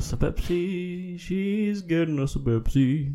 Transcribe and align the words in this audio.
Us 0.00 0.14
a 0.14 0.16
Pepsi. 0.16 1.20
She's 1.20 1.82
getting 1.82 2.18
us 2.20 2.34
a 2.34 2.38
Pepsi. 2.38 3.14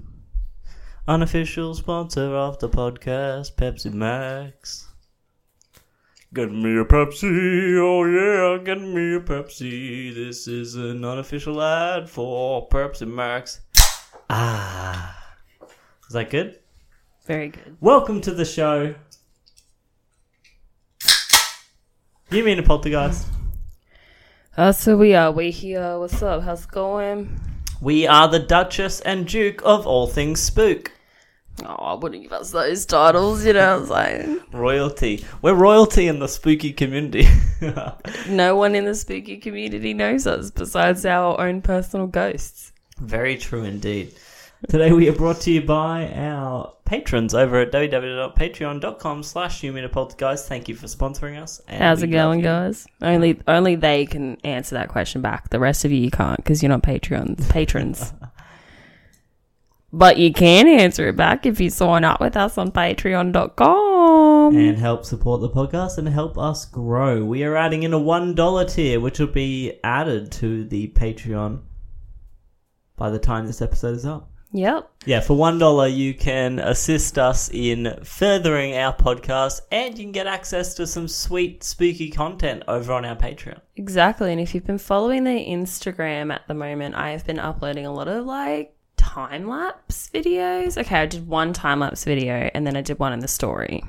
Unofficial 1.08 1.74
sponsor 1.74 2.36
of 2.36 2.60
the 2.60 2.70
podcast, 2.70 3.56
Pepsi 3.56 3.92
Max. 3.92 4.88
Get 6.32 6.52
me 6.52 6.78
a 6.78 6.86
Pepsi, 6.86 7.80
oh 7.80 8.04
yeah, 8.06 8.64
get 8.64 8.80
me 8.80 9.16
a 9.16 9.20
Pepsi. 9.20 10.14
This 10.14 10.48
is 10.48 10.76
an 10.76 11.04
unofficial 11.04 11.60
ad 11.60 12.08
for 12.08 12.70
Pepsi 12.70 13.08
Max. 13.08 13.62
Ah. 14.30 15.36
Is 16.08 16.14
that 16.14 16.30
good? 16.30 16.60
Very 17.26 17.50
good. 17.50 17.78
Welcome 17.82 18.22
to 18.22 18.32
the 18.32 18.46
show. 18.46 18.94
You 22.30 22.44
mean 22.44 22.60
a 22.60 22.64
poltergeist? 22.64 23.26
Uh, 24.58 24.72
so 24.72 24.96
we 24.96 25.14
are. 25.14 25.32
We 25.32 25.52
here. 25.52 26.00
What's 26.00 26.22
up? 26.22 26.44
How's 26.44 26.64
it 26.64 26.72
going? 26.72 27.40
We 27.82 28.08
are 28.08 28.30
the 28.30 28.40
Duchess 28.40 29.02
and 29.02 29.28
Duke 29.28 29.62
of 29.66 29.86
all 29.86 30.08
things 30.08 30.40
spook. 30.40 30.94
Oh, 31.66 31.74
I 31.74 31.94
wouldn't 31.94 32.24
give 32.24 32.32
us 32.32 32.52
those 32.52 32.86
titles, 32.86 33.46
you 33.46 33.54
know 33.54 33.82
what 33.82 33.92
I'm 33.92 34.06
saying? 34.06 34.40
Royalty. 34.54 35.26
We're 35.42 35.54
royalty 35.54 36.08
in 36.08 36.20
the 36.20 36.28
spooky 36.28 36.74
community. 36.74 37.28
No 38.28 38.56
one 38.56 38.76
in 38.76 38.86
the 38.86 38.96
spooky 38.96 39.38
community 39.38 39.94
knows 39.94 40.28
us 40.28 40.52
besides 40.52 41.06
our 41.06 41.40
own 41.40 41.62
personal 41.62 42.06
ghosts. 42.06 42.74
Very 43.00 43.38
true 43.38 43.64
indeed. 43.64 44.14
Today 44.70 44.92
we 44.92 45.08
are 45.10 45.14
brought 45.14 45.42
to 45.42 45.52
you 45.52 45.62
by 45.62 46.12
our 46.14 46.74
patrons 46.86 47.36
over 47.36 47.60
at 47.62 47.72
www.patreon.com 47.72 49.22
slash 49.24 49.62
poltergeist. 49.92 50.48
Thank 50.48 50.68
you 50.68 50.76
for 50.76 50.88
sponsoring 50.88 51.40
us. 51.40 51.62
and 51.68 51.84
How's 51.84 52.02
it 52.02 52.10
we 52.10 52.16
love 52.16 52.24
going, 52.26 52.40
you. 52.40 52.46
guys? 52.46 52.88
Only 53.02 53.40
only 53.48 53.76
they 53.76 54.06
can 54.08 54.38
answer 54.44 54.76
that 54.76 54.90
question 54.90 55.22
back. 55.22 55.50
The 55.50 55.60
rest 55.60 55.86
of 55.86 55.92
you, 55.92 56.00
you 56.00 56.10
can't 56.10 56.38
because 56.38 56.64
you're 56.64 56.70
not 56.70 56.82
Patreons. 56.82 57.48
Patrons. 57.50 58.14
but 59.94 60.18
you 60.18 60.34
can 60.34 60.68
answer 60.68 61.10
it 61.10 61.16
back 61.16 61.46
if 61.46 61.62
you 61.62 61.70
sign 61.70 62.04
up 62.04 62.20
with 62.20 62.36
us 62.36 62.58
on 62.58 62.72
patreon.com. 62.72 64.56
And 64.56 64.78
help 64.78 65.06
support 65.06 65.42
the 65.42 65.50
podcast 65.50 65.98
and 66.00 66.08
help 66.10 66.38
us 66.40 66.66
grow. 66.66 67.24
We 67.24 67.44
are 67.44 67.56
adding 67.56 67.84
in 67.84 67.94
a 67.94 68.00
$1 68.00 68.74
tier, 68.74 69.00
which 69.00 69.20
will 69.20 69.28
be 69.28 69.80
added 69.84 70.32
to 70.34 70.64
the 70.66 70.88
Patreon 70.90 71.62
by 72.96 73.10
the 73.10 73.20
time 73.20 73.46
this 73.48 73.62
episode 73.62 73.96
is 73.96 74.06
up. 74.06 74.32
Yep. 74.56 74.90
Yeah, 75.06 75.20
for 75.20 75.36
one 75.36 75.58
dollar 75.58 75.88
you 75.88 76.14
can 76.14 76.60
assist 76.60 77.20
us 77.20 77.50
in 77.52 78.00
furthering 78.06 78.78
our 78.78 78.96
podcast, 78.96 79.60
and 79.70 79.98
you 79.98 80.06
can 80.06 80.14
get 80.14 80.28
access 80.28 80.74
to 80.76 80.88
some 80.88 81.10
sweet 81.10 81.62
spooky 81.62 82.10
content 82.10 82.64
over 82.70 82.94
on 82.94 83.04
our 83.04 83.18
Patreon. 83.18 83.60
Exactly. 83.76 84.32
And 84.32 84.40
if 84.40 84.56
you've 84.56 84.66
been 84.66 84.78
following 84.78 85.26
the 85.26 85.46
Instagram 85.46 86.34
at 86.34 86.48
the 86.48 86.54
moment, 86.54 86.96
I 86.96 87.12
have 87.12 87.26
been 87.26 87.38
uploading 87.38 87.86
a 87.86 87.94
lot 87.94 88.08
of 88.08 88.26
like 88.26 88.74
time 88.96 89.50
lapse 89.50 90.10
videos. 90.14 90.78
Okay, 90.78 91.00
I 91.02 91.06
did 91.06 91.28
one 91.28 91.52
time 91.52 91.82
lapse 91.82 92.06
video 92.06 92.50
and 92.54 92.66
then 92.66 92.78
I 92.78 92.82
did 92.82 92.98
one 92.98 93.12
in 93.12 93.20
the 93.20 93.28
story 93.28 93.84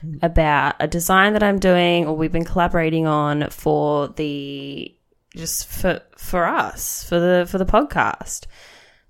hmm. 0.00 0.16
about 0.22 0.74
a 0.80 0.88
design 0.88 1.34
that 1.34 1.44
I'm 1.44 1.60
doing 1.60 2.08
or 2.08 2.16
we've 2.16 2.32
been 2.32 2.44
collaborating 2.44 3.06
on 3.06 3.48
for 3.50 4.08
the 4.08 4.92
just 5.36 5.68
for 5.68 6.02
for 6.16 6.46
us, 6.46 7.04
for 7.08 7.20
the 7.20 7.46
for 7.48 7.58
the 7.58 7.64
podcast. 7.64 8.46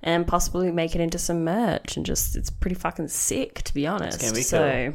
And 0.03 0.27
possibly 0.27 0.73
make 0.73 0.95
it 0.95 1.01
into 1.01 1.19
some 1.19 1.45
merch 1.45 1.97
and 1.97 2.07
just 2.07 2.35
it's 2.35 2.49
pretty 2.51 2.75
fucking 2.75 3.09
sick 3.09 3.63
to 3.63 3.75
be 3.75 3.87
honest. 3.87 4.21
gonna 4.21 4.33
be 4.33 4.43
so 4.43 4.95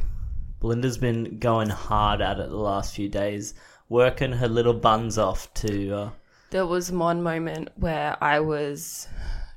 Belinda's 0.59 0.97
been 0.97 1.37
going 1.37 1.69
hard 1.69 2.21
at 2.21 2.39
it 2.39 2.49
the 2.49 2.57
last 2.57 2.95
few 2.95 3.07
days, 3.07 3.53
working 3.87 4.31
her 4.31 4.47
little 4.47 4.73
buns 4.73 5.17
off 5.17 5.53
to. 5.55 5.93
Uh, 5.93 6.09
There 6.49 6.65
was 6.65 6.91
one 6.91 7.21
moment 7.21 7.69
where 7.75 8.17
I 8.23 8.39
was 8.39 9.07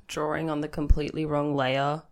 drawing 0.06 0.50
on 0.50 0.60
the 0.60 0.68
completely 0.68 1.24
wrong 1.24 1.54
layer. 1.54 2.02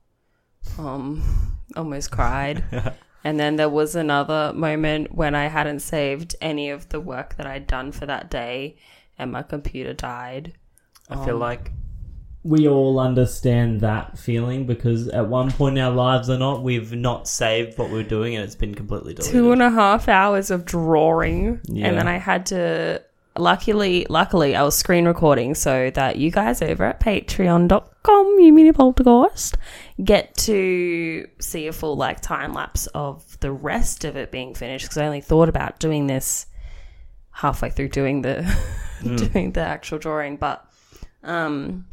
Um, 0.79 1.59
almost 1.77 2.11
cried. 2.11 2.65
and 3.25 3.39
then 3.39 3.57
there 3.57 3.69
was 3.69 3.95
another 3.95 4.53
moment 4.55 5.15
when 5.15 5.35
I 5.35 5.49
hadn't 5.49 5.81
saved 5.81 6.35
any 6.41 6.71
of 6.71 6.89
the 6.89 7.01
work 7.01 7.37
that 7.37 7.47
I'd 7.47 7.67
done 7.67 7.93
for 7.93 8.07
that 8.07 8.31
day 8.31 8.77
and 9.19 9.33
my 9.33 9.43
computer 9.43 9.93
died. 9.93 10.55
I 11.11 11.25
feel 11.25 11.39
like 11.39 11.71
we 12.47 12.69
all 12.69 13.01
understand 13.01 13.81
that 13.81 14.17
feeling 14.17 14.67
because 14.67 15.09
at 15.09 15.27
one 15.27 15.51
point 15.51 15.77
in 15.77 15.85
our 15.85 15.91
lives 15.91 16.31
or 16.31 16.39
not, 16.39 16.63
we've 16.63 16.93
not 16.93 17.27
saved 17.27 17.77
what 17.77 17.91
we're 17.91 18.05
doing 18.05 18.37
and 18.37 18.45
it's 18.45 18.55
been 18.55 18.75
completely 18.75 19.15
deleted. 19.15 19.33
Two 19.33 19.51
and 19.51 19.63
a 19.63 19.71
half 19.71 20.09
hours 20.09 20.51
of 20.53 20.65
drawing. 20.65 21.61
Yeah. 21.65 21.89
And 21.89 21.99
then 21.99 22.07
I 22.07 22.19
had 22.19 22.47
to 22.47 23.03
luckily 23.39 24.07
luckily 24.09 24.57
I 24.57 24.63
was 24.63 24.75
screen 24.75 25.05
recording 25.05 25.55
so 25.55 25.91
that 25.91 26.17
you 26.17 26.31
guys 26.31 26.63
over 26.63 26.85
at 26.85 27.01
patreon.com 27.01 28.37
you 28.39 28.51
mini 28.51 28.73
poltergeist 28.73 29.59
get 30.03 30.35
to 30.37 31.29
see 31.39 31.67
a 31.67 31.73
full 31.73 31.97
like 31.97 32.23
time 32.23 32.55
lapse 32.55 32.87
of 32.89 33.39
the 33.41 33.53
rest 33.53 34.07
of 34.07 34.17
it 34.17 34.31
being 34.31 34.55
finished 34.55 34.87
because 34.87 34.97
I 34.97 35.05
only 35.05 35.21
thought 35.21 35.51
about 35.51 35.79
doing 35.79 36.07
this 36.07 36.47
halfway 37.31 37.69
through 37.69 37.91
doing 37.91 38.23
the 38.23 38.57
doing 39.03 39.53
the 39.53 39.61
actual 39.61 39.99
drawing 39.99 40.39
but 40.39 40.67
um 41.23 41.85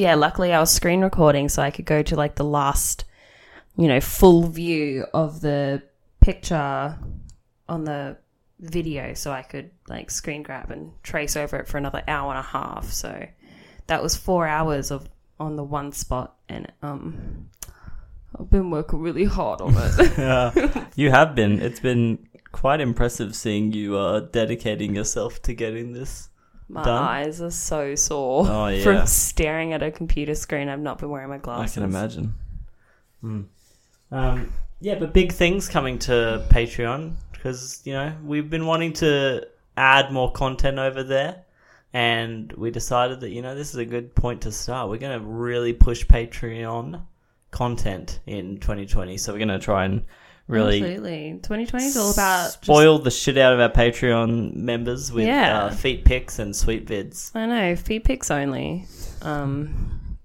yeah 0.00 0.14
luckily 0.14 0.52
I 0.52 0.60
was 0.60 0.70
screen 0.70 1.02
recording 1.02 1.48
so 1.48 1.62
I 1.62 1.70
could 1.70 1.84
go 1.84 2.02
to 2.02 2.16
like 2.16 2.36
the 2.36 2.44
last 2.44 3.04
you 3.76 3.86
know 3.86 4.00
full 4.00 4.46
view 4.46 5.04
of 5.12 5.40
the 5.40 5.82
picture 6.20 6.98
on 7.68 7.84
the 7.84 8.16
video 8.60 9.14
so 9.14 9.30
I 9.30 9.42
could 9.42 9.70
like 9.88 10.10
screen 10.10 10.42
grab 10.42 10.70
and 10.70 10.92
trace 11.02 11.36
over 11.36 11.56
it 11.56 11.68
for 11.68 11.78
another 11.78 12.02
hour 12.08 12.30
and 12.30 12.38
a 12.38 12.42
half. 12.42 12.92
So 12.92 13.26
that 13.86 14.02
was 14.02 14.16
four 14.16 14.46
hours 14.46 14.90
of 14.90 15.08
on 15.38 15.56
the 15.56 15.64
one 15.64 15.92
spot 15.92 16.36
and 16.48 16.70
um 16.82 17.48
I've 18.38 18.50
been 18.50 18.70
working 18.70 19.00
really 19.00 19.24
hard 19.24 19.60
on 19.60 19.74
it. 19.76 20.12
Yeah, 20.18 20.86
you 20.94 21.10
have 21.10 21.34
been. 21.34 21.60
It's 21.60 21.80
been 21.80 22.28
quite 22.52 22.80
impressive 22.80 23.34
seeing 23.34 23.72
you 23.72 23.96
uh, 23.96 24.20
dedicating 24.20 24.94
yourself 24.94 25.42
to 25.42 25.52
getting 25.52 25.92
this. 25.92 26.28
My 26.72 26.84
Done? 26.84 27.02
eyes 27.02 27.40
are 27.42 27.50
so 27.50 27.94
sore 27.96 28.46
Oh, 28.48 28.66
yeah. 28.68 28.82
from 28.84 29.06
staring 29.06 29.72
at 29.72 29.82
a 29.82 29.90
computer 29.90 30.34
screen. 30.36 30.68
I've 30.68 30.78
not 30.80 30.98
been 30.98 31.10
wearing 31.10 31.28
my 31.28 31.38
glasses. 31.38 31.76
I 31.76 31.80
glasses. 31.80 32.14
can 32.14 32.22
imagine. 32.22 33.48
Um, 34.12 34.52
yeah, 34.80 34.98
but 34.98 35.12
big 35.12 35.32
things 35.32 35.68
coming 35.68 35.98
to 36.00 36.44
Patreon 36.50 37.14
because 37.32 37.80
you 37.84 37.92
know 37.92 38.12
we've 38.24 38.48
been 38.50 38.66
wanting 38.66 38.92
to 38.94 39.46
add 39.76 40.12
more 40.12 40.32
content 40.32 40.78
over 40.78 41.02
there, 41.02 41.44
and 41.92 42.52
we 42.52 42.70
decided 42.70 43.20
that 43.20 43.30
you 43.30 43.42
know 43.42 43.54
this 43.54 43.70
is 43.70 43.76
a 43.76 43.84
good 43.84 44.14
point 44.14 44.42
to 44.42 44.52
start. 44.52 44.88
We're 44.88 44.98
going 44.98 45.18
to 45.20 45.24
really 45.26 45.72
push 45.72 46.04
Patreon 46.06 47.02
content 47.50 48.20
in 48.26 48.58
2020, 48.58 49.16
so 49.18 49.32
we're 49.32 49.38
going 49.38 49.48
to 49.48 49.58
try 49.58 49.84
and 49.84 50.04
really 50.50 50.80
Absolutely. 50.82 51.38
2020 51.42 51.84
is 51.86 51.96
all 51.96 52.10
about 52.12 52.44
just- 52.46 52.64
spoil 52.64 52.98
the 52.98 53.10
shit 53.10 53.38
out 53.38 53.52
of 53.52 53.60
our 53.60 53.70
Patreon 53.70 54.54
members 54.54 55.10
with 55.12 55.26
Yeah. 55.26 55.64
uh, 55.64 55.70
feet 55.70 56.04
pics 56.04 56.38
and 56.38 56.54
sweet 56.54 56.86
vids. 56.86 57.30
I 57.34 57.46
know, 57.46 57.76
feet 57.76 58.04
pics 58.04 58.30
only. 58.30 58.86
Um, 59.22 60.18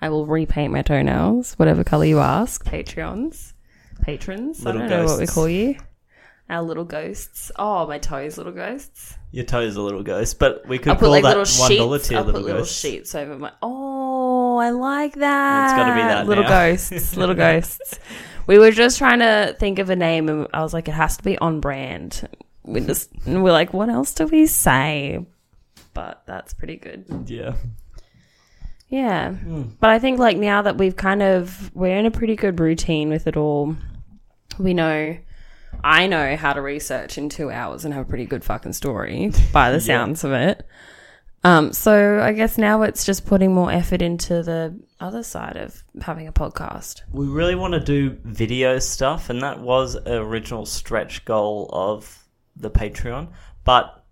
I 0.00 0.08
will 0.10 0.26
repaint 0.26 0.72
my 0.72 0.82
toenails, 0.82 1.54
whatever 1.54 1.82
color 1.84 2.04
you 2.04 2.20
ask. 2.20 2.64
Patreons, 2.64 3.52
patrons. 4.02 4.64
Little 4.64 4.82
I 4.82 4.86
don't 4.88 4.98
know 5.00 5.06
what 5.06 5.18
we 5.20 5.26
call 5.26 5.48
you. 5.48 5.76
Our 6.50 6.60
little 6.62 6.84
ghosts. 6.84 7.50
Oh, 7.56 7.86
my 7.86 7.96
toes, 7.98 8.36
little 8.36 8.52
ghosts. 8.52 9.16
Your 9.30 9.46
toes 9.46 9.76
a 9.76 9.80
little 9.82 10.02
ghost, 10.02 10.38
but 10.38 10.68
we 10.68 10.76
could 10.78 10.88
I'll 10.90 10.94
call 10.96 11.08
put 11.08 11.10
like 11.10 11.22
that 11.22 11.38
little 11.38 11.60
one 11.60 11.76
dollar 11.76 11.98
tier 11.98 12.18
I'll 12.18 12.24
little 12.24 12.40
put 12.42 12.46
little 12.46 12.60
ghost. 12.60 12.78
sheets 12.80 13.14
over 13.14 13.38
my. 13.38 13.50
Oh, 13.62 14.58
I 14.58 14.68
like 14.70 15.14
that. 15.14 15.64
It's 15.64 15.72
gotta 15.78 15.94
be 15.94 16.00
that 16.02 16.26
Little 16.26 16.44
now. 16.44 16.50
ghosts. 16.50 17.16
Little 17.16 17.34
ghosts. 17.46 17.98
We 18.46 18.58
were 18.58 18.70
just 18.70 18.98
trying 18.98 19.20
to 19.20 19.56
think 19.58 19.78
of 19.78 19.90
a 19.90 19.96
name, 19.96 20.28
and 20.28 20.48
I 20.52 20.62
was 20.62 20.74
like, 20.74 20.88
it 20.88 20.94
has 20.94 21.16
to 21.16 21.22
be 21.22 21.38
on 21.38 21.60
brand. 21.60 22.28
We 22.62 22.80
just 22.86 23.10
and 23.26 23.42
we're 23.42 23.52
like, 23.52 23.72
what 23.72 23.88
else 23.88 24.14
do 24.14 24.26
we 24.26 24.46
say? 24.46 25.24
But 25.92 26.22
that's 26.26 26.54
pretty 26.54 26.76
good. 26.76 27.24
Yeah. 27.26 27.54
Yeah. 28.88 29.32
Hmm. 29.32 29.62
But 29.80 29.90
I 29.90 29.98
think 29.98 30.18
like 30.18 30.36
now 30.36 30.62
that 30.62 30.76
we've 30.76 30.96
kind 30.96 31.22
of 31.22 31.74
we're 31.74 31.96
in 31.96 32.06
a 32.06 32.10
pretty 32.10 32.36
good 32.36 32.60
routine 32.60 33.10
with 33.10 33.26
it 33.26 33.36
all. 33.36 33.76
We 34.58 34.74
know 34.74 35.16
I 35.82 36.06
know 36.06 36.36
how 36.36 36.52
to 36.52 36.62
research 36.62 37.18
in 37.18 37.28
2 37.28 37.50
hours 37.50 37.84
and 37.84 37.92
have 37.92 38.06
a 38.06 38.08
pretty 38.08 38.26
good 38.26 38.44
fucking 38.44 38.74
story 38.74 39.32
by 39.52 39.70
the 39.70 39.80
sounds 39.80 40.22
of 40.24 40.32
it. 40.32 40.66
Um 41.44 41.72
so 41.72 42.20
I 42.20 42.32
guess 42.32 42.56
now 42.58 42.82
it's 42.82 43.04
just 43.04 43.26
putting 43.26 43.52
more 43.54 43.70
effort 43.70 44.00
into 44.02 44.42
the 44.42 44.78
other 45.00 45.22
side 45.22 45.56
of 45.56 45.82
having 46.00 46.26
a 46.26 46.32
podcast. 46.32 47.02
We 47.12 47.26
really 47.26 47.54
want 47.54 47.74
to 47.74 47.80
do 47.80 48.16
video 48.24 48.78
stuff, 48.78 49.28
and 49.30 49.42
that 49.42 49.60
was 49.60 49.94
an 49.94 50.14
original 50.14 50.64
stretch 50.66 51.24
goal 51.24 51.68
of 51.72 52.24
the 52.56 52.70
Patreon. 52.70 53.28
But, 53.64 54.02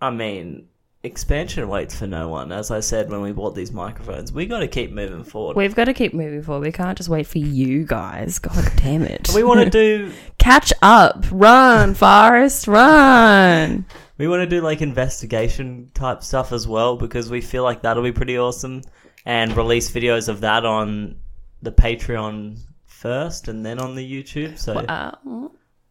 I 0.00 0.10
mean, 0.10 0.68
expansion 1.04 1.68
waits 1.68 1.96
for 1.96 2.06
no 2.06 2.28
one. 2.28 2.50
As 2.52 2.70
I 2.70 2.80
said 2.80 3.10
when 3.10 3.22
we 3.22 3.32
bought 3.32 3.54
these 3.54 3.70
microphones, 3.72 4.32
we 4.32 4.46
got 4.46 4.60
to 4.60 4.68
keep 4.68 4.90
moving 4.92 5.24
forward. 5.24 5.56
We've 5.56 5.74
got 5.74 5.84
to 5.84 5.94
keep 5.94 6.14
moving 6.14 6.42
forward. 6.42 6.64
We 6.64 6.72
can't 6.72 6.96
just 6.96 7.08
wait 7.08 7.26
for 7.26 7.38
you 7.38 7.84
guys. 7.84 8.38
God 8.38 8.70
damn 8.76 9.02
it. 9.02 9.30
we 9.34 9.44
want 9.44 9.60
to 9.64 9.70
do 9.70 10.12
catch 10.38 10.72
up. 10.82 11.24
Run, 11.30 11.94
Forrest, 11.94 12.66
run. 12.66 13.84
we 14.18 14.28
want 14.28 14.40
to 14.40 14.46
do 14.46 14.60
like 14.60 14.80
investigation 14.82 15.90
type 15.94 16.22
stuff 16.22 16.52
as 16.52 16.66
well 16.68 16.96
because 16.96 17.30
we 17.30 17.40
feel 17.40 17.62
like 17.64 17.82
that'll 17.82 18.02
be 18.02 18.12
pretty 18.12 18.38
awesome 18.38 18.82
and 19.24 19.56
release 19.56 19.90
videos 19.90 20.28
of 20.28 20.40
that 20.40 20.64
on 20.64 21.16
the 21.62 21.72
Patreon 21.72 22.58
first 22.86 23.48
and 23.48 23.64
then 23.64 23.78
on 23.80 23.94
the 23.94 24.04
YouTube. 24.22 24.58
So 24.58 24.74
Uh, 24.74 25.12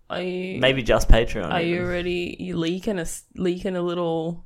are 0.09 0.21
you 0.21 0.59
maybe 0.59 0.83
just 0.83 1.07
Patreon. 1.09 1.51
Are 1.51 1.61
you 1.61 1.81
already 1.81 2.35
you 2.39 2.57
leaking 2.57 2.99
a 2.99 3.05
leaking 3.35 3.75
a 3.75 3.81
little 3.81 4.45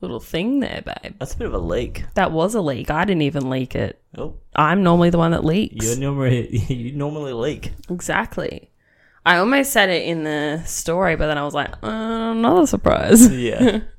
little 0.00 0.18
thing 0.20 0.58
there, 0.58 0.82
babe? 0.84 1.14
That's 1.20 1.34
a 1.34 1.38
bit 1.38 1.46
of 1.46 1.54
a 1.54 1.58
leak. 1.58 2.04
That 2.14 2.32
was 2.32 2.56
a 2.56 2.60
leak. 2.60 2.90
I 2.90 3.04
didn't 3.04 3.22
even 3.22 3.48
leak 3.48 3.76
it. 3.76 4.02
Oh, 4.18 4.34
I'm 4.56 4.82
normally 4.82 5.10
the 5.10 5.18
one 5.18 5.30
that 5.30 5.44
leaks. 5.44 5.86
you 5.86 6.00
normally 6.00 6.58
you 6.68 6.92
normally 6.92 7.32
leak. 7.32 7.72
exactly. 7.88 8.71
I 9.24 9.36
almost 9.36 9.72
said 9.72 9.88
it 9.88 10.02
in 10.06 10.24
the 10.24 10.62
story, 10.66 11.14
but 11.16 11.26
then 11.28 11.38
I 11.38 11.44
was 11.44 11.54
like, 11.54 11.70
uh, 11.82 12.32
another 12.32 12.66
surprise. 12.66 13.32
Yeah, 13.32 13.80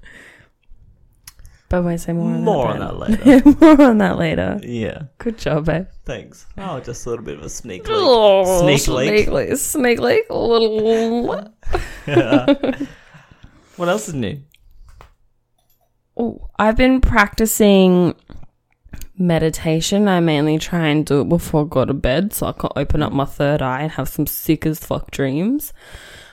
But 1.69 1.83
we'll 1.85 1.97
say 1.97 2.13
more 2.13 2.31
on 2.33 2.43
more 2.43 2.67
on 2.67 2.79
that. 2.79 3.17
that 3.25 3.25
later. 3.43 3.57
more 3.61 3.81
on 3.89 3.97
that 3.97 4.17
later. 4.19 4.59
Yeah, 4.61 5.03
Good 5.17 5.39
job, 5.39 5.65
babe. 5.65 5.87
thanks. 6.05 6.45
Oh, 6.57 6.79
just 6.79 7.05
a 7.05 7.09
little 7.09 7.25
bit 7.25 7.39
of 7.39 7.43
a 7.45 7.49
sneak 7.49 7.87
leak. 7.87 7.97
Oh, 7.97 8.61
Sneak 8.61 8.87
leak. 8.87 9.07
Sneak 9.09 9.27
leak. 9.29 9.57
Sneak 9.57 9.99
leak. 9.99 10.25
A 10.29 10.35
little. 10.37 11.49
What 13.75 13.89
else 13.89 14.07
is 14.07 14.13
new? 14.13 14.39
Oh, 16.15 16.47
I've 16.59 16.77
been 16.77 17.01
practicing 17.01 18.13
meditation. 19.18 20.07
I 20.07 20.19
mainly 20.19 20.57
try 20.57 20.88
and 20.88 21.06
do 21.06 21.21
it 21.21 21.30
before 21.30 21.65
I 21.65 21.68
go 21.68 21.86
to 21.86 21.94
bed 21.94 22.33
so 22.33 22.48
I 22.48 22.51
can 22.54 22.69
open 22.75 23.04
up 23.04 23.13
my 23.13 23.25
third 23.25 23.62
eye 23.62 23.81
and 23.81 23.92
have 23.92 24.10
some 24.10 24.27
sick 24.27 24.65
as 24.65 24.80
fuck 24.80 25.12
dreams. 25.12 25.74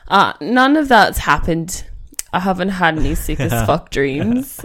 Uh, 0.08 0.32
none 0.40 0.76
of 0.76 0.88
that's 0.88 1.18
happened. 1.18 1.84
I 2.32 2.40
haven't 2.40 2.70
had 2.70 2.98
any 2.98 3.14
sick 3.14 3.40
as 3.40 3.52
fuck 3.66 3.90
dreams. 3.90 4.60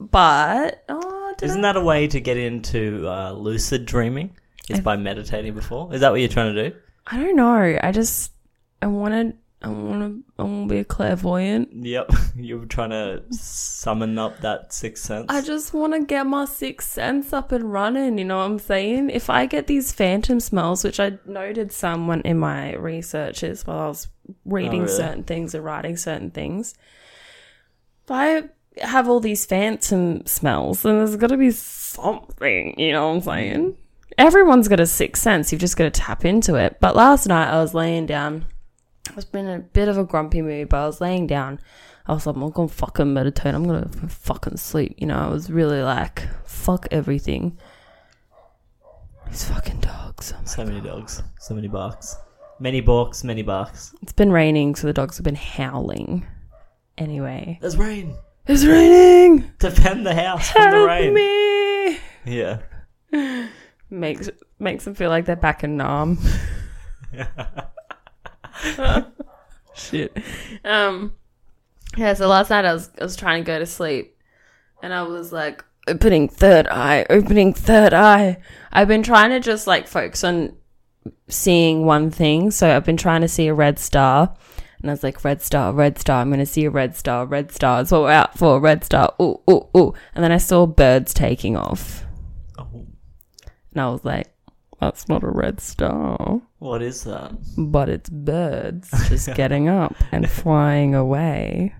But, 0.00 0.84
oh, 0.88 1.34
Isn't 1.42 1.62
that 1.62 1.76
a 1.76 1.80
way 1.80 2.08
to 2.08 2.20
get 2.20 2.36
into 2.36 3.06
uh, 3.08 3.32
lucid 3.32 3.86
dreaming? 3.86 4.36
Is 4.68 4.80
by 4.80 4.96
meditating 4.96 5.54
before? 5.54 5.94
Is 5.94 6.00
that 6.00 6.10
what 6.10 6.20
you're 6.20 6.28
trying 6.28 6.54
to 6.54 6.70
do? 6.70 6.76
I, 7.06 7.16
I 7.18 7.22
don't 7.22 7.36
know. 7.36 7.78
I 7.82 7.92
just, 7.92 8.32
I 8.80 8.86
wanted, 8.86 9.36
I 9.64 9.68
want 9.68 10.00
to, 10.00 10.32
I 10.38 10.42
want 10.44 10.68
to 10.68 10.74
be 10.74 10.80
a 10.80 10.84
clairvoyant. 10.84 11.70
Yep, 11.72 12.12
you're 12.36 12.64
trying 12.66 12.90
to 12.90 13.22
summon 13.30 14.18
up 14.18 14.40
that 14.40 14.72
sixth 14.72 15.04
sense. 15.04 15.26
I 15.28 15.40
just 15.40 15.72
want 15.74 15.94
to 15.94 16.04
get 16.04 16.26
my 16.26 16.44
sixth 16.44 16.90
sense 16.90 17.32
up 17.32 17.52
and 17.52 17.72
running. 17.72 18.18
You 18.18 18.24
know 18.24 18.38
what 18.38 18.44
I'm 18.44 18.58
saying? 18.58 19.10
If 19.10 19.30
I 19.30 19.46
get 19.46 19.66
these 19.66 19.92
phantom 19.92 20.40
smells, 20.40 20.84
which 20.84 21.00
I 21.00 21.18
noted 21.26 21.72
some 21.72 22.06
when 22.06 22.20
in 22.22 22.38
my 22.38 22.74
researches 22.74 23.66
while 23.66 23.78
I 23.80 23.88
was 23.88 24.08
reading 24.44 24.82
Oh, 24.82 24.84
really? 24.86 24.96
certain 24.96 25.24
things 25.24 25.54
or 25.54 25.62
writing 25.62 25.96
certain 25.96 26.30
things, 26.30 26.74
if 28.04 28.10
I 28.10 28.44
have 28.80 29.08
all 29.08 29.20
these 29.20 29.46
phantom 29.46 30.26
smells, 30.26 30.82
then 30.82 30.96
there's 30.98 31.16
got 31.16 31.28
to 31.28 31.36
be 31.36 31.50
something. 31.50 32.78
You 32.78 32.92
know 32.92 33.08
what 33.08 33.14
I'm 33.16 33.20
saying? 33.22 33.60
Mm. 33.72 33.76
Everyone's 34.18 34.68
got 34.68 34.78
a 34.80 34.86
sixth 34.86 35.22
sense. 35.22 35.50
You've 35.50 35.60
just 35.60 35.76
got 35.76 35.84
to 35.84 35.90
tap 35.90 36.24
into 36.24 36.54
it. 36.54 36.78
But 36.80 36.94
last 36.94 37.26
night 37.26 37.48
I 37.48 37.60
was 37.60 37.74
laying 37.74 38.06
down. 38.06 38.46
I 39.10 39.14
was 39.14 39.26
in 39.32 39.46
a 39.46 39.58
bit 39.58 39.88
of 39.88 39.98
a 39.98 40.04
grumpy 40.04 40.42
mood, 40.42 40.68
but 40.68 40.78
I 40.82 40.86
was 40.86 41.00
laying 41.00 41.26
down. 41.26 41.60
I 42.06 42.12
was 42.14 42.26
like, 42.26 42.36
I'm 42.36 42.50
gonna 42.50 42.68
fucking 42.68 43.12
meditate. 43.12 43.54
I'm 43.54 43.64
gonna 43.64 43.88
fucking 44.08 44.56
sleep. 44.56 44.94
You 44.98 45.06
know, 45.06 45.18
I 45.18 45.28
was 45.28 45.50
really 45.50 45.82
like, 45.82 46.22
fuck 46.44 46.86
everything. 46.90 47.58
These 49.28 49.44
fucking 49.44 49.80
dogs. 49.80 50.32
Oh 50.36 50.40
so 50.44 50.64
many 50.64 50.80
dogs, 50.80 51.22
so 51.40 51.54
many 51.54 51.68
barks, 51.68 52.16
many 52.60 52.80
barks, 52.80 53.24
many 53.24 53.42
barks. 53.42 53.94
It's 54.02 54.12
been 54.12 54.30
raining, 54.32 54.74
so 54.74 54.86
the 54.86 54.92
dogs 54.92 55.16
have 55.16 55.24
been 55.24 55.34
howling. 55.34 56.26
Anyway, 56.98 57.58
There's 57.60 57.76
rain. 57.76 58.14
it's 58.46 58.64
raining. 58.64 59.50
Defend 59.58 60.06
the 60.06 60.14
house 60.14 60.50
from 60.50 60.70
the 60.70 60.76
Help 60.76 60.88
rain. 60.88 61.14
me. 61.14 61.98
Yeah. 62.24 62.58
Makes 63.90 64.30
makes 64.58 64.84
them 64.84 64.94
feel 64.94 65.08
like 65.10 65.24
they're 65.24 65.36
back 65.36 65.62
in 65.64 65.76
Nam. 65.76 66.18
Shit. 69.74 70.16
Um. 70.64 71.14
Yeah. 71.96 72.14
So 72.14 72.28
last 72.28 72.50
night 72.50 72.64
I 72.64 72.72
was 72.72 72.90
I 73.00 73.04
was 73.04 73.16
trying 73.16 73.42
to 73.42 73.46
go 73.46 73.58
to 73.58 73.66
sleep, 73.66 74.16
and 74.82 74.92
I 74.92 75.02
was 75.02 75.32
like 75.32 75.64
opening 75.88 76.28
third 76.28 76.66
eye, 76.68 77.06
opening 77.10 77.52
third 77.52 77.92
eye. 77.92 78.38
I've 78.72 78.88
been 78.88 79.02
trying 79.02 79.30
to 79.30 79.40
just 79.40 79.66
like 79.66 79.86
focus 79.86 80.24
on 80.24 80.56
seeing 81.28 81.84
one 81.84 82.10
thing. 82.10 82.50
So 82.50 82.74
I've 82.74 82.84
been 82.84 82.96
trying 82.96 83.20
to 83.22 83.28
see 83.28 83.46
a 83.48 83.54
red 83.54 83.78
star. 83.78 84.34
And 84.80 84.90
I 84.90 84.92
was 84.92 85.02
like, 85.02 85.24
red 85.24 85.40
star, 85.40 85.72
red 85.72 85.98
star. 85.98 86.20
I'm 86.20 86.28
going 86.28 86.40
to 86.40 86.46
see 86.46 86.66
a 86.66 86.70
red 86.70 86.94
star, 86.94 87.24
red 87.24 87.50
star. 87.50 87.78
That's 87.78 87.90
what 87.90 88.02
we're 88.02 88.10
out 88.10 88.36
for, 88.36 88.60
red 88.60 88.84
star. 88.84 89.14
Ooh, 89.20 89.40
ooh, 89.50 89.66
ooh. 89.74 89.94
And 90.14 90.22
then 90.22 90.30
I 90.30 90.36
saw 90.36 90.66
birds 90.66 91.14
taking 91.14 91.56
off. 91.56 92.04
Oh, 92.58 92.68
And 93.72 93.80
I 93.80 93.88
was 93.88 94.04
like, 94.04 94.34
that's 94.80 95.08
not 95.08 95.22
a 95.22 95.30
red 95.30 95.60
star, 95.60 96.42
what 96.64 96.80
is 96.82 97.04
that? 97.04 97.32
but 97.58 97.88
it's 97.88 98.08
birds 98.10 98.90
just 99.08 99.28
getting 99.34 99.68
up 99.68 99.94
and 100.12 100.28
flying 100.28 100.94
away. 100.94 101.74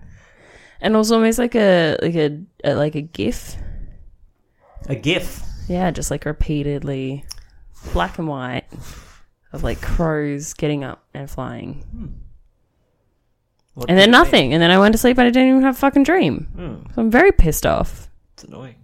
And 0.81 0.95
also 0.95 1.15
almost 1.15 1.39
like 1.39 1.55
a 1.55 1.97
like 2.01 2.15
a, 2.15 2.39
a 2.63 2.75
like 2.75 2.93
a 2.95 3.01
gif. 3.01 3.55
A 4.87 4.95
GIF. 4.95 5.41
Yeah, 5.67 5.89
just 5.89 6.11
like 6.11 6.25
repeatedly 6.25 7.25
black 7.93 8.19
and 8.19 8.27
white 8.27 8.65
of 9.51 9.63
like 9.63 9.81
crows 9.81 10.53
getting 10.53 10.83
up 10.83 11.03
and 11.13 11.27
flying. 11.29 11.83
What 13.73 13.89
And 13.89 13.97
then 13.97 14.11
nothing. 14.11 14.53
And 14.53 14.61
then 14.61 14.69
I 14.69 14.77
went 14.77 14.93
to 14.93 14.97
sleep 14.99 15.17
and 15.17 15.27
I 15.27 15.31
didn't 15.31 15.49
even 15.49 15.61
have 15.63 15.75
a 15.75 15.79
fucking 15.79 16.03
dream. 16.03 16.47
Hmm, 16.55 16.93
So 16.93 17.01
I'm 17.01 17.09
very 17.11 17.31
pissed 17.31 17.65
off. 17.65 18.09
it's 18.35 18.43
annoying. 18.43 18.75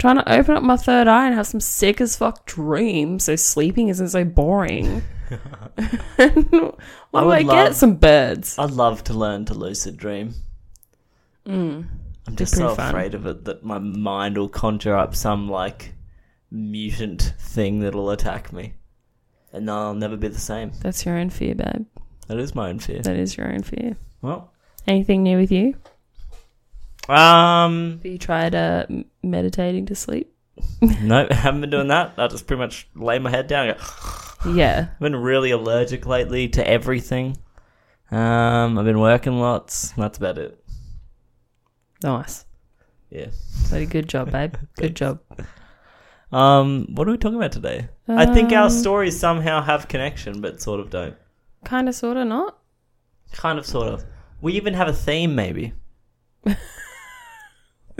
Trying 0.00 0.16
to 0.16 0.32
open 0.32 0.56
up 0.56 0.62
my 0.62 0.76
third 0.76 1.08
eye 1.08 1.26
and 1.26 1.34
have 1.34 1.46
some 1.46 1.60
sick 1.60 2.00
as 2.00 2.16
fuck 2.16 2.46
dreams 2.46 3.24
so 3.24 3.36
sleeping 3.36 3.88
isn't 3.88 4.08
so 4.08 4.24
boring. 4.24 5.02
I, 6.18 6.72
would 7.12 7.46
get? 7.46 7.74
Some 7.74 7.96
birds. 7.96 8.58
I'd 8.58 8.70
love 8.70 9.04
to 9.04 9.14
learn 9.14 9.44
to 9.44 9.54
lucid 9.54 9.98
dream. 9.98 10.34
Mm. 11.46 11.86
I'm 12.26 12.36
just 12.36 12.56
so 12.56 12.74
fun. 12.74 12.88
afraid 12.88 13.14
of 13.14 13.26
it 13.26 13.44
that 13.44 13.62
my 13.62 13.78
mind 13.78 14.38
will 14.38 14.48
conjure 14.48 14.96
up 14.96 15.14
some 15.14 15.48
like 15.48 15.92
mutant 16.50 17.34
thing 17.38 17.80
that'll 17.80 18.10
attack 18.10 18.52
me, 18.52 18.72
and 19.52 19.70
I'll 19.70 19.94
never 19.94 20.16
be 20.16 20.28
the 20.28 20.40
same. 20.40 20.72
That's 20.80 21.04
your 21.04 21.18
own 21.18 21.30
fear, 21.30 21.54
babe. 21.54 21.86
That 22.26 22.38
is 22.38 22.54
my 22.54 22.70
own 22.70 22.78
fear. 22.78 23.02
That 23.02 23.16
is 23.16 23.36
your 23.36 23.52
own 23.52 23.62
fear. 23.62 23.96
Well, 24.22 24.50
Anything 24.86 25.22
new 25.22 25.36
with 25.36 25.52
you? 25.52 25.76
Um, 27.10 27.98
Have 28.02 28.06
you 28.06 28.18
tried 28.18 28.54
uh, 28.54 28.86
meditating 29.22 29.86
to 29.86 29.94
sleep? 29.94 30.32
no, 31.02 31.26
I 31.30 31.34
haven't 31.34 31.62
been 31.62 31.70
doing 31.70 31.88
that. 31.88 32.14
I 32.18 32.26
just 32.28 32.46
pretty 32.46 32.60
much 32.60 32.88
lay 32.94 33.18
my 33.18 33.30
head 33.30 33.46
down. 33.46 33.68
And 33.70 33.78
go, 33.78 34.50
Yeah. 34.54 34.88
I've 34.92 35.00
been 35.00 35.16
really 35.16 35.50
allergic 35.50 36.06
lately 36.06 36.48
to 36.50 36.66
everything. 36.66 37.36
Um, 38.10 38.78
I've 38.78 38.84
been 38.84 39.00
working 39.00 39.38
lots. 39.38 39.92
That's 39.92 40.18
about 40.18 40.38
it. 40.38 40.62
Nice. 42.02 42.44
Yeah. 43.10 43.26
Very 43.68 43.86
good 43.86 44.08
job, 44.08 44.30
babe. 44.32 44.54
Good 44.76 44.96
job. 44.96 45.20
Um, 46.32 46.86
what 46.94 47.08
are 47.08 47.10
we 47.10 47.18
talking 47.18 47.36
about 47.38 47.52
today? 47.52 47.88
I 48.08 48.26
think 48.26 48.52
our 48.52 48.64
Um, 48.64 48.70
stories 48.70 49.18
somehow 49.18 49.62
have 49.62 49.88
connection, 49.88 50.40
but 50.40 50.60
sort 50.60 50.80
of 50.80 50.90
don't. 50.90 51.16
Kind 51.64 51.88
of, 51.88 51.94
sort 51.94 52.16
of, 52.16 52.26
not. 52.26 52.58
Kind 53.32 53.58
of, 53.58 53.66
sort 53.66 53.88
of. 53.88 54.04
We 54.40 54.54
even 54.54 54.74
have 54.74 54.88
a 54.88 54.92
theme, 54.92 55.34
maybe. 55.34 55.72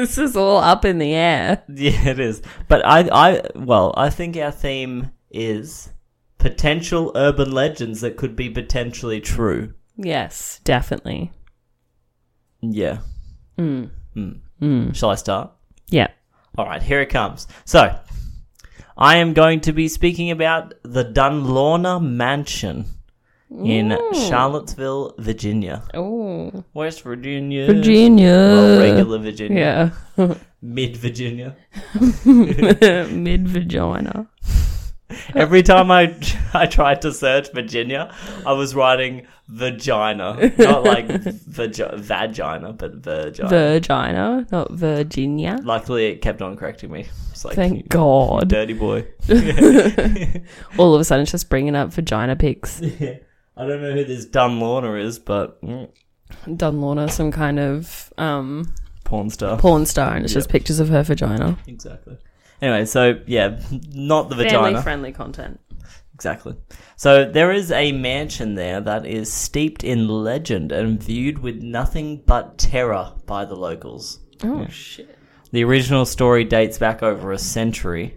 This 0.00 0.16
is 0.16 0.35
all 0.35 0.57
up 0.57 0.87
in 0.87 0.97
the 0.97 1.12
air. 1.12 1.62
Yeah, 1.69 2.09
it 2.09 2.19
is. 2.19 2.40
But 2.69 2.87
I, 2.87 3.00
I, 3.12 3.42
well, 3.54 3.92
I 3.99 4.09
think 4.09 4.35
our 4.38 4.50
theme 4.50 5.11
is 5.30 5.90
potential 6.38 7.12
urban 7.14 7.52
legends 7.52 8.00
that 8.00 8.16
could 8.16 8.35
be 8.35 8.49
potentially 8.49 9.21
true. 9.21 9.75
Yes, 9.99 10.59
definitely. 10.64 11.33
Yeah. 12.62 13.00
Mm. 13.59 13.90
Mm. 14.16 14.40
Mm. 14.62 14.97
Shall 14.97 15.11
I 15.11 15.16
start? 15.16 15.52
Yeah. 15.90 16.09
All 16.57 16.64
right, 16.64 16.83
here 16.83 17.02
it 17.02 17.11
comes. 17.11 17.47
So, 17.66 17.95
I 18.97 19.16
am 19.19 19.35
going 19.35 19.61
to 19.61 19.73
be 19.75 19.88
speaking 19.88 20.30
about 20.30 20.73
the 20.83 21.04
Dunlorna 21.04 22.02
Mansion 22.02 22.87
in 23.50 23.88
mm. 23.88 24.28
Charlottesville, 24.28 25.14
Virginia. 25.19 25.83
Oh, 25.95 26.64
West 26.73 27.02
Virginia. 27.02 27.66
Virginia. 27.66 28.26
Well, 28.26 28.80
regular 28.80 29.19
Virginia. 29.19 29.92
Yeah. 30.16 30.35
Mid 30.62 30.97
Virginia. 30.97 31.57
Mid 32.25 33.49
vagina. 33.49 34.28
Every 35.35 35.62
time 35.62 35.90
I 35.90 36.14
I 36.54 36.66
tried 36.66 37.02
to 37.02 37.12
search 37.12 37.52
Virginia, 37.52 38.14
I 38.47 38.52
was 38.52 38.75
writing 38.75 39.26
vagina, 39.49 40.52
not 40.59 40.85
like 40.85 41.09
vagi- 41.09 41.99
vagina, 41.99 42.73
but 42.73 42.95
vagina. 42.97 43.49
Virgina, 43.49 44.52
not 44.52 44.71
Virginia. 44.71 45.59
Luckily, 45.62 46.07
it 46.07 46.23
kept 46.23 46.42
on 46.42 46.57
correcting 46.57 46.92
me. 46.92 47.07
It's 47.30 47.45
like, 47.45 47.57
Thank 47.57 47.88
God. 47.88 48.49
dirty 48.49 48.75
boy. 48.75 49.07
All 50.78 50.95
of 50.95 51.00
a 51.00 51.04
sudden, 51.04 51.23
it's 51.23 51.33
just 51.33 51.49
bringing 51.49 51.75
up 51.75 51.92
vagina 51.92 52.37
pics. 52.37 52.80
I 53.61 53.67
don't 53.67 53.83
know 53.83 53.93
who 53.93 54.05
this 54.05 54.25
Dunlorna 54.25 55.05
is, 55.05 55.19
but 55.19 55.61
mm, 55.61 55.90
Dunlorna, 56.47 57.11
some 57.11 57.31
kind 57.31 57.61
of 57.61 58.11
um, 58.17 58.73
porn 59.05 59.29
star. 59.29 59.59
porn 59.59 59.85
star, 59.85 60.17
and 60.17 60.25
it's 60.25 60.33
just 60.33 60.49
pictures 60.49 60.81
of 60.81 60.88
her 60.88 61.02
vagina. 61.02 61.59
Exactly. 61.67 62.17
Anyway, 62.62 62.87
so 62.87 63.21
yeah, 63.26 63.61
not 63.93 64.31
the 64.31 64.37
Family 64.37 64.50
vagina. 64.50 64.83
friendly 64.83 65.12
content. 65.12 65.61
Exactly. 66.14 66.55
So 66.97 67.31
there 67.31 67.52
is 67.52 67.71
a 67.71 67.93
mansion 67.93 68.55
there 68.55 68.81
that 68.81 69.05
is 69.05 69.31
steeped 69.31 69.85
in 69.85 70.09
legend 70.09 70.73
and 70.73 71.02
viewed 71.02 71.38
with 71.40 71.62
nothing 71.62 72.23
but 72.26 72.57
terror 72.57 73.12
by 73.26 73.45
the 73.45 73.57
locals. 73.57 74.21
Oh 74.43 74.67
shit! 74.69 75.19
The 75.52 75.64
original 75.64 76.07
story 76.07 76.45
dates 76.45 76.79
back 76.79 77.02
over 77.02 77.33
a 77.33 77.38
century 77.38 78.17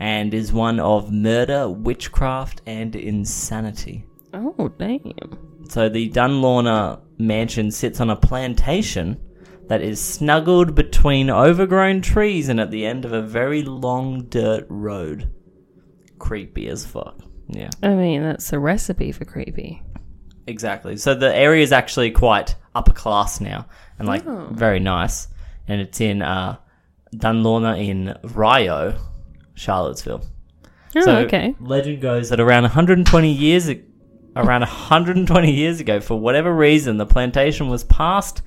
and 0.00 0.32
is 0.32 0.50
one 0.50 0.80
of 0.80 1.12
murder, 1.12 1.68
witchcraft, 1.68 2.62
and 2.66 2.96
insanity. 2.96 4.06
Oh 4.34 4.68
damn! 4.78 5.66
So 5.68 5.88
the 5.88 6.10
Dunlorna 6.10 7.00
mansion 7.18 7.70
sits 7.70 8.00
on 8.00 8.10
a 8.10 8.16
plantation 8.16 9.18
that 9.68 9.80
is 9.80 10.00
snuggled 10.00 10.74
between 10.74 11.30
overgrown 11.30 12.02
trees 12.02 12.48
and 12.48 12.60
at 12.60 12.70
the 12.70 12.84
end 12.84 13.04
of 13.04 13.12
a 13.12 13.22
very 13.22 13.62
long 13.62 14.24
dirt 14.26 14.66
road. 14.68 15.32
Creepy 16.18 16.68
as 16.68 16.84
fuck. 16.84 17.18
Yeah. 17.48 17.70
I 17.82 17.90
mean, 17.90 18.22
that's 18.22 18.52
a 18.52 18.58
recipe 18.58 19.12
for 19.12 19.24
creepy. 19.24 19.82
Exactly. 20.46 20.96
So 20.96 21.14
the 21.14 21.34
area 21.34 21.62
is 21.62 21.72
actually 21.72 22.10
quite 22.10 22.54
upper 22.74 22.92
class 22.92 23.40
now 23.40 23.66
and 23.98 24.06
like 24.08 24.26
Oh. 24.26 24.48
very 24.50 24.80
nice. 24.80 25.28
And 25.66 25.80
it's 25.80 26.00
in 26.00 26.20
uh, 26.20 26.58
Dunlorna 27.16 27.78
in 27.82 28.14
Rio, 28.34 28.98
Charlottesville. 29.54 30.24
Oh, 30.96 31.00
so 31.00 31.16
okay. 31.20 31.54
legend 31.58 32.02
goes 32.02 32.28
that 32.30 32.40
around 32.40 32.62
120 32.64 33.32
years 33.32 33.68
around 34.36 34.60
120 34.60 35.50
years 35.52 35.80
ago 35.80 36.00
for 36.00 36.18
whatever 36.18 36.52
reason 36.54 36.96
the 36.96 37.06
plantation 37.06 37.68
was 37.68 37.84
passed 37.84 38.42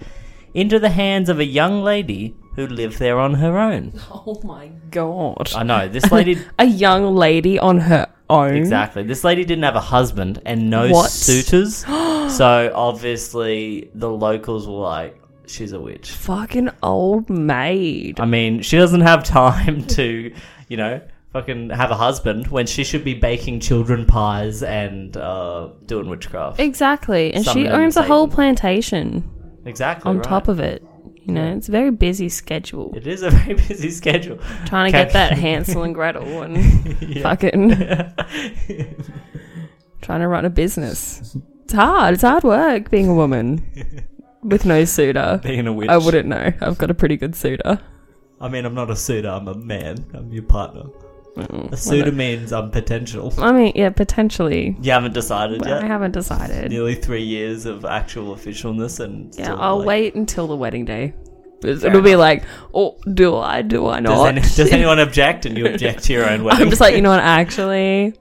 into 0.54 0.80
the 0.80 0.90
hands 0.90 1.30
of 1.30 1.40
a 1.40 1.46
young 1.46 1.82
lady 1.84 2.36
who 2.56 2.66
lived 2.68 2.98
there 3.00 3.20
on 3.20 3.36
her 3.36 3.58
own. 3.58 3.94
Oh 4.12 4.42
my 4.44 4.68
god! 4.92 5.52
I 5.56 5.64
know. 5.64 5.88
This 5.88 6.12
lady 6.12 6.38
a 6.60 6.66
young 6.66 7.16
lady 7.16 7.58
on 7.60 7.80
her 7.80 8.08
own. 8.30 8.56
Exactly. 8.56 9.04
This 9.04 9.24
lady 9.24 9.46
didn't 9.46 9.64
have 9.64 9.76
a 9.78 9.80
husband 9.82 10.42
and 10.46 10.70
no 10.70 10.90
What? 10.90 11.10
suitors. 11.10 11.78
so 12.36 12.72
obviously 12.76 13.90
the 13.96 14.10
locals 14.10 14.68
were 14.68 14.74
like, 14.74 15.18
she's 15.48 15.72
a 15.72 15.80
witch. 15.80 16.12
Fucking 16.12 16.70
old 16.84 17.30
maid. 17.30 18.20
I 18.20 18.26
mean, 18.26 18.62
she 18.62 18.78
doesn't 18.78 19.02
have 19.02 19.24
time 19.24 19.86
to, 19.98 20.34
you 20.68 20.78
know, 20.78 21.00
fucking 21.34 21.70
have 21.72 21.92
a 21.92 21.96
husband 21.96 22.48
when 22.48 22.66
she 22.66 22.84
should 22.84 23.04
be 23.04 23.14
baking 23.14 23.60
children 23.60 24.06
pies 24.06 24.64
and 24.64 25.16
uh, 25.18 25.70
doing 25.86 26.10
witchcraft. 26.10 26.60
Exactly, 26.60 27.34
and 27.34 27.46
she 27.46 27.68
owns 27.68 27.98
a 27.98 28.04
whole 28.04 28.28
plantation 28.28 29.30
exactly. 29.66 30.10
on 30.10 30.18
right. 30.18 30.24
top 30.28 30.48
of 30.48 30.60
it. 30.60 30.84
You 31.24 31.34
know, 31.34 31.54
it's 31.58 31.68
a 31.68 31.72
very 31.74 31.92
busy 31.92 32.30
schedule. 32.30 32.96
It 32.96 33.06
is 33.06 33.22
a 33.22 33.30
very 33.42 33.56
busy 33.56 33.90
schedule. 33.90 34.38
Trying 34.66 34.92
to 34.94 34.98
Okay. 34.98 35.06
get 35.06 35.14
that 35.14 35.34
Hansel 35.38 35.84
and 35.84 35.94
Gretel 35.94 36.42
and 36.44 36.56
Yeah. 37.02 37.22
fucking 37.22 37.70
trying 40.02 40.22
to 40.22 40.28
run 40.28 40.46
a 40.46 40.50
business. 40.50 41.36
It's 41.66 41.74
hard. 41.74 42.14
It's 42.14 42.24
hard 42.24 42.46
work 42.46 42.90
being 42.90 43.10
a 43.10 43.14
woman 43.14 43.62
with 44.42 44.66
no 44.66 44.86
suitor. 44.86 45.42
Being 45.44 45.68
a 45.68 45.74
witch. 45.74 45.90
I 45.90 45.98
wouldn't 45.98 46.30
know. 46.30 46.54
I've 46.62 46.78
got 46.78 46.90
a 46.90 46.94
pretty 46.94 47.18
good 47.18 47.36
suitor. 47.36 47.78
I 48.40 48.48
mean, 48.48 48.64
I'm 48.64 48.74
not 48.74 48.90
a 48.90 48.96
suitor. 48.96 49.28
I'm 49.30 49.50
a 49.50 49.54
man. 49.56 50.06
I'm 50.14 50.32
your 50.32 50.44
partner. 50.44 50.84
A 51.40 51.78
suitor 51.78 52.12
means 52.12 52.52
I'm 52.54 52.72
potential. 52.72 53.34
I 53.38 53.52
mean, 53.52 53.72
yeah, 53.76 53.90
potentially. 53.90 54.76
You 54.82 54.92
haven't 54.92 55.14
decided 55.14 55.62
Well, 55.62 55.70
yet. 55.76 55.84
I 55.84 55.88
haven't 55.88 56.12
decided. 56.12 56.72
nearly 56.72 56.96
three 56.96 57.24
years 57.24 57.66
of 57.66 57.86
actual 57.86 58.36
officialness 58.36 59.00
and 59.00 59.34
Yeah, 59.36 59.46
still, 59.46 59.62
I'll 59.62 59.78
like- 59.80 59.88
wait 59.88 60.16
until 60.16 60.48
the 60.48 60.56
wedding 60.56 60.86
day. 60.86 61.14
It'll 61.64 62.02
be 62.04 62.16
like, 62.16 62.44
oh, 62.76 62.98
do 63.16 63.36
I? 63.36 63.64
Do 63.64 63.88
I 63.88 64.00
Does, 64.00 64.10
not? 64.12 64.28
any, 64.28 64.42
does 64.42 64.60
anyone 64.72 65.00
object? 65.00 65.48
And 65.48 65.58
you 65.58 65.66
object 65.68 66.04
to 66.04 66.14
your 66.14 66.30
own 66.30 66.44
wedding. 66.44 66.62
I'm 66.62 66.70
just 66.70 66.80
like, 66.80 66.96
you 66.96 67.02
know 67.02 67.10
what? 67.10 67.20
Actually, 67.24 68.14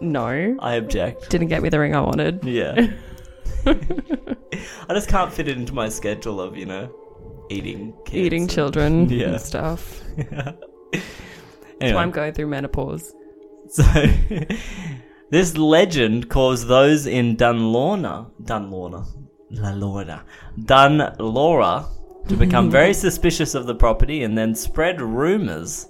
no. 0.00 0.56
I 0.60 0.74
object. 0.74 1.28
Didn't 1.28 1.48
get 1.48 1.60
me 1.60 1.70
the 1.70 1.80
ring 1.80 1.96
I 1.96 2.00
wanted. 2.00 2.44
Yeah. 2.44 2.92
I 3.66 4.94
just 4.94 5.08
can't 5.08 5.32
fit 5.32 5.48
it 5.48 5.56
into 5.58 5.72
my 5.72 5.88
schedule 5.88 6.40
of 6.40 6.56
you 6.56 6.66
know 6.66 6.94
eating 7.50 7.94
kids 8.04 8.26
Eating 8.26 8.46
children 8.46 9.08
Yeah. 9.08 9.30
and 9.30 9.40
stuff. 9.40 10.00
That's 11.80 11.94
why 11.94 12.02
I'm 12.02 12.10
going 12.10 12.32
through 12.32 12.46
menopause. 12.48 13.14
so 13.68 13.82
this 15.30 15.56
legend 15.56 16.28
caused 16.28 16.68
those 16.68 17.06
in 17.06 17.36
Dunlorna, 17.36 18.30
Dunlorna, 18.42 19.06
La 19.50 19.70
Lorna, 19.70 20.24
Dunlora 20.58 21.86
to 22.28 22.36
become 22.36 22.70
very 22.70 22.94
suspicious 23.04 23.54
of 23.54 23.66
the 23.66 23.74
property 23.74 24.22
and 24.22 24.36
then 24.36 24.54
spread 24.54 25.00
rumors 25.00 25.88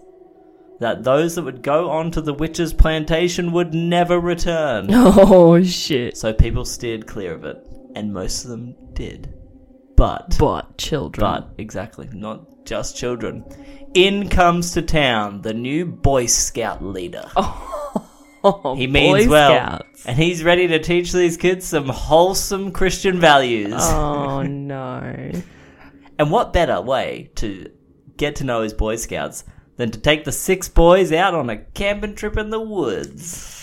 that 0.80 1.04
those 1.04 1.34
that 1.34 1.42
would 1.44 1.62
go 1.62 1.90
onto 1.90 2.20
the 2.20 2.34
witch's 2.34 2.72
plantation 2.72 3.52
would 3.52 3.72
never 3.74 4.18
return. 4.18 4.88
Oh 4.92 5.62
shit! 5.62 6.16
So 6.16 6.32
people 6.32 6.64
steered 6.64 7.06
clear 7.06 7.32
of 7.34 7.44
it, 7.44 7.56
and 7.94 8.12
most 8.12 8.44
of 8.44 8.50
them 8.50 8.74
did. 8.92 9.32
But, 9.96 10.36
But 10.38 10.76
children. 10.76 11.24
but, 11.24 11.54
exactly, 11.58 12.08
not 12.12 12.64
just 12.64 12.96
children. 12.96 13.44
In 13.94 14.28
comes 14.28 14.72
to 14.72 14.82
town 14.82 15.42
the 15.42 15.54
new 15.54 15.86
Boy 15.86 16.26
Scout 16.26 16.82
leader. 16.84 17.30
oh, 17.36 18.74
he 18.76 18.86
means 18.88 19.26
Boy 19.26 19.30
well, 19.30 19.50
Scouts. 19.80 20.06
and 20.06 20.16
he's 20.18 20.42
ready 20.42 20.66
to 20.68 20.78
teach 20.80 21.12
these 21.12 21.36
kids 21.36 21.64
some 21.66 21.88
wholesome 21.88 22.72
Christian 22.72 23.20
values. 23.20 23.72
Oh 23.76 24.42
no! 24.48 25.30
And 26.18 26.30
what 26.30 26.52
better 26.52 26.80
way 26.80 27.30
to 27.36 27.70
get 28.16 28.36
to 28.36 28.44
know 28.44 28.62
his 28.62 28.74
Boy 28.74 28.96
Scouts 28.96 29.44
than 29.76 29.90
to 29.92 30.00
take 30.00 30.24
the 30.24 30.32
six 30.32 30.68
boys 30.68 31.12
out 31.12 31.34
on 31.34 31.48
a 31.50 31.56
camping 31.58 32.14
trip 32.16 32.36
in 32.36 32.50
the 32.50 32.60
woods? 32.60 33.60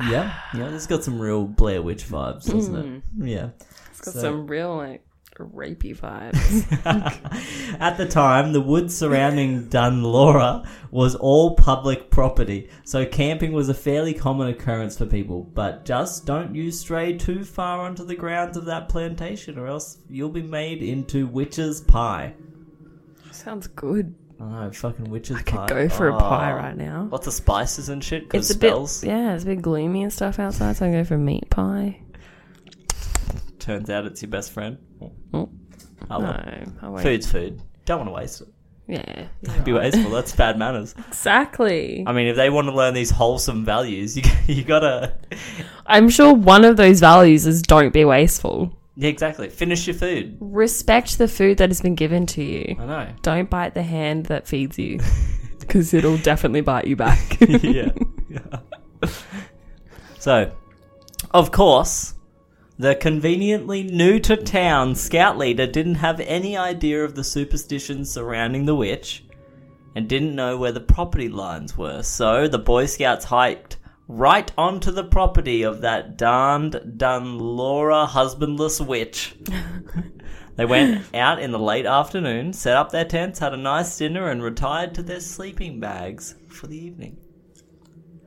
Yeah, 0.00 0.34
yeah, 0.54 0.68
this 0.70 0.86
got 0.86 1.04
some 1.04 1.20
real 1.20 1.44
Blair 1.44 1.80
Witch 1.82 2.04
vibes, 2.04 2.50
doesn't 2.50 2.74
it? 2.76 2.86
Mm. 2.86 3.28
Yeah. 3.28 3.48
It's 3.90 4.00
got 4.00 4.14
So- 4.14 4.20
some 4.20 4.46
real 4.46 4.76
like 4.76 5.04
rapey 5.42 5.96
vibes. 5.96 7.76
At 7.80 7.96
the 7.96 8.06
time, 8.06 8.52
the 8.52 8.60
woods 8.60 8.96
surrounding 8.96 9.68
Dunlora 9.68 10.66
was 10.90 11.14
all 11.16 11.56
public 11.56 12.10
property, 12.10 12.68
so 12.84 13.04
camping 13.04 13.52
was 13.52 13.68
a 13.68 13.74
fairly 13.74 14.14
common 14.14 14.48
occurrence 14.48 14.96
for 14.96 15.06
people. 15.06 15.42
But 15.42 15.84
just 15.84 16.24
don't 16.26 16.54
you 16.54 16.70
stray 16.70 17.16
too 17.18 17.42
far 17.44 17.80
onto 17.80 18.04
the 18.04 18.14
grounds 18.14 18.56
of 18.56 18.66
that 18.66 18.88
plantation, 18.88 19.58
or 19.58 19.66
else 19.66 19.98
you'll 20.08 20.28
be 20.28 20.42
made 20.42 20.82
into 20.82 21.26
witch's 21.26 21.80
pie. 21.80 22.34
Sounds 23.32 23.66
good. 23.66 24.14
I 24.40 24.44
know, 24.66 24.70
fucking 24.72 25.10
witch's 25.10 25.36
I 25.36 25.42
Could 25.42 25.54
pie. 25.54 25.66
go 25.68 25.88
for 25.88 26.08
a 26.08 26.14
Oh. 26.14 26.18
pie 26.18 26.50
ah. 26.50 26.56
right 26.56 26.76
now. 26.76 27.08
Lots 27.10 27.26
of 27.26 27.32
spices 27.32 27.88
and 27.88 28.02
shit, 28.02 28.24
because 28.24 28.50
It's 28.50 28.56
a 28.56 28.58
spells. 28.58 29.00
bit 29.00 29.08
yeah, 29.10 29.34
it's 29.34 29.44
a 29.44 29.46
bit 29.46 29.62
gloomy 29.62 30.02
and 30.02 30.12
stuff 30.12 30.38
outside, 30.38 30.76
so 30.76 30.86
I 30.86 30.90
go 30.90 31.04
for 31.04 31.16
meat 31.18 31.48
pie. 31.50 32.00
Turns 33.64 33.88
out 33.88 34.04
it's 34.04 34.20
your 34.20 34.30
best 34.30 34.52
friend. 34.52 34.76
Oh. 35.00 35.10
Oh. 35.32 35.48
No, 36.18 36.26
I 36.82 36.88
won't. 36.88 37.02
Food's 37.02 37.32
food. 37.32 37.62
Don't 37.86 38.00
want 38.00 38.08
to 38.10 38.12
waste 38.12 38.42
it. 38.42 38.48
Yeah. 38.86 39.28
Don't 39.42 39.64
be 39.64 39.72
wasteful. 39.72 40.10
That's 40.10 40.36
bad 40.36 40.58
manners. 40.58 40.94
Exactly. 41.08 42.04
I 42.06 42.12
mean, 42.12 42.26
if 42.26 42.36
they 42.36 42.50
want 42.50 42.66
to 42.68 42.74
learn 42.74 42.92
these 42.92 43.10
wholesome 43.10 43.64
values, 43.64 44.18
you 44.18 44.22
you 44.54 44.64
gotta. 44.64 45.16
I'm 45.86 46.10
sure 46.10 46.34
one 46.34 46.66
of 46.66 46.76
those 46.76 47.00
values 47.00 47.46
is 47.46 47.62
don't 47.62 47.90
be 47.90 48.04
wasteful. 48.04 48.78
Yeah, 48.96 49.08
exactly. 49.08 49.48
Finish 49.48 49.86
your 49.86 49.96
food. 49.96 50.36
Respect 50.40 51.16
the 51.16 51.26
food 51.26 51.56
that 51.56 51.70
has 51.70 51.80
been 51.80 51.94
given 51.94 52.26
to 52.26 52.44
you. 52.44 52.76
I 52.78 52.84
know. 52.84 53.08
Don't 53.22 53.48
bite 53.48 53.72
the 53.72 53.82
hand 53.82 54.26
that 54.26 54.46
feeds 54.46 54.78
you. 54.78 55.00
Because 55.60 55.94
it'll 55.94 56.18
definitely 56.18 56.60
bite 56.60 56.86
you 56.86 56.94
back. 56.94 57.38
yeah. 57.40 57.88
so, 60.18 60.52
of 61.30 61.52
course, 61.52 62.13
the 62.78 62.94
conveniently 62.94 63.82
new 63.82 64.18
to 64.20 64.36
town 64.36 64.94
scout 64.94 65.38
leader 65.38 65.66
didn't 65.66 65.96
have 65.96 66.20
any 66.20 66.56
idea 66.56 67.04
of 67.04 67.14
the 67.14 67.24
superstitions 67.24 68.10
surrounding 68.10 68.64
the 68.64 68.74
witch 68.74 69.24
and 69.94 70.08
didn't 70.08 70.34
know 70.34 70.56
where 70.56 70.72
the 70.72 70.80
property 70.80 71.28
lines 71.28 71.76
were. 71.76 72.02
So, 72.02 72.48
the 72.48 72.58
Boy 72.58 72.86
Scouts 72.86 73.26
hiked 73.26 73.76
right 74.08 74.50
onto 74.58 74.90
the 74.90 75.04
property 75.04 75.62
of 75.62 75.82
that 75.82 76.16
darned 76.16 76.72
Dunlora 76.96 78.08
husbandless 78.08 78.80
witch. 78.80 79.36
They 80.56 80.64
went 80.64 81.04
out 81.14 81.40
in 81.40 81.50
the 81.50 81.58
late 81.58 81.86
afternoon, 81.86 82.52
set 82.52 82.76
up 82.76 82.90
their 82.90 83.04
tents, 83.04 83.40
had 83.40 83.54
a 83.54 83.56
nice 83.56 83.98
dinner, 83.98 84.30
and 84.30 84.42
retired 84.42 84.94
to 84.94 85.02
their 85.02 85.20
sleeping 85.20 85.80
bags 85.80 86.36
for 86.48 86.68
the 86.68 86.78
evening. 86.78 87.18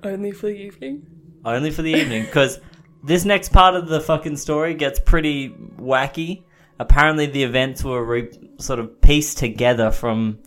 Only 0.04 0.32
for 0.32 0.48
the 0.48 0.58
evening? 0.58 1.08
Only 1.46 1.72
for 1.72 1.84
the 1.84 1.94
evening, 1.94 2.26
because 2.26 2.60
this 3.08 3.24
next 3.24 3.54
part 3.54 3.74
of 3.74 3.88
the 3.88 4.02
fucking 4.02 4.36
story 4.36 4.74
gets 4.74 5.00
pretty 5.00 5.50
wacky. 5.50 6.44
Apparently, 6.78 7.26
the 7.26 7.42
events 7.42 7.82
were 7.82 8.04
re- 8.04 8.30
sort 8.60 8.80
of 8.80 9.02
pieced 9.02 9.38
together 9.38 9.92
from 9.92 10.40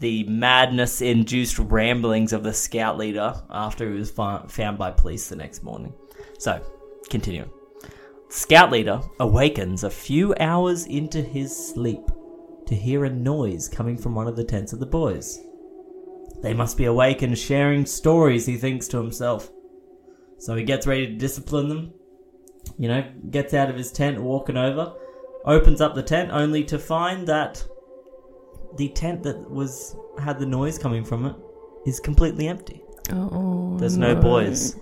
the 0.00 0.24
madness 0.24 1.00
induced 1.00 1.58
ramblings 1.60 2.32
of 2.32 2.42
the 2.42 2.52
scout 2.52 2.98
leader 2.98 3.40
after 3.48 3.88
he 3.88 3.96
was 3.96 4.10
found 4.10 4.76
by 4.76 4.90
police 4.90 5.28
the 5.28 5.36
next 5.36 5.62
morning. 5.62 5.92
So, 6.40 6.60
continuing. 7.10 7.50
Scout 8.28 8.72
leader 8.72 9.00
awakens 9.20 9.84
a 9.84 9.90
few 9.90 10.34
hours 10.40 10.86
into 10.86 11.22
his 11.22 11.56
sleep 11.56 12.02
to 12.66 12.74
hear 12.74 13.04
a 13.04 13.10
noise 13.10 13.68
coming 13.68 13.96
from 13.96 14.16
one 14.16 14.26
of 14.26 14.34
the 14.34 14.44
tents 14.44 14.72
of 14.72 14.80
the 14.80 14.86
boys. 14.86 15.38
They 16.42 16.54
must 16.54 16.76
be 16.76 16.86
awake 16.86 17.22
and 17.22 17.38
sharing 17.38 17.86
stories, 17.86 18.46
he 18.46 18.56
thinks 18.56 18.88
to 18.88 18.98
himself. 18.98 19.52
So 20.38 20.56
he 20.56 20.64
gets 20.64 20.88
ready 20.88 21.06
to 21.06 21.14
discipline 21.14 21.68
them. 21.68 21.92
You 22.80 22.88
know, 22.88 23.12
gets 23.28 23.52
out 23.52 23.68
of 23.68 23.76
his 23.76 23.92
tent, 23.92 24.18
walking 24.18 24.56
over, 24.56 24.94
opens 25.44 25.82
up 25.82 25.94
the 25.94 26.02
tent, 26.02 26.30
only 26.32 26.64
to 26.64 26.78
find 26.78 27.26
that 27.28 27.62
the 28.78 28.88
tent 28.88 29.22
that 29.24 29.50
was 29.50 29.94
had 30.18 30.38
the 30.38 30.46
noise 30.46 30.78
coming 30.78 31.04
from 31.04 31.26
it 31.26 31.36
is 31.84 32.00
completely 32.00 32.48
empty. 32.48 32.82
Oh. 33.12 33.76
There's 33.76 33.98
no 33.98 34.14
boys. 34.14 34.76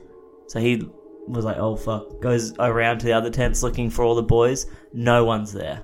So 0.46 0.60
he 0.60 0.88
was 1.26 1.44
like, 1.44 1.56
oh 1.56 1.74
fuck. 1.74 2.20
Goes 2.20 2.54
around 2.60 3.00
to 3.00 3.06
the 3.06 3.14
other 3.14 3.30
tents 3.30 3.64
looking 3.64 3.90
for 3.90 4.04
all 4.04 4.14
the 4.14 4.22
boys. 4.22 4.66
No 4.92 5.24
one's 5.24 5.52
there. 5.52 5.82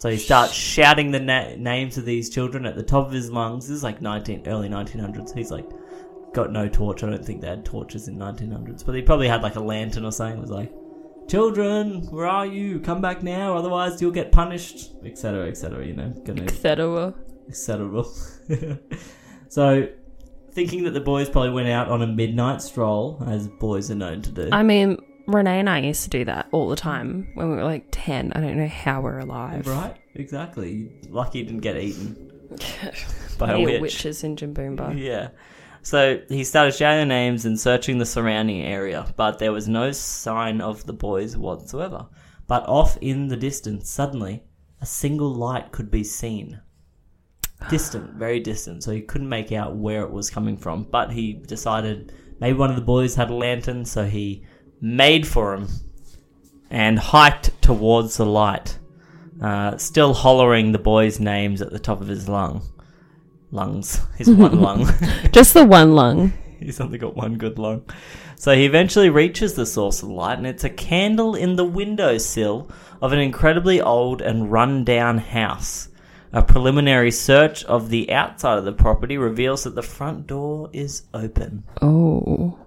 So 0.00 0.10
he 0.10 0.16
starts 0.16 0.52
shouting 0.52 1.12
the 1.12 1.20
na- 1.20 1.54
names 1.56 1.96
of 1.96 2.06
these 2.06 2.28
children 2.28 2.66
at 2.66 2.74
the 2.74 2.82
top 2.82 3.06
of 3.06 3.12
his 3.12 3.30
lungs. 3.30 3.68
This 3.68 3.76
is 3.76 3.84
like 3.84 4.02
19, 4.02 4.48
early 4.48 4.68
1900s. 4.68 5.32
He's 5.32 5.52
like, 5.52 5.68
got 6.34 6.50
no 6.50 6.68
torch. 6.68 7.04
I 7.04 7.10
don't 7.10 7.24
think 7.24 7.40
they 7.40 7.48
had 7.48 7.64
torches 7.64 8.08
in 8.08 8.18
1900s. 8.18 8.84
But 8.84 8.96
he 8.96 9.02
probably 9.02 9.28
had 9.28 9.44
like 9.44 9.54
a 9.54 9.60
lantern 9.60 10.04
or 10.04 10.10
something. 10.10 10.38
It 10.38 10.40
was 10.40 10.50
like, 10.50 10.72
children, 11.28 12.02
where 12.10 12.26
are 12.26 12.46
you? 12.46 12.80
Come 12.80 13.00
back 13.00 13.22
now, 13.22 13.56
otherwise 13.56 14.00
you'll 14.00 14.10
get 14.10 14.32
punished, 14.32 14.90
etc., 15.04 15.46
etc. 15.48 15.86
You 15.86 15.94
know, 15.94 16.08
gonna 16.24 16.42
Etc. 16.42 17.14
etc. 17.48 18.04
so, 19.48 19.88
thinking 20.52 20.84
that 20.84 20.90
the 20.92 21.00
boys 21.00 21.28
probably 21.28 21.50
went 21.50 21.68
out 21.68 21.88
on 21.88 22.02
a 22.02 22.06
midnight 22.06 22.62
stroll, 22.62 23.22
as 23.26 23.46
boys 23.48 23.90
are 23.90 23.94
known 23.94 24.22
to 24.22 24.30
do. 24.32 24.48
I 24.52 24.62
mean, 24.62 24.98
Renee 25.26 25.60
and 25.60 25.68
I 25.68 25.80
used 25.80 26.04
to 26.04 26.10
do 26.10 26.24
that 26.24 26.48
all 26.52 26.68
the 26.68 26.76
time 26.76 27.28
when 27.34 27.50
we 27.50 27.56
were 27.56 27.64
like 27.64 27.86
10. 27.90 28.32
I 28.32 28.40
don't 28.40 28.56
know 28.56 28.66
how 28.66 29.02
we're 29.02 29.18
alive. 29.18 29.66
right? 29.66 29.94
Exactly. 30.14 30.90
Lucky 31.10 31.40
you 31.40 31.44
didn't 31.44 31.60
get 31.60 31.76
eaten 31.76 32.48
by 33.38 33.52
a 33.52 33.60
witch. 33.62 33.80
witches 33.82 34.24
in 34.24 34.36
Jimboomba. 34.36 34.98
Yeah. 34.98 35.28
So 35.88 36.20
he 36.28 36.44
started 36.44 36.74
shouting 36.74 37.08
names 37.08 37.46
and 37.46 37.58
searching 37.58 37.96
the 37.96 38.04
surrounding 38.04 38.60
area, 38.60 39.06
but 39.16 39.38
there 39.38 39.52
was 39.52 39.68
no 39.68 39.90
sign 39.90 40.60
of 40.60 40.84
the 40.84 40.92
boys 40.92 41.34
whatsoever. 41.34 42.08
But 42.46 42.68
off 42.68 42.98
in 43.00 43.28
the 43.28 43.38
distance, 43.38 43.88
suddenly, 43.88 44.42
a 44.82 44.84
single 44.84 45.32
light 45.32 45.72
could 45.72 45.90
be 45.90 46.04
seen. 46.04 46.60
Distant, 47.70 48.16
very 48.16 48.38
distant, 48.38 48.82
so 48.82 48.92
he 48.92 49.00
couldn't 49.00 49.30
make 49.30 49.50
out 49.50 49.76
where 49.76 50.02
it 50.02 50.10
was 50.10 50.28
coming 50.28 50.58
from. 50.58 50.82
But 50.82 51.10
he 51.10 51.32
decided 51.32 52.12
maybe 52.38 52.58
one 52.58 52.68
of 52.68 52.76
the 52.76 52.82
boys 52.82 53.14
had 53.14 53.30
a 53.30 53.34
lantern, 53.34 53.86
so 53.86 54.04
he 54.04 54.44
made 54.82 55.26
for 55.26 55.54
him 55.54 55.68
and 56.68 56.98
hiked 56.98 57.62
towards 57.62 58.18
the 58.18 58.26
light, 58.26 58.78
uh, 59.40 59.78
still 59.78 60.12
hollering 60.12 60.72
the 60.72 60.78
boys' 60.78 61.18
names 61.18 61.62
at 61.62 61.72
the 61.72 61.78
top 61.78 62.02
of 62.02 62.08
his 62.08 62.28
lung. 62.28 62.60
Lungs. 63.50 64.00
His 64.16 64.30
one 64.30 64.60
lung. 64.60 64.88
Just 65.32 65.54
the 65.54 65.64
one 65.64 65.94
lung. 65.94 66.32
He's 66.60 66.80
only 66.80 66.98
got 66.98 67.16
one 67.16 67.36
good 67.36 67.58
lung. 67.58 67.84
So 68.34 68.54
he 68.54 68.64
eventually 68.64 69.10
reaches 69.10 69.54
the 69.54 69.66
source 69.66 70.02
of 70.02 70.10
light, 70.10 70.38
and 70.38 70.46
it's 70.46 70.64
a 70.64 70.70
candle 70.70 71.34
in 71.34 71.56
the 71.56 71.64
windowsill 71.64 72.70
of 73.00 73.12
an 73.12 73.18
incredibly 73.20 73.80
old 73.80 74.22
and 74.22 74.50
run 74.50 74.84
down 74.84 75.18
house. 75.18 75.88
A 76.32 76.42
preliminary 76.42 77.10
search 77.10 77.64
of 77.64 77.90
the 77.90 78.12
outside 78.12 78.58
of 78.58 78.64
the 78.64 78.72
property 78.72 79.18
reveals 79.18 79.64
that 79.64 79.74
the 79.74 79.82
front 79.82 80.26
door 80.26 80.68
is 80.72 81.04
open. 81.14 81.64
Oh. 81.80 82.58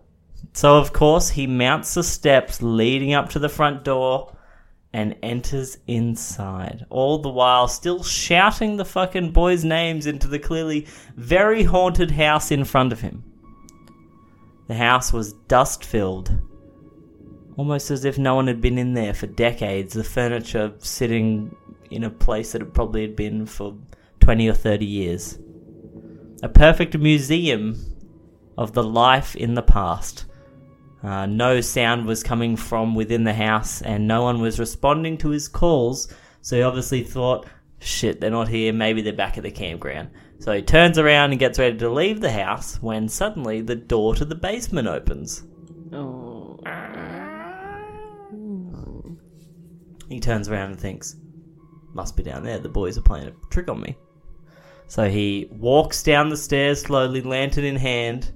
So, 0.54 0.78
of 0.78 0.94
course, 0.94 1.30
he 1.30 1.48
mounts 1.48 1.94
the 1.94 2.04
steps 2.04 2.62
leading 2.62 3.14
up 3.14 3.30
to 3.30 3.40
the 3.40 3.50
front 3.50 3.84
door 3.84 4.36
and 4.94 5.16
enters 5.24 5.78
inside. 5.88 6.86
All 6.90 7.20
the 7.20 7.30
while, 7.30 7.68
still 7.68 8.04
shouting 8.04 8.78
the 8.78 8.86
fucking 8.86 9.32
boys' 9.32 9.64
names 9.64 10.06
into 10.06 10.28
the 10.28 10.40
clearly 10.40 10.88
very 11.16 11.64
haunted 11.64 12.12
house 12.12 12.52
in 12.52 12.66
front 12.66 12.92
of 12.92 13.02
him. 13.02 13.24
The 14.68 14.76
house 14.76 15.14
was 15.14 15.34
dust 15.48 15.84
filled, 15.84 16.38
almost 17.58 17.92
as 17.92 18.06
if 18.06 18.18
no 18.18 18.36
one 18.36 18.48
had 18.48 18.62
been 18.62 18.78
in 18.78 18.94
there 18.94 19.14
for 19.14 19.28
decades. 19.28 19.94
The 19.94 20.04
furniture 20.04 20.74
sitting 20.80 21.56
in 21.90 22.04
a 22.04 22.10
place 22.10 22.52
that 22.52 22.62
it 22.62 22.74
probably 22.74 23.02
had 23.02 23.16
been 23.16 23.46
for 23.46 23.78
20 24.20 24.50
or 24.50 24.54
30 24.54 24.86
years. 24.86 25.40
A 26.44 26.50
perfect 26.50 26.98
museum 26.98 27.78
of 28.58 28.74
the 28.74 28.84
life 28.84 29.36
in 29.36 29.54
the 29.54 29.62
past. 29.62 30.26
Uh, 31.04 31.26
no 31.26 31.62
sound 31.62 32.06
was 32.06 32.24
coming 32.24 32.56
from 32.56 32.94
within 32.94 33.24
the 33.24 33.34
house, 33.34 33.82
and 33.82 34.08
no 34.08 34.22
one 34.22 34.40
was 34.40 34.60
responding 34.60 35.18
to 35.18 35.30
his 35.30 35.48
calls. 35.48 36.14
So 36.42 36.56
he 36.56 36.62
obviously 36.62 37.04
thought, 37.04 37.48
shit, 37.80 38.22
they're 38.22 38.30
not 38.30 38.48
here. 38.48 38.72
Maybe 38.72 39.02
they're 39.02 39.14
back 39.14 39.38
at 39.38 39.44
the 39.44 39.52
campground. 39.52 40.10
So 40.40 40.54
he 40.54 40.62
turns 40.62 40.98
around 40.98 41.32
and 41.32 41.40
gets 41.40 41.60
ready 41.60 41.78
to 41.78 41.90
leave 41.90 42.22
the 42.22 42.32
house 42.32 42.82
when 42.82 43.08
suddenly 43.08 43.62
the 43.62 43.76
door 43.76 44.16
to 44.16 44.26
the 44.26 44.36
basement 44.36 44.88
opens. 44.88 45.44
Oh. 45.94 46.60
He 50.10 50.20
turns 50.20 50.50
around 50.50 50.72
and 50.72 50.80
thinks, 50.80 51.16
must 51.94 52.18
be 52.18 52.24
down 52.24 52.44
there. 52.44 52.60
The 52.60 52.70
boys 52.70 52.98
are 52.98 53.02
playing 53.02 53.28
a 53.28 53.34
trick 53.50 53.70
on 53.70 53.82
me. 53.82 53.98
So 54.88 55.10
he 55.10 55.48
walks 55.52 56.04
down 56.04 56.30
the 56.30 56.38
stairs 56.38 56.82
slowly, 56.82 57.22
lantern 57.22 57.64
in 57.64 57.78
hand. 57.78 58.34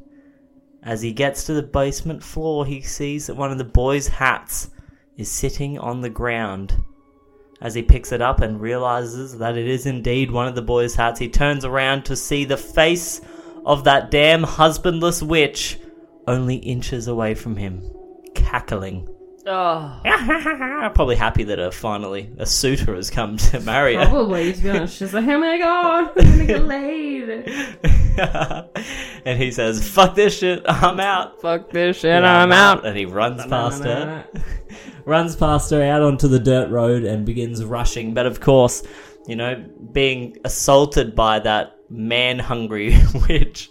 As 0.85 1.01
he 1.01 1.11
gets 1.13 1.45
to 1.45 1.53
the 1.53 1.63
basement 1.63 2.23
floor, 2.23 2.63
he 2.63 2.81
sees 2.81 3.25
that 3.25 3.35
one 3.35 3.51
of 3.51 3.57
the 3.57 3.63
boys' 3.63 4.07
hats 4.07 4.69
is 5.17 5.31
sitting 5.31 5.79
on 5.79 6.01
the 6.01 6.11
ground. 6.11 6.75
As 7.59 7.73
he 7.73 7.81
picks 7.81 8.11
it 8.11 8.21
up 8.21 8.41
and 8.41 8.61
realizes 8.61 9.39
that 9.39 9.57
it 9.57 9.67
is 9.67 9.87
indeed 9.87 10.29
one 10.29 10.47
of 10.47 10.53
the 10.53 10.61
boys' 10.61 10.93
hats, 10.93 11.19
he 11.19 11.27
turns 11.27 11.65
around 11.65 12.05
to 12.05 12.15
see 12.15 12.45
the 12.45 12.57
face 12.57 13.19
of 13.65 13.85
that 13.85 14.11
damn 14.11 14.43
husbandless 14.43 15.23
witch 15.23 15.79
only 16.27 16.57
inches 16.57 17.07
away 17.07 17.33
from 17.33 17.55
him, 17.55 17.81
cackling. 18.35 19.09
Oh. 19.47 20.01
Probably 20.95 21.15
happy 21.15 21.43
that 21.45 21.59
uh, 21.59 21.71
finally 21.71 22.31
a 22.37 22.45
suitor 22.45 22.95
has 22.95 23.09
come 23.09 23.37
to 23.37 23.59
marry 23.59 23.95
her. 23.95 24.05
Probably, 24.05 24.53
to 24.53 24.61
be 24.61 24.69
honest. 24.69 24.97
She's 24.97 25.13
like, 25.13 25.27
oh 25.27 25.39
my 25.39 25.57
god, 25.57 26.11
I'm 26.17 26.25
gonna 26.25 26.45
get 26.45 26.65
laid. 26.65 27.45
and 29.31 29.41
he 29.41 29.51
says, 29.51 29.87
"Fuck 29.87 30.15
this 30.15 30.37
shit, 30.37 30.63
I'm 30.67 30.99
out." 30.99 31.41
Fuck 31.41 31.71
this 31.71 31.97
shit, 31.97 32.23
I'm 32.23 32.51
out. 32.51 32.85
And 32.85 32.95
he 32.95 33.05
runs 33.05 33.45
past 33.47 33.83
her, 33.83 34.25
runs 35.05 35.35
past 35.35 35.71
her 35.71 35.81
out 35.81 36.03
onto 36.03 36.27
the 36.27 36.39
dirt 36.39 36.69
road, 36.69 37.03
and 37.03 37.25
begins 37.25 37.63
rushing. 37.63 38.13
But 38.13 38.27
of 38.27 38.39
course, 38.39 38.83
you 39.27 39.35
know, 39.35 39.65
being 39.91 40.37
assaulted 40.45 41.15
by 41.15 41.39
that 41.39 41.71
man-hungry 41.89 42.97
witch 43.29 43.69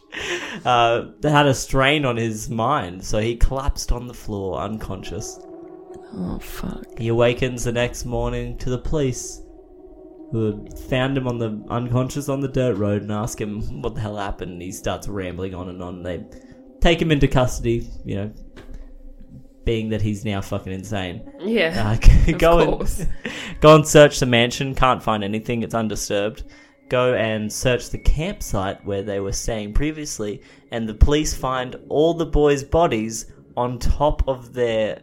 uh, 0.64 1.06
had 1.22 1.46
a 1.46 1.54
strain 1.54 2.04
on 2.04 2.16
his 2.16 2.50
mind, 2.50 3.04
so 3.04 3.20
he 3.20 3.36
collapsed 3.36 3.92
on 3.92 4.08
the 4.08 4.14
floor, 4.14 4.60
unconscious. 4.60 5.38
Oh 6.16 6.38
fuck. 6.40 6.98
He 6.98 7.08
awakens 7.08 7.64
the 7.64 7.72
next 7.72 8.04
morning 8.04 8.56
to 8.58 8.70
the 8.70 8.78
police 8.78 9.43
found 10.88 11.16
him 11.16 11.28
on 11.28 11.38
the 11.38 11.64
unconscious 11.68 12.28
on 12.28 12.40
the 12.40 12.48
dirt 12.48 12.76
road 12.76 13.02
and 13.02 13.12
ask 13.12 13.40
him 13.40 13.82
what 13.82 13.94
the 13.94 14.00
hell 14.00 14.16
happened. 14.16 14.52
And 14.52 14.62
he 14.62 14.72
starts 14.72 15.08
rambling 15.08 15.54
on 15.54 15.68
and 15.68 15.82
on. 15.82 16.02
They 16.02 16.24
take 16.80 17.00
him 17.00 17.12
into 17.12 17.28
custody, 17.28 17.88
you 18.04 18.16
know, 18.16 18.32
being 19.64 19.88
that 19.90 20.02
he's 20.02 20.24
now 20.24 20.40
fucking 20.40 20.72
insane. 20.72 21.30
Yeah. 21.40 21.98
Uh, 22.26 22.38
go 22.38 22.58
and 22.58 23.08
go 23.60 23.74
and 23.76 23.86
search 23.86 24.18
the 24.18 24.26
mansion. 24.26 24.74
Can't 24.74 25.02
find 25.02 25.22
anything. 25.22 25.62
It's 25.62 25.74
undisturbed. 25.74 26.44
Go 26.88 27.14
and 27.14 27.52
search 27.52 27.90
the 27.90 27.98
campsite 27.98 28.84
where 28.84 29.02
they 29.02 29.20
were 29.20 29.32
staying 29.32 29.72
previously, 29.72 30.42
and 30.70 30.88
the 30.88 30.94
police 30.94 31.34
find 31.34 31.76
all 31.88 32.14
the 32.14 32.26
boys' 32.26 32.62
bodies 32.62 33.32
on 33.56 33.78
top 33.78 34.26
of 34.28 34.52
their 34.52 35.02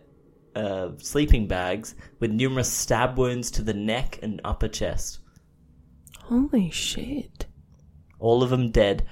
uh, 0.56 0.90
sleeping 0.98 1.48
bags 1.48 1.96
with 2.20 2.32
numerous 2.32 2.72
stab 2.72 3.18
wounds 3.18 3.50
to 3.52 3.64
the 3.64 3.74
neck 3.74 4.20
and 4.22 4.42
upper 4.44 4.68
chest. 4.68 5.21
Holy 6.32 6.70
shit. 6.72 7.46
All 8.18 8.42
of 8.42 8.50
them 8.52 8.72
dead. 8.72 9.04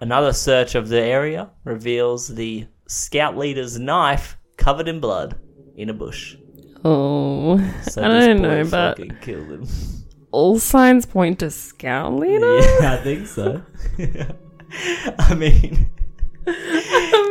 Another 0.00 0.32
search 0.32 0.76
of 0.76 0.88
the 0.88 1.00
area 1.00 1.50
reveals 1.64 2.28
the 2.28 2.68
scout 2.86 3.36
leader's 3.36 3.80
knife 3.80 4.36
covered 4.56 4.86
in 4.86 5.00
blood 5.00 5.36
in 5.76 5.90
a 5.90 5.92
bush. 5.92 6.36
Oh, 6.84 7.58
So 7.82 8.02
I 8.04 8.08
don't 8.08 8.42
know, 8.42 8.62
but 8.62 8.96
fucking 8.98 9.16
killed 9.22 9.50
him. 9.50 9.66
all 10.30 10.60
signs 10.60 11.04
point 11.04 11.40
to 11.40 11.50
Scout 11.50 12.12
Leader. 12.14 12.58
Yeah, 12.80 12.92
I 12.92 13.02
think 13.02 13.26
so. 13.26 13.60
I 15.18 15.34
mean, 15.34 15.88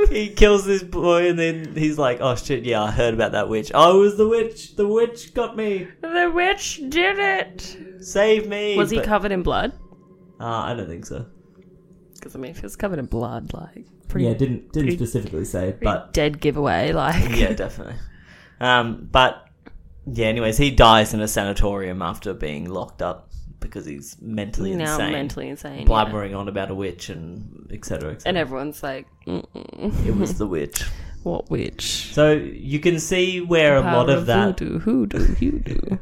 he 0.09 0.29
kills 0.29 0.65
this 0.65 0.83
boy 0.83 1.29
and 1.29 1.37
then 1.39 1.75
he's 1.75 1.97
like, 1.97 2.19
"Oh 2.21 2.35
shit, 2.35 2.63
yeah, 2.65 2.83
I 2.83 2.91
heard 2.91 3.13
about 3.13 3.31
that 3.33 3.49
witch. 3.49 3.71
Oh, 3.73 3.97
it 3.97 3.99
was 4.01 4.17
the 4.17 4.27
witch. 4.27 4.75
The 4.75 4.87
witch 4.87 5.33
got 5.33 5.55
me. 5.55 5.87
The 6.01 6.31
witch 6.33 6.81
did 6.89 7.19
it. 7.19 7.77
Save 8.03 8.47
me." 8.47 8.77
Was 8.77 8.89
he 8.91 8.97
But- 8.97 9.05
covered 9.05 9.31
in 9.31 9.43
blood? 9.43 9.73
Uh, 10.39 10.45
I 10.45 10.73
don't 10.73 10.87
think 10.87 11.05
so. 11.05 11.25
Because 12.15 12.35
I 12.35 12.39
mean, 12.39 12.51
if 12.51 12.57
he 12.57 12.63
was 12.63 12.75
covered 12.75 12.99
in 12.99 13.05
blood, 13.05 13.53
like 13.53 13.85
pretty, 14.07 14.25
yeah, 14.27 14.33
didn't 14.33 14.71
didn't 14.73 14.87
pretty- 14.89 14.95
specifically 14.97 15.45
say, 15.45 15.71
pretty 15.71 15.83
but 15.85 16.13
dead 16.13 16.39
giveaway. 16.39 16.91
Like, 16.93 17.35
yeah, 17.35 17.53
definitely. 17.53 17.95
Um, 18.59 19.07
but 19.11 19.45
yeah, 20.05 20.27
anyways, 20.27 20.57
he 20.57 20.71
dies 20.71 21.13
in 21.13 21.21
a 21.21 21.27
sanatorium 21.27 22.01
after 22.01 22.33
being 22.33 22.69
locked 22.69 23.01
up 23.01 23.29
because 23.63 23.85
he's 23.85 24.15
mentally 24.21 24.75
now 24.75 24.93
insane, 24.93 25.11
mentally 25.13 25.49
insane. 25.49 25.79
yeah. 25.81 25.87
blabbering 25.87 26.37
on 26.37 26.47
about 26.47 26.69
a 26.69 26.75
witch 26.75 27.09
and 27.09 27.67
etc. 27.71 28.11
Et 28.13 28.23
And 28.25 28.37
everyone's 28.37 28.83
like, 28.83 29.07
Mm-mm. 29.25 30.05
it 30.05 30.15
was 30.15 30.37
the 30.37 30.45
witch. 30.47 30.83
"What 31.23 31.49
witch?" 31.49 32.13
So 32.13 32.33
you 32.33 32.79
can 32.79 32.99
see 32.99 33.39
where 33.41 33.77
a 33.77 33.81
lot 33.81 34.07
Power 34.07 34.17
of 34.17 34.25
that, 34.27 34.59
voodoo, 34.59 34.79
hoodoo, 34.79 35.25
hoodoo. 35.35 35.97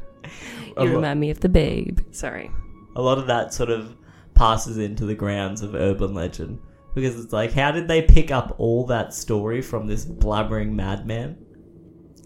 A 0.76 0.84
you 0.84 0.94
remind 0.96 1.20
me 1.20 1.30
of 1.30 1.40
the 1.40 1.48
babe. 1.48 2.00
Sorry. 2.10 2.50
a 2.96 3.00
lot 3.02 3.18
of 3.18 3.26
that 3.28 3.54
sort 3.54 3.70
of 3.70 3.96
passes 4.34 4.78
into 4.78 5.04
the 5.06 5.14
grounds 5.14 5.62
of 5.62 5.74
urban 5.74 6.12
legend 6.14 6.58
because 6.94 7.22
it's 7.22 7.32
like, 7.32 7.52
how 7.52 7.70
did 7.70 7.86
they 7.88 8.02
pick 8.02 8.30
up 8.30 8.54
all 8.58 8.84
that 8.86 9.14
story 9.14 9.62
from 9.62 9.86
this 9.86 10.04
blabbering 10.04 10.72
madman? 10.72 11.36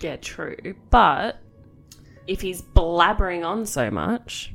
Yeah, 0.01 0.17
true. 0.17 0.57
But 0.91 1.41
if 2.27 2.41
he's 2.41 2.63
blabbering 2.63 3.45
on 3.47 3.67
so 3.67 3.91
much, 3.91 4.55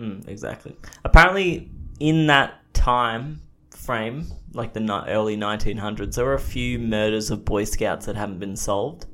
Mm, 0.00 0.26
exactly. 0.26 0.76
Apparently, 1.04 1.70
in 1.98 2.26
that 2.28 2.54
time 2.72 3.42
frame, 3.70 4.26
like 4.54 4.72
the 4.72 4.80
ni- 4.80 5.08
early 5.08 5.36
1900s, 5.36 6.14
there 6.14 6.24
were 6.24 6.34
a 6.34 6.40
few 6.40 6.78
murders 6.78 7.30
of 7.30 7.44
Boy 7.44 7.64
Scouts 7.64 8.06
that 8.06 8.16
haven't 8.16 8.38
been 8.38 8.56
solved. 8.56 9.06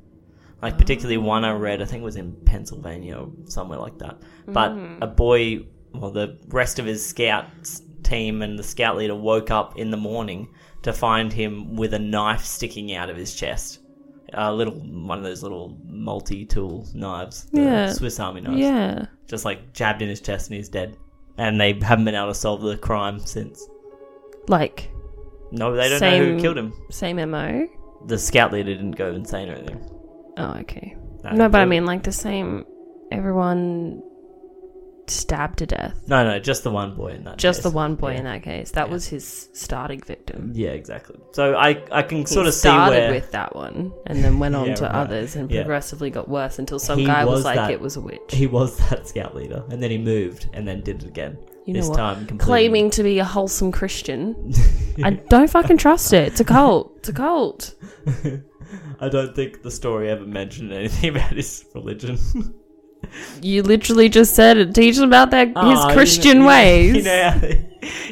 Like, 0.61 0.77
particularly 0.77 1.17
one 1.17 1.45
I 1.45 1.51
read, 1.51 1.81
I 1.83 1.85
think 1.85 2.01
it 2.01 2.05
was 2.05 2.15
in 2.15 2.33
Pennsylvania 2.45 3.17
or 3.17 3.29
somewhere 3.45 3.77
like 3.77 3.99
that. 3.99 4.17
But 4.47 4.71
a 5.01 5.07
boy, 5.07 5.65
well, 5.93 6.09
the 6.09 6.39
rest 6.47 6.79
of 6.79 6.85
his 6.85 7.05
scouts 7.05 7.83
team 8.01 8.41
and 8.41 8.57
the 8.57 8.63
scout 8.63 8.97
leader 8.97 9.13
woke 9.13 9.51
up 9.51 9.77
in 9.77 9.91
the 9.91 9.97
morning 9.97 10.47
to 10.81 10.93
find 10.93 11.31
him 11.31 11.75
with 11.75 11.93
a 11.93 11.99
knife 11.99 12.43
sticking 12.43 12.93
out 12.95 13.09
of 13.09 13.17
his 13.17 13.35
chest. 13.35 13.79
A 14.33 14.53
little, 14.53 14.73
one 14.73 15.17
of 15.17 15.23
those 15.23 15.41
little 15.43 15.77
multi-tool 15.85 16.85
knives, 16.93 17.45
the 17.51 17.61
Yeah. 17.61 17.91
Swiss 17.93 18.19
Army 18.19 18.41
knives 18.41 18.57
yeah. 18.59 19.05
just 19.27 19.45
like 19.45 19.71
jabbed 19.73 20.01
in 20.01 20.09
his 20.09 20.19
chest 20.21 20.49
and 20.49 20.57
he's 20.57 20.69
dead. 20.69 20.97
And 21.37 21.59
they 21.61 21.73
haven't 21.81 22.05
been 22.05 22.15
able 22.15 22.27
to 22.27 22.33
solve 22.33 22.61
the 22.61 22.77
crime 22.77 23.19
since. 23.19 23.65
Like, 24.47 24.89
No, 25.51 25.73
they 25.75 25.87
don't 25.89 26.01
know 26.01 26.17
who 26.33 26.39
killed 26.41 26.57
him. 26.57 26.73
same 26.91 27.17
MO? 27.31 27.67
The 28.07 28.17
scout 28.17 28.51
leader 28.51 28.73
didn't 28.73 28.91
go 28.91 29.13
insane 29.13 29.49
or 29.49 29.53
anything. 29.53 29.89
Oh, 30.37 30.53
okay. 30.61 30.95
No, 31.23 31.31
No, 31.31 31.49
but 31.49 31.61
I 31.61 31.65
mean, 31.65 31.85
like, 31.85 32.03
the 32.03 32.11
same. 32.11 32.65
Everyone 33.11 34.01
stabbed 35.09 35.59
to 35.59 35.65
death. 35.65 36.01
no, 36.07 36.23
no, 36.23 36.39
just 36.39 36.63
the 36.63 36.71
one 36.71 36.95
boy 36.95 37.09
in 37.13 37.23
that. 37.23 37.37
Just 37.37 37.59
case. 37.59 37.63
the 37.63 37.69
one 37.71 37.95
boy 37.95 38.11
Yeah. 38.11 38.17
in 38.19 38.23
that 38.25 38.43
case. 38.43 38.71
That 38.71 38.87
Yeah. 38.87 38.93
was 38.93 39.07
his 39.07 39.49
starting 39.53 40.01
victim. 40.01 40.51
Yeah, 40.53 40.69
exactly. 40.69 41.17
So 41.31 41.55
I, 41.55 41.83
I 41.91 42.01
can 42.03 42.19
He 42.19 42.25
sort 42.25 42.47
of 42.47 42.53
see 42.53 42.67
started 42.67 42.95
where 42.97 43.11
with 43.11 43.31
that 43.31 43.55
one 43.55 43.91
and 44.05 44.23
then 44.23 44.39
went 44.39 44.55
on 44.55 44.67
Yeah, 44.69 44.75
to 44.75 44.83
right. 44.85 44.95
others 44.95 45.35
and 45.35 45.49
Yeah. 45.51 45.61
progressively 45.61 46.09
got 46.09 46.27
worse 46.29 46.59
until 46.59 46.79
some 46.79 46.99
He 46.99 47.05
guy 47.05 47.25
was, 47.25 47.37
was 47.37 47.45
like, 47.45 47.55
that- 47.55 47.71
it 47.71 47.79
was 47.81 47.95
a 47.95 48.01
witch. 48.01 48.19
he 48.31 48.47
was 48.47 48.77
that 48.89 49.07
scout 49.07 49.35
leader, 49.35 49.63
and 49.69 49.81
then 49.81 49.91
he 49.91 49.97
moved 49.97 50.49
and 50.53 50.67
then 50.67 50.81
did 50.81 51.03
it 51.03 51.07
again. 51.07 51.37
You 51.65 51.73
know 51.73 51.79
this 51.81 51.89
what? 51.89 51.97
time, 51.97 52.15
completely. 52.25 52.45
Claiming 52.45 52.89
to 52.91 53.03
be 53.03 53.19
a 53.19 53.25
wholesome 53.25 53.71
Christian. 53.73 54.53
I 55.03 55.11
don't 55.11 55.49
fucking 55.49 55.77
trust 55.77 56.13
it. 56.13 56.27
It's 56.29 56.39
a 56.39 56.45
cult. 56.45 56.93
It's 56.97 57.09
a 57.09 57.13
cult. 57.13 57.75
I 58.99 59.09
don't 59.09 59.35
think 59.35 59.61
the 59.63 59.71
story 59.71 60.09
ever 60.09 60.25
mentioned 60.25 60.71
anything 60.73 61.09
about 61.15 61.31
his 61.33 61.65
religion. 61.75 62.17
You 63.41 63.63
literally 63.63 64.09
just 64.09 64.35
said 64.35 64.57
it. 64.57 64.73
Teach 64.75 64.95
them 64.97 65.09
about 65.09 65.31
their 65.31 65.45
his 65.47 65.53
Ah, 65.55 65.93
Christian 65.93 66.37
you 66.37 66.41
know- 66.43 66.47
ways. 66.47 66.95
You 66.97 67.03
know, 67.03 67.29
how, 67.29 67.47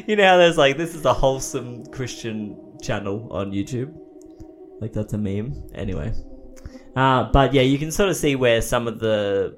you 0.06 0.16
know 0.16 0.38
there's 0.38 0.56
like 0.58 0.76
this 0.76 0.94
is 0.94 1.04
a 1.04 1.12
wholesome 1.12 1.86
Christian 1.86 2.56
channel 2.82 3.28
on 3.30 3.52
YouTube. 3.52 3.92
Like 4.80 4.92
that's 4.92 5.12
a 5.12 5.18
meme. 5.18 5.62
Anyway, 5.74 6.12
uh, 6.94 7.30
but 7.32 7.52
yeah, 7.54 7.62
you 7.62 7.78
can 7.78 7.90
sort 7.90 8.08
of 8.10 8.16
see 8.16 8.36
where 8.36 8.60
some 8.62 8.86
of 8.88 8.98
the 8.98 9.56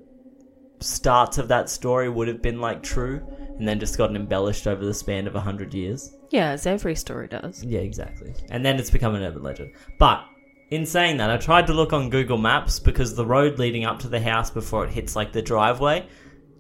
starts 0.80 1.38
of 1.38 1.48
that 1.48 1.68
story 1.68 2.08
would 2.08 2.28
have 2.28 2.40
been 2.40 2.60
like 2.60 2.82
true, 2.82 3.20
and 3.58 3.66
then 3.66 3.80
just 3.80 3.98
gotten 3.98 4.14
embellished 4.16 4.66
over 4.66 4.84
the 4.84 4.94
span 4.94 5.26
of 5.26 5.34
a 5.34 5.40
hundred 5.40 5.74
years. 5.74 6.14
Yeah, 6.30 6.50
as 6.50 6.66
every 6.66 6.94
story 6.94 7.26
does. 7.26 7.64
Yeah, 7.64 7.80
exactly. 7.80 8.34
And 8.50 8.64
then 8.64 8.78
it's 8.78 8.90
become 8.90 9.14
an 9.14 9.22
urban 9.22 9.42
legend. 9.42 9.72
But 9.98 10.24
in 10.70 10.84
saying 10.86 11.16
that, 11.18 11.30
I 11.30 11.36
tried 11.38 11.66
to 11.68 11.72
look 11.72 11.92
on 11.92 12.10
Google 12.10 12.38
Maps 12.38 12.78
because 12.78 13.14
the 13.14 13.24
road 13.26 13.58
leading 13.58 13.84
up 13.84 13.98
to 14.00 14.08
the 14.08 14.20
house 14.20 14.50
before 14.50 14.84
it 14.84 14.90
hits 14.90 15.16
like 15.16 15.32
the 15.32 15.42
driveway, 15.42 16.06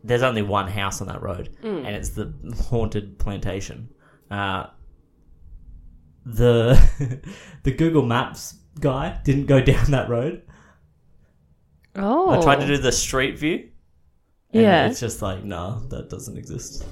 there's 0.04 0.22
only 0.22 0.42
one 0.42 0.68
house 0.68 1.00
on 1.00 1.08
that 1.08 1.22
road, 1.22 1.50
and 1.62 1.86
it's 1.88 2.10
the 2.10 2.32
haunted 2.70 3.18
plantation. 3.18 3.88
Uh, 4.30 4.66
the 6.24 7.20
the 7.62 7.72
Google 7.72 8.02
Maps 8.02 8.54
guy 8.80 9.18
didn't 9.24 9.46
go 9.46 9.60
down 9.72 9.90
that 9.90 10.08
road. 10.08 10.42
Oh. 11.96 12.30
I 12.30 12.40
tried 12.42 12.60
to 12.60 12.66
do 12.66 12.76
the 12.78 12.92
street 12.92 13.38
view. 13.38 13.68
Yeah. 14.52 14.86
it's 14.88 15.00
just 15.00 15.20
like 15.20 15.44
no, 15.44 15.80
that 15.88 16.08
doesn't 16.08 16.36
exist. 16.38 16.84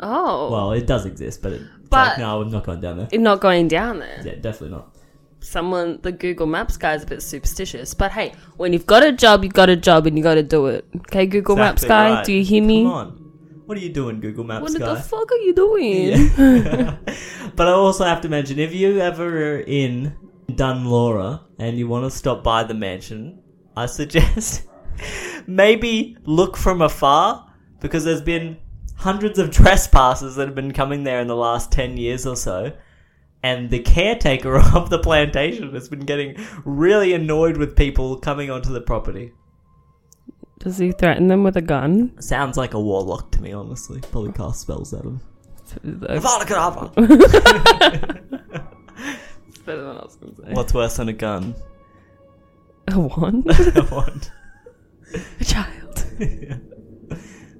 Oh. 0.00 0.50
Well, 0.50 0.72
it 0.72 0.86
does 0.86 1.06
exist, 1.06 1.42
but 1.42 1.52
it's 1.52 1.64
But- 1.90 2.08
like 2.08 2.18
no, 2.18 2.40
I'm 2.42 2.50
not 2.50 2.64
going 2.64 2.80
down 2.80 2.98
there. 2.98 3.08
Not 3.20 3.40
going 3.40 3.68
down 3.68 3.98
there. 4.00 4.20
Yeah, 4.24 4.34
definitely 4.36 4.70
not. 4.70 4.96
Someone, 5.44 5.98
the 6.02 6.10
Google 6.10 6.46
Maps 6.46 6.76
guy's 6.76 7.02
a 7.02 7.06
bit 7.06 7.22
superstitious. 7.22 7.92
But 7.94 8.12
hey, 8.12 8.32
when 8.56 8.72
you've 8.72 8.86
got 8.86 9.02
a 9.02 9.12
job, 9.12 9.44
you've 9.44 9.52
got 9.52 9.68
a 9.68 9.76
job 9.76 10.06
and 10.06 10.16
you 10.16 10.22
got 10.22 10.34
to 10.34 10.42
do 10.42 10.66
it. 10.66 10.86
Okay, 10.96 11.26
Google 11.26 11.56
Maps 11.56 11.82
Exactly 11.82 11.88
guy, 11.88 12.14
right. 12.14 12.24
do 12.24 12.32
you 12.32 12.44
hear 12.44 12.62
me? 12.62 12.84
Come 12.84 12.92
on. 12.92 13.24
What 13.66 13.78
are 13.78 13.80
you 13.80 13.90
doing, 13.90 14.20
Google 14.20 14.44
Maps 14.44 14.74
guy? 14.74 14.86
What 14.86 14.94
guy? 14.94 14.94
the 14.94 15.08
fuck 15.08 15.32
are 15.32 15.36
you 15.36 15.54
doing? 15.54 16.30
Yeah. 16.36 16.96
but 17.56 17.66
I 17.66 17.70
also 17.70 18.04
have 18.04 18.20
to 18.22 18.28
mention 18.28 18.58
if 18.58 18.74
you 18.74 19.00
ever 19.00 19.56
are 19.56 19.60
in 19.60 20.16
Dunlora 20.50 21.42
and 21.58 21.78
you 21.78 21.88
want 21.88 22.10
to 22.10 22.16
stop 22.16 22.42
by 22.42 22.64
the 22.64 22.74
mansion, 22.74 23.40
I 23.76 23.86
suggest 23.86 24.66
maybe 25.46 26.16
look 26.24 26.56
from 26.56 26.82
afar 26.82 27.52
because 27.80 28.04
there's 28.04 28.22
been 28.22 28.56
hundreds 28.96 29.38
of 29.38 29.50
trespassers 29.50 30.36
that 30.36 30.46
have 30.46 30.54
been 30.54 30.72
coming 30.72 31.04
there 31.04 31.20
in 31.20 31.26
the 31.26 31.36
last 31.36 31.72
10 31.72 31.96
years 31.96 32.26
or 32.26 32.36
so. 32.36 32.72
And 33.44 33.68
the 33.68 33.80
caretaker 33.80 34.56
of 34.74 34.88
the 34.88 34.98
plantation 34.98 35.74
has 35.74 35.90
been 35.90 36.00
getting 36.00 36.34
really 36.64 37.12
annoyed 37.12 37.58
with 37.58 37.76
people 37.76 38.16
coming 38.16 38.50
onto 38.50 38.72
the 38.72 38.80
property. 38.80 39.32
Does 40.60 40.78
he 40.78 40.92
threaten 40.92 41.28
them 41.28 41.44
with 41.44 41.58
a 41.58 41.60
gun? 41.60 42.18
Sounds 42.22 42.56
like 42.56 42.72
a 42.72 42.80
warlock 42.80 43.30
to 43.32 43.42
me, 43.42 43.52
honestly. 43.52 44.00
Probably 44.10 44.32
cast 44.32 44.62
spells 44.62 44.94
at 44.94 45.04
him. 45.04 45.20
It's 46.96 47.04
better 49.66 49.82
than 49.82 49.96
I 49.96 50.04
was 50.04 50.16
going 50.16 50.36
to 50.36 50.42
say. 50.42 50.52
What's 50.52 50.72
worse 50.72 50.96
than 50.96 51.10
a 51.10 51.12
gun? 51.12 51.54
A 52.88 52.98
wand? 52.98 53.44
What? 53.44 54.30
a 55.40 55.44
child. 55.44 55.96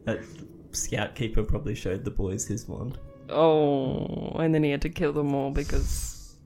that 0.06 0.24
scout 0.72 1.14
keeper 1.14 1.42
probably 1.42 1.74
showed 1.74 2.04
the 2.04 2.10
boys 2.10 2.46
his 2.46 2.66
wand. 2.66 2.96
Oh, 3.30 4.32
and 4.38 4.54
then 4.54 4.62
he 4.62 4.70
had 4.70 4.82
to 4.82 4.88
kill 4.88 5.12
them 5.12 5.34
all 5.34 5.50
because 5.50 6.36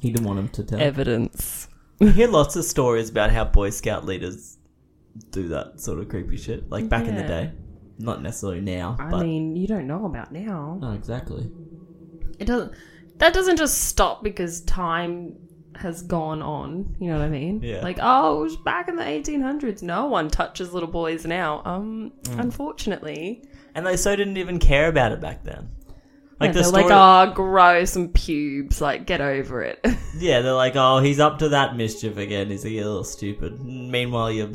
He 0.00 0.10
didn't 0.10 0.26
want 0.26 0.38
him 0.38 0.48
to 0.50 0.64
tell. 0.64 0.80
evidence. 0.80 1.68
You 2.00 2.08
hear 2.08 2.28
lots 2.28 2.54
of 2.56 2.64
stories 2.64 3.10
about 3.10 3.30
how 3.30 3.44
Boy 3.44 3.70
Scout 3.70 4.04
leaders 4.06 4.56
do 5.32 5.48
that 5.48 5.80
sort 5.80 5.98
of 5.98 6.08
creepy 6.08 6.36
shit, 6.36 6.70
like 6.70 6.88
back 6.88 7.06
in 7.08 7.14
the 7.16 7.22
Yeah. 7.22 7.26
day. 7.28 7.52
not 8.00 8.22
necessarily 8.22 8.60
now. 8.60 8.96
I 9.00 9.10
but 9.10 9.22
mean, 9.26 9.56
you 9.56 9.66
don't 9.66 9.88
know 9.88 10.04
about 10.06 10.30
now. 10.30 10.78
no, 10.80 10.92
exactly. 10.92 11.50
It 12.38 12.44
doesn't. 12.44 12.70
That 13.16 13.34
doesn't 13.34 13.56
just 13.56 13.86
stop 13.88 14.22
because 14.22 14.60
time 14.60 15.34
has 15.74 16.02
gone 16.02 16.40
on. 16.40 16.94
You 17.00 17.08
know 17.08 17.18
what 17.18 17.24
I 17.24 17.28
mean? 17.28 17.60
Yeah. 17.60 17.80
Like, 17.82 17.98
oh, 18.00 18.38
it 18.38 18.42
was 18.44 18.56
back 18.58 18.86
in 18.88 18.94
the 18.94 19.02
1800s. 19.02 19.82
No 19.82 20.06
one 20.06 20.28
touches 20.28 20.72
little 20.72 20.88
boys 20.88 21.26
now. 21.26 21.60
Um, 21.64 22.12
Mm. 22.22 22.38
unfortunately. 22.38 23.42
And 23.74 23.84
they 23.84 23.96
so 23.96 24.14
didn't 24.14 24.36
even 24.36 24.60
care 24.60 24.86
about 24.88 25.10
it 25.10 25.20
back 25.20 25.42
then. 25.42 25.68
Like 26.40 26.52
the 26.52 26.60
they're 26.60 26.68
story, 26.68 26.84
like, 26.84 27.28
oh, 27.30 27.32
grow 27.34 27.84
some 27.84 28.08
pubes. 28.10 28.80
Like, 28.80 29.06
get 29.06 29.20
over 29.20 29.62
it. 29.62 29.84
yeah, 30.18 30.40
they're 30.40 30.52
like, 30.52 30.74
oh, 30.76 31.00
he's 31.00 31.18
up 31.18 31.40
to 31.40 31.48
that 31.48 31.76
mischief 31.76 32.16
again. 32.16 32.52
Is 32.52 32.62
he 32.62 32.78
a 32.78 32.86
little 32.86 33.02
stupid. 33.02 33.60
Meanwhile, 33.60 34.30
your 34.30 34.50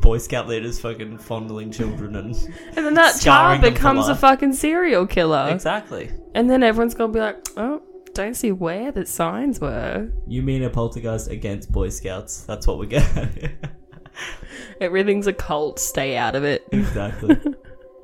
Boy 0.00 0.16
Scout 0.18 0.48
leader's 0.48 0.80
fucking 0.80 1.18
fondling 1.18 1.70
children 1.70 2.16
and 2.16 2.34
and 2.74 2.86
then 2.86 2.94
that 2.94 3.16
Scarring 3.16 3.60
child 3.60 3.62
them 3.62 3.72
for 3.72 3.76
becomes 3.78 4.06
a 4.06 4.10
life. 4.12 4.20
fucking 4.20 4.54
serial 4.54 5.06
killer. 5.06 5.48
exactly. 5.50 6.10
And 6.34 6.48
then 6.48 6.62
everyone's 6.62 6.94
gonna 6.94 7.12
be 7.12 7.20
like, 7.20 7.46
oh, 7.58 7.82
don't 8.14 8.34
see 8.34 8.50
where 8.52 8.90
the 8.90 9.04
signs 9.04 9.60
were. 9.60 10.10
You 10.26 10.42
mean 10.42 10.62
a 10.62 10.70
poltergeist 10.70 11.30
against 11.30 11.70
Boy 11.70 11.90
Scouts? 11.90 12.44
That's 12.44 12.66
what 12.66 12.78
we 12.78 12.86
get. 12.86 13.06
Everything's 14.80 15.26
a 15.26 15.32
cult. 15.34 15.78
Stay 15.78 16.16
out 16.16 16.34
of 16.34 16.44
it. 16.44 16.66
exactly. 16.72 17.36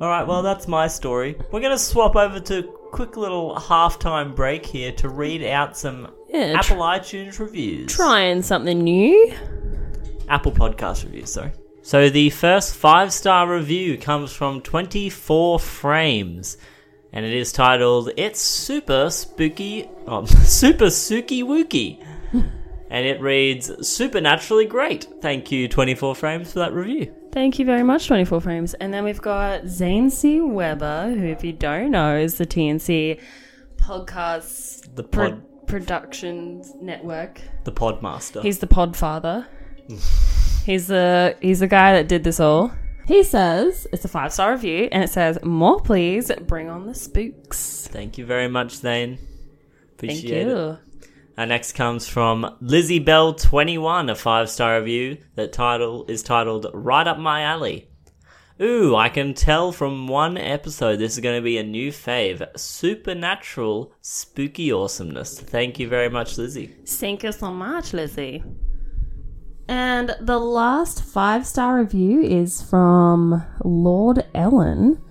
All 0.02 0.08
right, 0.08 0.26
well, 0.26 0.42
that's 0.42 0.66
my 0.66 0.88
story. 0.88 1.36
We're 1.52 1.60
going 1.60 1.70
to 1.70 1.78
swap 1.78 2.16
over 2.16 2.40
to 2.40 2.58
a 2.58 2.62
quick 2.90 3.16
little 3.16 3.54
halftime 3.54 4.34
break 4.34 4.66
here 4.66 4.90
to 4.94 5.08
read 5.08 5.44
out 5.44 5.76
some 5.78 6.10
Yeah, 6.28 6.56
Apple 6.58 6.78
iTunes 6.78 7.38
reviews. 7.38 7.94
trying 7.94 8.42
something 8.42 8.80
new. 8.82 9.32
Apple 10.28 10.50
Podcast 10.50 11.04
reviews, 11.04 11.30
sorry. 11.30 11.52
So 11.82 12.10
the 12.10 12.30
first 12.30 12.74
five 12.74 13.12
star 13.12 13.48
review 13.48 13.96
comes 13.96 14.32
from 14.32 14.60
24 14.60 15.60
Frames, 15.60 16.56
and 17.12 17.24
it 17.24 17.32
is 17.32 17.52
titled 17.52 18.10
"It's 18.16 18.40
Super 18.40 19.08
Spooky, 19.08 19.88
oh, 20.08 20.24
Super 20.26 20.86
Suki 20.86 21.44
Wookie," 21.44 22.04
and 22.90 23.06
it 23.06 23.20
reads 23.20 23.86
"Supernaturally 23.86 24.66
great." 24.66 25.06
Thank 25.20 25.52
you, 25.52 25.68
24 25.68 26.16
Frames, 26.16 26.52
for 26.52 26.58
that 26.58 26.72
review. 26.72 27.14
Thank 27.32 27.58
you 27.58 27.64
very 27.64 27.82
much, 27.82 28.06
24 28.08 28.40
Frames. 28.42 28.74
And 28.74 28.92
then 28.92 29.04
we've 29.04 29.20
got 29.20 29.66
Zane 29.66 30.10
C. 30.10 30.40
Weber, 30.40 31.14
who, 31.16 31.24
if 31.26 31.42
you 31.42 31.52
don't 31.52 31.90
know, 31.90 32.16
is 32.16 32.36
the 32.36 32.44
TNC 32.46 33.18
podcast 33.76 34.94
The 34.94 35.02
pro- 35.02 35.30
pod, 35.30 35.66
productions 35.66 36.72
network. 36.80 37.40
the 37.64 37.72
Podmaster. 37.72 38.42
He's 38.42 38.58
the 38.58 38.66
podfather. 38.66 39.46
he's 40.66 40.86
the 40.88 41.36
he's 41.40 41.60
the 41.60 41.66
guy 41.66 41.94
that 41.94 42.06
did 42.08 42.22
this 42.24 42.38
all. 42.38 42.72
He 43.06 43.24
says 43.24 43.86
it's 43.92 44.04
a 44.04 44.08
five 44.08 44.32
star 44.32 44.52
review, 44.52 44.88
and 44.92 45.02
it 45.02 45.08
says, 45.10 45.38
"More, 45.42 45.80
please. 45.80 46.30
Bring 46.46 46.68
on 46.68 46.86
the 46.86 46.94
spooks." 46.94 47.88
Thank 47.90 48.16
you 48.18 48.24
very 48.26 48.46
much, 48.48 48.76
Zane. 48.76 49.18
Thank 49.98 50.18
Appreciate 50.18 50.46
it. 50.48 50.78
Our 51.42 51.46
next 51.46 51.72
comes 51.72 52.06
from 52.06 52.56
Lizzie 52.60 53.00
Bell 53.00 53.34
21, 53.34 54.10
a 54.10 54.14
five 54.14 54.48
star 54.48 54.78
review 54.78 55.18
that 55.34 55.52
title 55.52 56.04
is 56.06 56.22
titled 56.22 56.68
Right 56.72 57.04
Up 57.04 57.18
My 57.18 57.42
Alley. 57.42 57.88
Ooh, 58.60 58.94
I 58.94 59.08
can 59.08 59.34
tell 59.34 59.72
from 59.72 60.06
one 60.06 60.38
episode 60.38 61.00
this 61.00 61.14
is 61.14 61.20
going 61.20 61.34
to 61.34 61.42
be 61.42 61.58
a 61.58 61.64
new 61.64 61.90
fave. 61.90 62.46
Supernatural 62.56 63.92
spooky 64.00 64.70
awesomeness. 64.70 65.40
Thank 65.40 65.80
you 65.80 65.88
very 65.88 66.08
much, 66.08 66.38
Lizzie. 66.38 66.76
Thank 66.86 67.24
you 67.24 67.32
so 67.32 67.50
much, 67.50 67.92
Lizzie. 67.92 68.44
And 69.66 70.14
the 70.20 70.38
last 70.38 71.02
five 71.02 71.44
star 71.44 71.76
review 71.76 72.20
is 72.20 72.62
from 72.62 73.44
Lord 73.64 74.24
Ellen, 74.32 75.02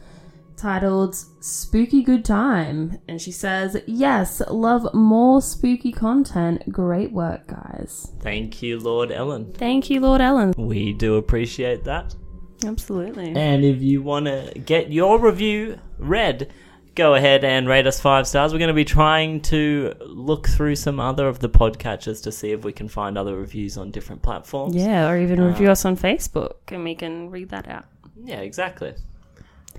titled 0.61 1.15
Spooky 1.39 2.03
Good 2.03 2.23
Time. 2.23 2.99
And 3.07 3.19
she 3.19 3.31
says, 3.31 3.81
Yes, 3.87 4.41
love 4.49 4.93
more 4.93 5.41
spooky 5.41 5.91
content. 5.91 6.71
Great 6.71 7.11
work, 7.11 7.47
guys. 7.47 8.11
Thank 8.19 8.61
you, 8.61 8.79
Lord 8.79 9.11
Ellen. 9.11 9.51
Thank 9.53 9.89
you, 9.89 9.99
Lord 9.99 10.21
Ellen. 10.21 10.53
We 10.57 10.93
do 10.93 11.15
appreciate 11.15 11.83
that. 11.85 12.15
Absolutely. 12.63 13.33
And 13.35 13.65
if 13.65 13.81
you 13.81 14.03
want 14.03 14.27
to 14.27 14.53
get 14.63 14.91
your 14.91 15.19
review 15.19 15.79
read, 15.97 16.53
go 16.93 17.15
ahead 17.15 17.43
and 17.43 17.67
rate 17.67 17.87
us 17.87 17.99
five 17.99 18.27
stars. 18.27 18.53
We're 18.53 18.59
going 18.59 18.67
to 18.67 18.75
be 18.75 18.85
trying 18.85 19.41
to 19.43 19.93
look 20.01 20.47
through 20.47 20.75
some 20.75 20.99
other 20.99 21.27
of 21.27 21.39
the 21.39 21.49
podcatchers 21.49 22.21
to 22.23 22.31
see 22.31 22.51
if 22.51 22.63
we 22.63 22.71
can 22.71 22.87
find 22.87 23.17
other 23.17 23.35
reviews 23.35 23.77
on 23.77 23.89
different 23.89 24.21
platforms. 24.21 24.75
Yeah, 24.75 25.09
or 25.09 25.17
even 25.17 25.41
review 25.41 25.69
uh, 25.69 25.71
us 25.71 25.85
on 25.85 25.97
Facebook 25.97 26.57
and 26.67 26.83
we 26.83 26.93
can 26.93 27.31
read 27.31 27.49
that 27.49 27.67
out. 27.67 27.85
Yeah, 28.23 28.41
exactly. 28.41 28.93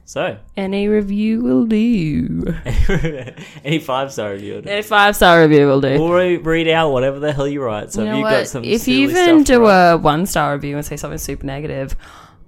So, 0.05 0.37
Any 0.57 0.89
review 0.89 1.41
will 1.43 1.65
do. 1.65 2.43
any 3.65 3.79
five 3.79 4.13
star 4.13 4.33
review. 4.33 4.63
Any 4.67 4.83
five 4.83 5.17
star 5.17 5.41
review 5.43 5.67
will 5.67 5.81
do. 5.81 5.99
We'll 5.99 6.13
re- 6.13 6.37
read 6.37 6.69
out 6.69 6.91
whatever 6.91 7.19
the 7.21 7.33
hell 7.33 7.49
you 7.49 7.63
write. 7.63 7.93
So 7.93 8.03
You 8.03 8.07
if 8.09 8.11
know 8.13 8.19
you've 8.19 8.29
got 8.31 8.47
some 8.49 8.65
if 8.65 8.89
you 8.89 9.09
even 9.09 9.43
do 9.45 9.67
a 9.67 9.97
one 9.97 10.27
star 10.27 10.55
review 10.55 10.77
and 10.77 10.85
say 10.85 10.97
something 10.97 11.19
super 11.19 11.47
negative, 11.47 11.97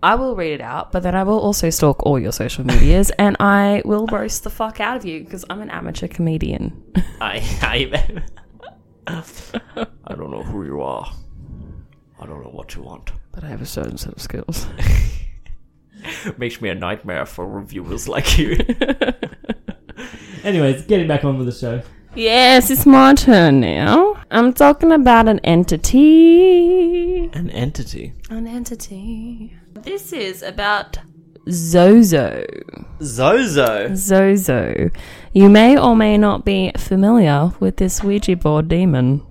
I 0.03 0.17
will 0.17 0.37
read 0.37 0.53
it 0.53 0.61
out, 0.61 0.93
but 0.93 1.03
then 1.03 1.15
I 1.15 1.23
will 1.23 1.39
also 1.39 1.71
stalk 1.71 2.03
all 2.05 2.19
your 2.19 2.33
social 2.33 2.67
medias 2.67 3.11
and 3.19 3.37
I 3.41 3.81
will 3.87 4.07
roast 4.09 4.45
the 4.45 4.51
fuck 4.51 4.81
out 4.81 4.97
of 4.99 5.05
you 5.07 5.21
because 5.25 5.45
I'm 5.49 5.63
an 5.63 5.71
amateur 5.71 6.09
comedian. 6.09 6.83
I, 7.21 7.39
I, 9.07 9.23
I 10.07 10.15
don't 10.15 10.31
know 10.31 10.43
who 10.43 10.65
you 10.67 10.83
are. 10.83 11.11
I 12.21 12.27
don't 12.27 12.43
know 12.43 12.51
what 12.51 12.75
you 12.75 12.83
want. 12.83 13.13
but 13.33 13.45
I 13.45 13.49
have 13.49 13.63
a 13.63 13.67
certain 13.67 13.97
set 13.97 14.13
of 14.13 14.21
skills. 14.21 14.67
Makes 16.39 16.61
me 16.61 16.69
a 16.69 16.75
nightmare 16.75 17.27
for 17.27 17.47
reviewers 17.47 18.09
like 18.09 18.39
you. 18.39 18.57
Anyways, 20.45 20.83
getting 20.87 21.09
back 21.09 21.25
on 21.25 21.39
with 21.39 21.47
the 21.47 21.53
show. 21.53 21.83
yes, 22.15 22.71
it's 22.71 22.85
my 22.87 23.15
turn 23.15 23.61
now. 23.61 24.17
I'm 24.31 24.53
talking 24.53 24.93
about 24.93 25.29
an 25.29 25.39
entity. 25.41 27.31
An 27.33 27.51
entity. 27.51 28.13
An 28.31 28.47
entity. 28.47 29.57
This 29.73 30.13
is 30.13 30.43
about 30.43 30.99
Zozo. 31.51 32.45
Zozo. 33.03 33.95
Zozo. 33.95 34.91
You 35.33 35.49
may 35.49 35.79
or 35.79 35.97
may 35.97 36.19
not 36.19 36.45
be 36.45 36.73
familiar 36.77 37.53
with 37.61 37.77
this 37.77 38.03
Ouija 38.03 38.37
board 38.37 38.69
demon. 38.69 39.23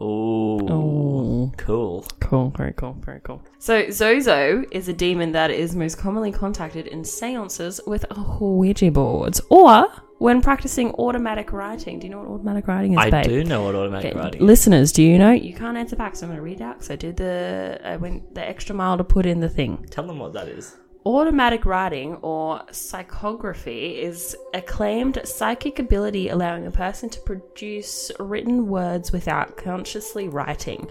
Ooh. 0.00 0.58
Oh. 0.68 1.15
Cool. 1.56 2.04
Cool, 2.20 2.50
very 2.56 2.72
cool, 2.72 2.96
very 3.00 3.20
cool. 3.20 3.42
So, 3.58 3.90
Zozo 3.90 4.64
is 4.70 4.88
a 4.88 4.92
demon 4.92 5.32
that 5.32 5.50
is 5.50 5.74
most 5.76 5.98
commonly 5.98 6.32
contacted 6.32 6.86
in 6.86 7.04
seances 7.04 7.80
with 7.86 8.04
Ouija 8.40 8.90
boards 8.90 9.40
or 9.50 9.88
when 10.18 10.40
practicing 10.40 10.92
automatic 10.92 11.52
writing. 11.52 11.98
Do 11.98 12.06
you 12.06 12.12
know 12.12 12.18
what 12.20 12.28
automatic 12.28 12.66
writing 12.66 12.92
is, 12.92 12.98
I 12.98 13.10
babe? 13.10 13.24
do 13.24 13.44
know 13.44 13.62
what 13.64 13.74
automatic 13.74 14.12
Okay, 14.12 14.18
writing 14.18 14.40
is. 14.40 14.46
Listeners, 14.46 14.92
do 14.92 15.02
you 15.02 15.18
know? 15.18 15.32
You 15.32 15.54
can't 15.54 15.76
answer 15.76 15.96
back, 15.96 16.16
so 16.16 16.24
I'm 16.26 16.30
going 16.30 16.38
to 16.38 16.42
read 16.42 16.62
out 16.62 16.76
because 16.76 16.90
I 16.90 16.96
did 16.96 17.16
the, 17.16 17.80
I 17.84 17.96
went 17.96 18.34
the 18.34 18.46
extra 18.46 18.74
mile 18.74 18.96
to 18.96 19.04
put 19.04 19.26
in 19.26 19.40
the 19.40 19.48
thing. 19.48 19.86
Tell 19.90 20.06
them 20.06 20.18
what 20.18 20.32
that 20.32 20.48
is. 20.48 20.76
Automatic 21.04 21.64
writing 21.66 22.16
or 22.16 22.62
psychography 22.72 23.96
is 23.98 24.36
a 24.54 24.60
claimed 24.60 25.20
psychic 25.24 25.78
ability 25.78 26.30
allowing 26.30 26.66
a 26.66 26.70
person 26.72 27.08
to 27.10 27.20
produce 27.20 28.10
written 28.18 28.66
words 28.66 29.12
without 29.12 29.56
consciously 29.56 30.28
writing. 30.28 30.88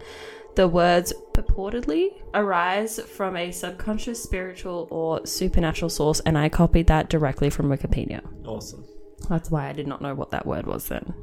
The 0.55 0.67
words 0.69 1.11
purportedly 1.33 2.13
arise 2.33 2.99
from 2.99 3.35
a 3.35 3.51
subconscious, 3.51 4.23
spiritual, 4.23 4.87
or 4.89 5.25
supernatural 5.25 5.89
source, 5.89 6.21
and 6.21 6.37
I 6.37 6.47
copied 6.49 6.87
that 6.87 7.09
directly 7.09 7.49
from 7.49 7.67
Wikipedia. 7.69 8.21
Awesome. 8.45 8.85
That's 9.29 9.51
why 9.51 9.67
I 9.67 9.73
did 9.73 9.85
not 9.87 10.01
know 10.01 10.13
what 10.15 10.31
that 10.31 10.45
word 10.45 10.65
was 10.65 10.87
then. 10.87 11.13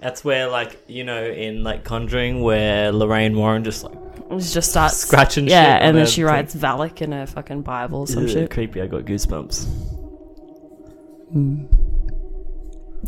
That's 0.00 0.24
where, 0.24 0.48
like, 0.48 0.82
you 0.88 1.04
know, 1.04 1.24
in 1.24 1.62
like 1.62 1.84
Conjuring, 1.84 2.42
where 2.42 2.90
Lorraine 2.92 3.36
Warren 3.36 3.62
just 3.62 3.84
like 3.84 3.98
just 4.38 4.70
starts 4.70 4.96
Scratching 4.96 5.46
Yeah, 5.46 5.74
shit 5.76 5.82
and 5.82 5.96
then 5.96 6.06
she 6.06 6.22
thing. 6.22 6.24
writes 6.24 6.54
Valak 6.56 7.02
in 7.02 7.12
her 7.12 7.26
fucking 7.26 7.62
Bible 7.62 8.00
or 8.00 8.06
some 8.06 8.24
"Ugh, 8.24 8.30
shit. 8.30 8.50
creepy. 8.50 8.80
I 8.82 8.86
got 8.86 9.04
goosebumps. 9.04 9.64
Hmm. 11.32 11.64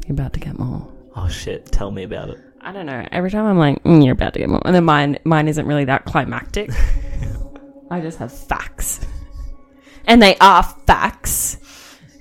You're 0.07 0.13
about 0.13 0.33
to 0.35 0.41
get 0.41 0.59
more. 0.59 0.87
Oh 1.17 1.29
shit! 1.29 1.67
Tell 1.67 1.91
me 1.91 2.03
about 2.05 2.31
it. 2.31 2.39
I 2.67 2.73
don't 2.73 2.87
know. 2.87 3.07
Every 3.13 3.31
time 3.31 3.47
I'm 3.47 3.59
like, 3.59 3.81
mm, 3.85 4.05
you're 4.05 4.15
about 4.15 4.33
to 4.33 4.41
get 4.41 4.49
more, 4.49 4.61
and 4.65 4.75
then 4.75 4.85
mine, 4.85 5.21
mine 5.23 5.47
isn't 5.47 5.67
really 5.67 5.85
that 5.85 6.05
climactic. 6.05 6.69
I 7.93 8.01
just 8.01 8.19
have 8.19 8.37
facts, 8.37 9.07
and 10.05 10.21
they 10.21 10.37
are 10.39 10.65
facts. 10.65 11.59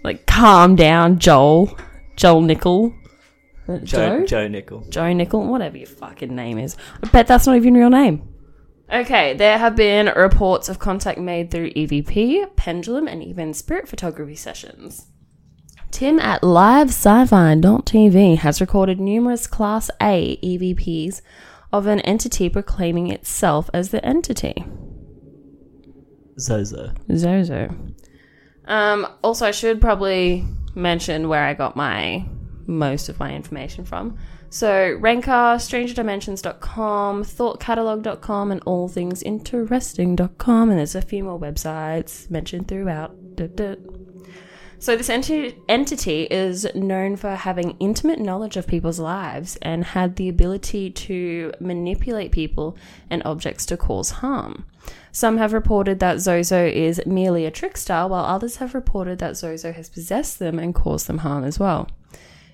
Like, 0.04 0.28
calm 0.28 0.76
down, 0.76 1.18
Joel, 1.18 1.76
Joel 2.16 2.42
Nickell, 2.42 2.94
Joe, 3.66 3.80
Joe, 3.80 4.26
Joe 4.28 4.48
Nickell. 4.48 4.86
Joe 4.88 5.12
Nickell, 5.14 5.48
whatever 5.48 5.78
your 5.78 5.88
fucking 5.88 6.36
name 6.36 6.60
is. 6.60 6.78
I 7.02 7.08
bet 7.08 7.26
that's 7.26 7.48
not 7.48 7.56
even 7.56 7.74
your 7.74 7.90
real 7.90 8.00
name. 8.00 8.30
Okay, 8.94 9.34
there 9.34 9.58
have 9.58 9.76
been 9.76 10.14
reports 10.16 10.70
of 10.70 10.78
contact 10.78 11.20
made 11.20 11.50
through 11.50 11.72
EVP, 11.72 12.56
pendulum, 12.56 13.08
and 13.08 13.24
even 13.24 13.56
spirit 13.56 13.88
photography 13.88 14.36
sessions. 14.36 15.08
Tim 15.96 16.20
at 16.20 16.42
livesci-fi.tv 16.42 18.38
has 18.40 18.60
recorded 18.60 19.00
numerous 19.00 19.48
Class 19.48 19.90
A 20.02 20.36
EVPs 20.44 21.22
of 21.72 21.88
an 21.88 22.02
entity 22.02 22.50
proclaiming 22.50 23.10
itself 23.10 23.70
as 23.74 23.92
the 23.92 24.06
entity. 24.06 24.66
Zozo. 26.38 26.92
Zozo. 27.16 27.74
Um, 28.66 29.08
also, 29.24 29.46
I 29.46 29.52
should 29.52 29.80
probably 29.80 30.46
mention 30.76 31.30
where 31.30 31.46
I 31.46 31.54
got 31.54 31.78
my 31.78 32.26
most 32.68 33.08
of 33.08 33.18
my 33.18 33.34
information 33.34 33.86
from. 33.86 34.18
So, 34.50 34.98
Ranker, 35.00 35.32
StrangerDimensions.com, 35.32 37.24
ThoughtCatalog.com, 37.24 38.52
and 38.52 38.66
AllThingsInteresting.com. 38.66 40.70
And 40.70 40.78
there's 40.78 40.96
a 40.96 41.02
few 41.02 41.24
more 41.24 41.40
websites 41.40 42.30
mentioned 42.30 42.68
throughout. 42.68 43.38
Duh, 43.38 43.48
duh. 43.48 43.78
So, 44.80 44.96
this 44.96 45.10
enti- 45.10 45.56
entity 45.68 46.24
is 46.24 46.68
known 46.76 47.16
for 47.16 47.36
having 47.36 47.78
intimate 47.80 48.20
knowledge 48.20 48.58
of 48.58 48.68
people's 48.68 49.00
lives 49.00 49.58
and 49.62 49.84
had 49.84 50.16
the 50.16 50.30
ability 50.30 50.92
to 50.92 51.54
manipulate 51.60 52.32
people 52.32 52.78
and 53.10 53.22
objects 53.26 53.66
to 53.68 53.78
cause 53.78 54.10
harm. 54.12 54.66
Some 55.12 55.38
have 55.38 55.54
reported 55.54 56.00
that 56.00 56.20
Zozo 56.20 56.66
is 56.66 57.02
merely 57.06 57.46
a 57.46 57.52
trickster, 57.52 58.06
while 58.08 58.26
others 58.26 58.58
have 58.58 58.76
reported 58.76 59.20
that 59.20 59.38
Zozo 59.38 59.72
has 59.72 59.90
possessed 59.90 60.40
them 60.40 60.60
and 60.60 60.76
caused 60.76 61.08
them 61.08 61.20
harm 61.20 61.44
as 61.44 61.58
well. 61.58 61.88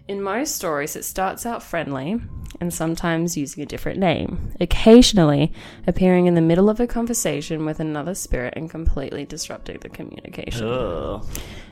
In 0.08 0.22
most 0.22 0.56
stories, 0.56 0.96
it 0.96 1.06
starts 1.06 1.46
out 1.46 1.64
friendly 1.64 2.20
and 2.60 2.74
sometimes 2.74 3.38
using 3.38 3.64
a 3.64 3.66
different 3.66 3.98
name, 3.98 4.54
occasionally 4.60 5.54
appearing 5.88 6.28
in 6.28 6.36
the 6.36 6.42
middle 6.42 6.70
of 6.70 6.80
a 6.80 6.88
conversation 6.88 7.66
with 7.66 7.80
another 7.80 8.14
spirit 8.14 8.54
and 8.58 8.70
completely 8.70 9.26
disrupting 9.26 9.80
the 9.80 9.90
communication. 9.90 10.68
Ugh. 10.68 11.26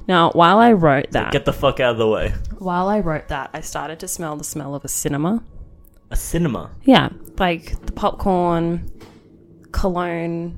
Now, 0.10 0.32
while 0.32 0.58
I 0.58 0.72
wrote 0.74 1.12
that, 1.12 1.32
Get 1.32 1.46
the 1.46 1.54
fuck 1.54 1.80
out 1.80 1.92
of 1.92 1.98
the 2.00 2.08
way. 2.08 2.34
while 2.58 2.90
I 2.90 3.00
wrote 3.00 3.28
that, 3.28 3.52
I 3.54 3.62
started 3.62 4.00
to 4.00 4.08
smell 4.08 4.36
the 4.36 4.44
smell 4.44 4.74
of 4.74 4.84
a 4.84 4.88
cinema. 4.88 5.44
A 6.10 6.16
cinema. 6.16 6.72
Yeah, 6.84 7.10
like 7.38 7.80
the 7.86 7.92
popcorn, 7.92 8.92
cologne. 9.72 10.58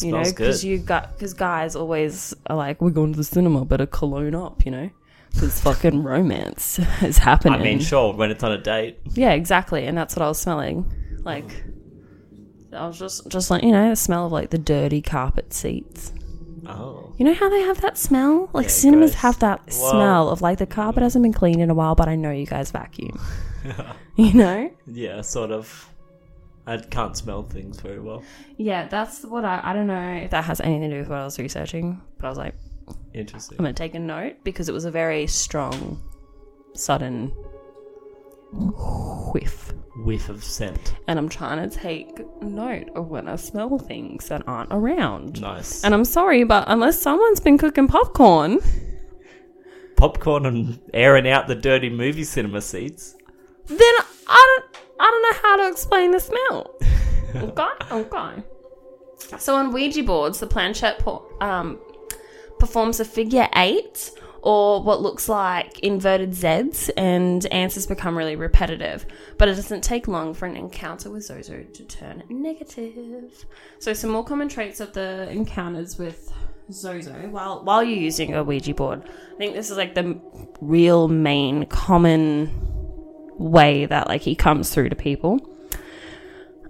You 0.00 0.12
know, 0.12 0.22
Smells 0.22 0.32
because 0.32 0.62
good. 0.62 0.68
you 0.68 0.78
got 0.78 1.12
because 1.14 1.32
guys 1.34 1.74
always 1.74 2.34
are 2.48 2.56
like, 2.56 2.80
we're 2.82 2.90
going 2.90 3.12
to 3.12 3.16
the 3.16 3.24
cinema, 3.24 3.64
better 3.64 3.86
cologne 3.86 4.34
up. 4.34 4.64
You 4.64 4.72
know, 4.72 4.90
because 5.32 5.58
fucking 5.60 6.02
romance 6.02 6.78
is 7.02 7.16
happening. 7.16 7.60
I 7.60 7.64
mean, 7.64 7.80
sure, 7.80 8.12
when 8.14 8.30
it's 8.30 8.42
on 8.42 8.52
a 8.52 8.58
date. 8.58 8.98
Yeah, 9.14 9.32
exactly, 9.32 9.86
and 9.86 9.96
that's 9.96 10.14
what 10.16 10.22
I 10.22 10.28
was 10.28 10.38
smelling. 10.38 10.90
Like, 11.24 11.64
I 12.74 12.86
was 12.86 12.98
just 12.98 13.26
just 13.28 13.50
like 13.50 13.62
you 13.62 13.70
know, 13.72 13.88
the 13.90 13.96
smell 13.96 14.26
of 14.26 14.32
like 14.32 14.50
the 14.50 14.58
dirty 14.58 15.00
carpet 15.00 15.52
seats. 15.54 16.12
Oh. 16.66 17.12
You 17.18 17.24
know 17.24 17.34
how 17.34 17.48
they 17.48 17.60
have 17.62 17.80
that 17.80 17.98
smell? 17.98 18.48
Like 18.52 18.64
Yeah, 18.64 18.70
cinemas 18.70 19.10
gross. 19.12 19.20
have 19.22 19.38
that 19.40 19.72
smell 19.72 20.28
of 20.28 20.42
like 20.42 20.58
the 20.58 20.66
carpet 20.66 21.02
hasn't 21.02 21.22
been 21.22 21.32
cleaned 21.32 21.60
in 21.60 21.70
a 21.70 21.74
while, 21.74 21.94
but 21.94 22.08
I 22.08 22.14
know 22.16 22.30
you 22.30 22.46
guys 22.46 22.70
vacuum. 22.70 23.20
you 24.16 24.32
know? 24.34 24.70
Yeah, 24.86 25.20
sort 25.22 25.50
of. 25.50 25.88
I 26.64 26.76
can't 26.76 27.16
smell 27.16 27.42
things 27.42 27.80
very 27.80 27.98
well. 27.98 28.22
Yeah, 28.56 28.86
that's 28.86 29.24
what 29.24 29.44
I. 29.44 29.60
I 29.64 29.72
don't 29.72 29.88
know 29.88 30.12
if 30.22 30.30
that 30.30 30.44
has 30.44 30.60
anything 30.60 30.90
to 30.90 30.96
do 30.96 31.00
with 31.00 31.08
what 31.08 31.18
I 31.18 31.24
was 31.24 31.38
researching, 31.38 32.00
but 32.18 32.26
I 32.26 32.28
was 32.28 32.38
like, 32.38 32.54
Interesting. 33.14 33.58
I'm 33.58 33.64
gonna 33.64 33.74
take 33.74 33.94
a 33.94 33.98
note 33.98 34.36
because 34.44 34.68
it 34.68 34.72
was 34.72 34.84
a 34.84 34.90
very 34.90 35.26
strong, 35.26 36.00
sudden 36.74 37.32
whiff, 38.52 39.72
Whiff 39.96 40.28
of 40.28 40.42
scent. 40.44 40.94
and 41.08 41.18
I'm 41.18 41.28
trying 41.28 41.68
to 41.68 41.74
take 41.76 42.20
note 42.42 42.90
of 42.94 43.08
when 43.08 43.28
I 43.28 43.36
smell 43.36 43.78
things 43.78 44.28
that 44.28 44.42
aren't 44.46 44.72
around. 44.72 45.40
Nice. 45.40 45.82
And 45.84 45.94
I'm 45.94 46.04
sorry, 46.04 46.44
but 46.44 46.64
unless 46.66 47.00
someone's 47.00 47.40
been 47.40 47.58
cooking 47.58 47.88
popcorn, 47.88 48.58
Popcorn 49.96 50.46
and 50.46 50.80
airing 50.92 51.28
out 51.28 51.46
the 51.46 51.54
dirty 51.54 51.88
movie 51.88 52.24
cinema 52.24 52.60
seats. 52.60 53.14
then 53.66 53.78
I 54.26 54.58
don't. 54.60 54.76
I 54.98 55.04
don't 55.10 55.22
know 55.22 55.48
how 55.48 55.56
to 55.58 55.68
explain 55.68 56.10
the 56.10 56.20
smell. 56.20 56.74
okay, 57.36 57.68
okay. 57.92 58.42
So 59.38 59.54
on 59.56 59.72
Ouija 59.72 60.02
boards, 60.02 60.40
the 60.40 60.46
planchette 60.46 60.98
po- 61.00 61.24
um, 61.40 61.78
performs 62.58 62.98
a 63.00 63.04
figure 63.04 63.48
eight 63.56 64.10
or 64.42 64.82
what 64.82 65.00
looks 65.00 65.28
like 65.28 65.78
inverted 65.80 66.32
Zs, 66.32 66.90
and 66.96 67.46
answers 67.46 67.86
become 67.86 68.18
really 68.18 68.36
repetitive. 68.36 69.06
But 69.38 69.48
it 69.48 69.54
doesn't 69.54 69.82
take 69.82 70.08
long 70.08 70.34
for 70.34 70.46
an 70.46 70.56
encounter 70.56 71.10
with 71.10 71.24
Zozo 71.24 71.62
to 71.62 71.84
turn 71.84 72.24
negative. 72.28 73.46
So 73.78 73.92
some 73.92 74.10
more 74.10 74.24
common 74.24 74.48
traits 74.48 74.80
of 74.80 74.92
the 74.92 75.30
encounters 75.30 75.96
with 75.96 76.32
Zozo 76.70 77.12
while 77.30 77.62
while 77.64 77.82
you're 77.82 77.98
using 77.98 78.34
a 78.34 78.42
Ouija 78.42 78.74
board. 78.74 79.02
I 79.04 79.36
think 79.36 79.54
this 79.54 79.70
is 79.70 79.76
like 79.76 79.94
the 79.94 80.20
real 80.60 81.08
main 81.08 81.66
common 81.66 82.50
way 83.38 83.86
that 83.86 84.08
like 84.08 84.22
he 84.22 84.34
comes 84.34 84.70
through 84.70 84.88
to 84.88 84.96
people. 84.96 85.40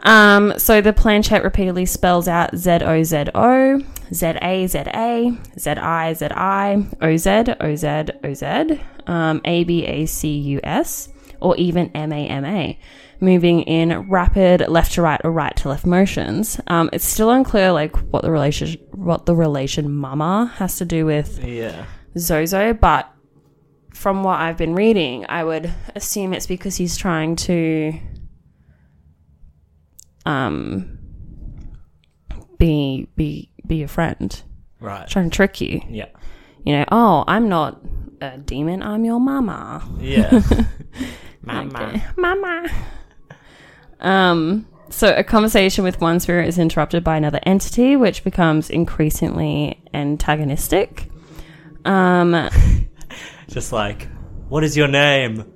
Um, 0.04 0.58
so 0.58 0.80
the 0.80 0.92
planchette 0.92 1.44
repeatedly 1.44 1.86
spells 1.86 2.26
out 2.26 2.56
Z 2.56 2.70
O 2.82 3.02
Z 3.02 3.26
O, 3.34 3.80
Z 4.12 4.26
A 4.42 4.66
Z 4.66 4.78
A, 4.94 5.36
Z 5.58 5.70
I 5.70 6.12
Z 6.12 6.26
I, 6.30 6.86
O 7.00 7.16
Z 7.16 7.44
O 7.60 7.74
Z 7.74 8.04
O 8.24 8.34
Z, 8.34 8.80
um, 9.06 9.40
A 9.44 9.64
B 9.64 9.86
A 9.86 10.06
C 10.06 10.28
U 10.38 10.60
S, 10.62 11.08
or 11.40 11.56
even 11.56 11.90
M 11.94 12.12
A 12.12 12.26
M 12.28 12.44
A, 12.44 12.78
moving 13.20 13.62
in 13.62 14.08
rapid 14.10 14.68
left 14.68 14.92
to 14.94 15.02
right 15.02 15.20
or 15.24 15.32
right 15.32 15.56
to 15.56 15.68
left 15.68 15.86
motions. 15.86 16.60
Um, 16.66 16.90
it's 16.92 17.04
still 17.04 17.30
unclear 17.30 17.72
like 17.72 17.96
what 18.12 18.22
the 18.22 18.30
relation 18.30 18.78
what 18.92 19.26
the 19.26 19.34
relation 19.34 19.90
mama 19.92 20.52
has 20.56 20.76
to 20.76 20.84
do 20.84 21.06
with 21.06 21.42
Yeah. 21.42 21.86
Zozo, 22.18 22.74
but 22.74 23.10
from 23.94 24.22
what 24.24 24.40
I've 24.40 24.56
been 24.58 24.74
reading, 24.74 25.24
I 25.28 25.44
would 25.44 25.72
assume 25.94 26.34
it's 26.34 26.46
because 26.46 26.76
he's 26.76 26.96
trying 26.96 27.36
to 27.36 27.98
um 30.26 30.98
be 32.58 33.08
be 33.16 33.51
be 33.66 33.82
a 33.82 33.88
friend. 33.88 34.42
Right. 34.80 35.06
Trying 35.08 35.30
to 35.30 35.36
trick 35.36 35.60
you. 35.60 35.80
Yeah. 35.88 36.08
You 36.64 36.78
know, 36.78 36.84
oh, 36.90 37.24
I'm 37.26 37.48
not 37.48 37.80
a 38.20 38.38
demon, 38.38 38.82
I'm 38.82 39.04
your 39.04 39.20
mama. 39.20 39.88
Yeah. 39.98 40.40
Mama. 41.42 42.02
Mama. 42.16 42.68
Um 44.00 44.68
so 44.90 45.14
a 45.16 45.24
conversation 45.24 45.84
with 45.84 46.00
one 46.00 46.20
spirit 46.20 46.46
is 46.48 46.58
interrupted 46.58 47.02
by 47.02 47.16
another 47.16 47.40
entity, 47.44 47.96
which 47.96 48.22
becomes 48.22 48.70
increasingly 48.70 49.82
antagonistic. 49.92 51.08
Um 51.84 52.48
Just 53.48 53.72
like, 53.72 54.08
what 54.48 54.62
is 54.64 54.76
your 54.76 54.88
name? 54.88 55.52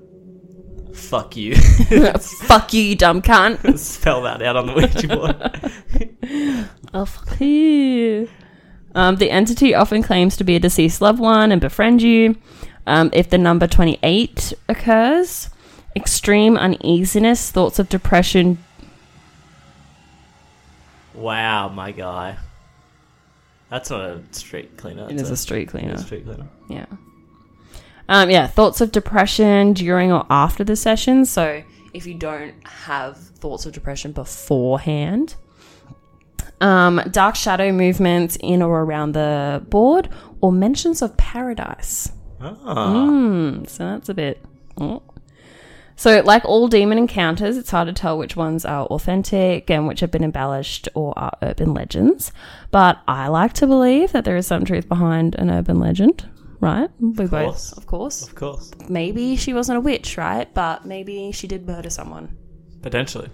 Fuck 0.97 1.37
you. 1.37 1.55
fuck 2.47 2.73
you, 2.73 2.83
you 2.83 2.97
dumb 2.97 3.21
cunt. 3.23 3.79
Spell 3.79 4.23
that 4.23 4.43
out 4.43 4.57
on 4.57 4.67
the 4.67 4.73
Ouija 4.75 5.09
board. 5.09 6.69
Oh, 6.95 7.05
fuck 7.05 7.41
you. 7.41 8.29
Um, 8.95 9.17
the 9.17 9.31
entity 9.31 9.75
often 9.75 10.03
claims 10.03 10.37
to 10.39 10.45
be 10.45 10.57
a 10.57 10.59
deceased 10.59 11.03
loved 11.03 11.19
one 11.19 11.53
and 11.53 11.61
befriend 11.61 12.01
you. 12.01 12.37
Um, 12.87 13.11
if 13.13 13.29
the 13.29 13.37
number 13.37 13.67
28 13.67 14.55
occurs, 14.69 15.51
extreme 15.95 16.57
uneasiness, 16.57 17.51
thoughts 17.51 17.79
of 17.79 17.89
depression. 17.91 18.59
wow, 21.15 21.69
my 21.69 21.93
guy. 21.93 22.39
That's 23.69 23.91
not 23.91 24.01
a 24.01 24.23
street 24.31 24.77
cleaner. 24.79 25.09
It 25.11 25.17
is 25.17 25.23
is 25.23 25.31
a 25.31 25.37
street 25.37 25.69
cleaner. 25.69 25.95
a 25.95 25.99
street 25.99 26.25
cleaner. 26.25 26.47
Yeah. 26.71 26.87
Um, 28.09 28.31
yeah, 28.31 28.47
thoughts 28.47 28.81
of 28.81 28.93
depression 28.93 29.73
during 29.73 30.13
or 30.13 30.25
after 30.31 30.63
the 30.65 30.77
session. 30.77 31.25
So 31.25 31.63
if 31.93 32.07
you 32.07 32.15
don't 32.15 32.55
have 32.67 33.17
thoughts 33.17 33.67
of 33.67 33.73
depression 33.73 34.13
beforehand, 34.13 35.35
um, 36.61 37.01
dark 37.11 37.35
shadow 37.37 37.73
movements 37.73 38.37
in 38.41 38.63
or 38.63 38.83
around 38.83 39.13
the 39.13 39.65
board, 39.69 40.09
or 40.41 40.53
mentions 40.53 41.03
of 41.03 41.17
paradise. 41.17 42.13
Ah. 42.41 42.95
Mm, 42.95 43.69
so 43.69 43.85
that's 43.85 44.09
a 44.09 44.15
bit. 44.15 44.45
oh. 44.79 45.03
So, 45.99 46.21
like 46.21 46.45
all 46.45 46.69
demon 46.69 46.99
encounters, 46.99 47.57
it's 47.57 47.71
hard 47.71 47.87
to 47.89 47.95
tell 47.95 48.19
which 48.19 48.37
ones 48.37 48.67
are 48.67 48.85
authentic 48.87 49.71
and 49.71 49.89
which 49.89 50.01
have 50.01 50.11
been 50.11 50.25
embellished 50.25 50.91
or 50.95 51.19
are 51.19 51.33
urban 51.41 51.73
legends. 51.73 52.33
But 52.71 52.99
I 53.09 53.29
like 53.29 53.55
to 53.55 53.67
believe 53.67 54.13
that 54.13 54.27
there 54.27 54.37
is 54.37 54.47
some 54.47 54.67
truth 54.67 54.89
behind 54.91 55.35
an 55.37 55.51
urban 55.51 55.81
legend, 55.81 56.29
right? 56.61 56.91
We 57.01 57.29
course. 57.29 57.31
both, 57.71 57.79
of 57.79 57.87
course. 57.87 58.23
Of 58.27 58.35
course. 58.35 58.71
Maybe 58.89 59.37
she 59.37 59.53
wasn't 59.53 59.79
a 59.79 59.81
witch, 59.81 60.17
right? 60.17 60.53
But 60.55 60.87
maybe 60.87 61.33
she 61.33 61.47
did 61.47 61.67
murder 61.67 61.91
someone, 61.91 62.37
Potentially. 62.83 63.29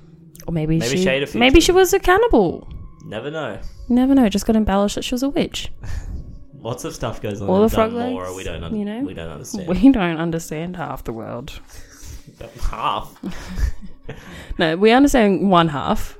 or 0.46 0.52
maybe, 0.52 0.78
Maybe 0.78 0.96
she, 0.96 1.02
shade 1.04 1.22
a 1.28 1.38
maybe 1.38 1.60
she 1.60 1.72
was 1.72 1.92
a 1.92 2.00
cannibal. 2.00 2.68
Never 3.04 3.30
know. 3.30 3.58
Never 3.88 4.14
know. 4.14 4.28
Just 4.28 4.46
got 4.46 4.56
embellished 4.56 4.94
that 4.94 5.02
she 5.04 5.14
was 5.14 5.22
a 5.22 5.28
witch. 5.28 5.70
Lots 6.54 6.84
of 6.84 6.94
stuff 6.94 7.20
goes 7.20 7.42
on 7.42 7.48
All 7.48 7.60
the 7.60 7.68
frog 7.68 7.90
Dunmore 7.92 8.24
legs, 8.26 8.36
we 8.36 8.44
don't 8.44 8.62
un- 8.62 8.76
you 8.76 8.84
know? 8.84 9.00
we 9.00 9.14
don't 9.14 9.28
understand. 9.30 9.68
We 9.68 9.90
don't 9.90 10.16
understand 10.18 10.76
half 10.76 11.02
the 11.04 11.12
world. 11.12 11.58
Half. 12.60 13.16
No, 14.58 14.76
we 14.76 14.90
understand 14.90 15.48
one 15.50 15.68
half, 15.68 16.18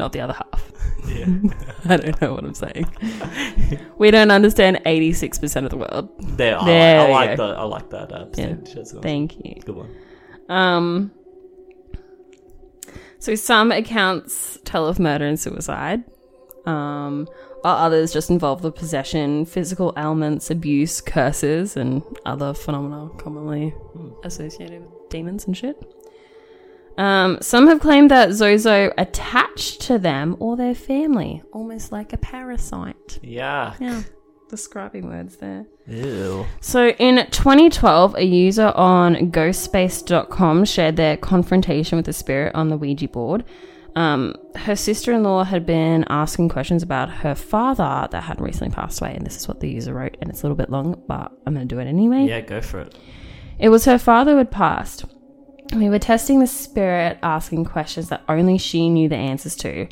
not 0.00 0.12
the 0.12 0.20
other 0.20 0.34
half. 0.34 0.72
Yeah. 1.08 1.24
I 1.86 1.96
don't 1.96 2.20
know 2.20 2.34
what 2.34 2.44
I'm 2.44 2.52
saying. 2.54 2.84
we 3.96 4.10
don't 4.10 4.30
understand 4.30 4.80
86% 4.84 5.64
of 5.64 5.70
the 5.70 5.78
world. 5.78 6.10
There, 6.36 6.60
I, 6.60 6.64
There 6.66 7.00
I 7.00 7.10
like 7.10 7.36
go. 7.38 7.46
that. 7.48 7.58
I 7.58 7.62
like 7.64 7.88
that. 7.90 8.12
Uh, 8.12 8.18
Yeah. 8.18 8.26
percentage. 8.48 8.74
That's 8.74 8.92
a 8.92 9.00
Thank 9.00 9.36
you. 9.42 9.54
good 9.64 9.76
one. 9.76 9.90
Um, 10.50 11.10
so 13.18 13.34
some 13.34 13.72
accounts 13.72 14.58
tell 14.64 14.86
of 14.86 14.98
murder 14.98 15.24
and 15.24 15.40
suicide, 15.40 16.04
um, 16.66 17.26
while 17.62 17.76
others 17.76 18.12
just 18.12 18.28
involve 18.30 18.60
the 18.60 18.70
possession, 18.72 19.46
physical 19.46 19.94
ailments, 19.96 20.50
abuse, 20.50 21.00
curses, 21.00 21.76
and 21.78 22.02
other 22.26 22.52
phenomena 22.52 23.08
commonly 23.16 23.74
associated 24.24 24.82
with 24.82 25.08
demons 25.08 25.46
and 25.46 25.56
shit. 25.56 25.82
Um, 26.98 27.38
some 27.40 27.66
have 27.68 27.80
claimed 27.80 28.10
that 28.10 28.32
Zozo 28.32 28.92
attached 28.98 29.80
to 29.82 29.98
them 29.98 30.36
or 30.38 30.56
their 30.56 30.74
family, 30.74 31.42
almost 31.52 31.92
like 31.92 32.12
a 32.12 32.18
parasite. 32.18 33.18
Yeah. 33.22 33.74
Yeah, 33.80 34.02
describing 34.50 35.08
words 35.08 35.36
there. 35.36 35.66
Ew. 35.86 36.46
So 36.60 36.88
in 36.90 37.26
2012, 37.30 38.16
a 38.16 38.24
user 38.24 38.72
on 38.74 39.30
ghostspace.com 39.32 40.64
shared 40.66 40.96
their 40.96 41.16
confrontation 41.16 41.96
with 41.96 42.06
the 42.06 42.12
spirit 42.12 42.54
on 42.54 42.68
the 42.68 42.76
Ouija 42.76 43.08
board. 43.08 43.44
Um, 43.96 44.36
her 44.54 44.76
sister 44.76 45.12
in 45.12 45.24
law 45.24 45.42
had 45.42 45.66
been 45.66 46.04
asking 46.08 46.48
questions 46.48 46.82
about 46.82 47.10
her 47.10 47.34
father 47.34 48.08
that 48.10 48.22
had 48.22 48.40
recently 48.40 48.72
passed 48.72 49.00
away, 49.00 49.14
and 49.16 49.26
this 49.26 49.36
is 49.36 49.48
what 49.48 49.60
the 49.60 49.68
user 49.68 49.94
wrote, 49.94 50.16
and 50.20 50.30
it's 50.30 50.42
a 50.42 50.44
little 50.44 50.56
bit 50.56 50.70
long, 50.70 51.02
but 51.08 51.32
I'm 51.46 51.54
going 51.54 51.66
to 51.66 51.74
do 51.74 51.80
it 51.80 51.86
anyway. 51.86 52.26
Yeah, 52.26 52.40
go 52.40 52.60
for 52.60 52.80
it. 52.80 52.96
It 53.58 53.68
was 53.68 53.84
her 53.86 53.98
father 53.98 54.32
who 54.32 54.38
had 54.38 54.50
passed. 54.50 55.04
We 55.74 55.88
were 55.88 56.00
testing 56.00 56.40
the 56.40 56.48
spirit, 56.48 57.18
asking 57.22 57.66
questions 57.66 58.08
that 58.08 58.24
only 58.28 58.58
she 58.58 58.88
knew 58.88 59.08
the 59.08 59.16
answers 59.16 59.54
to. 59.56 59.86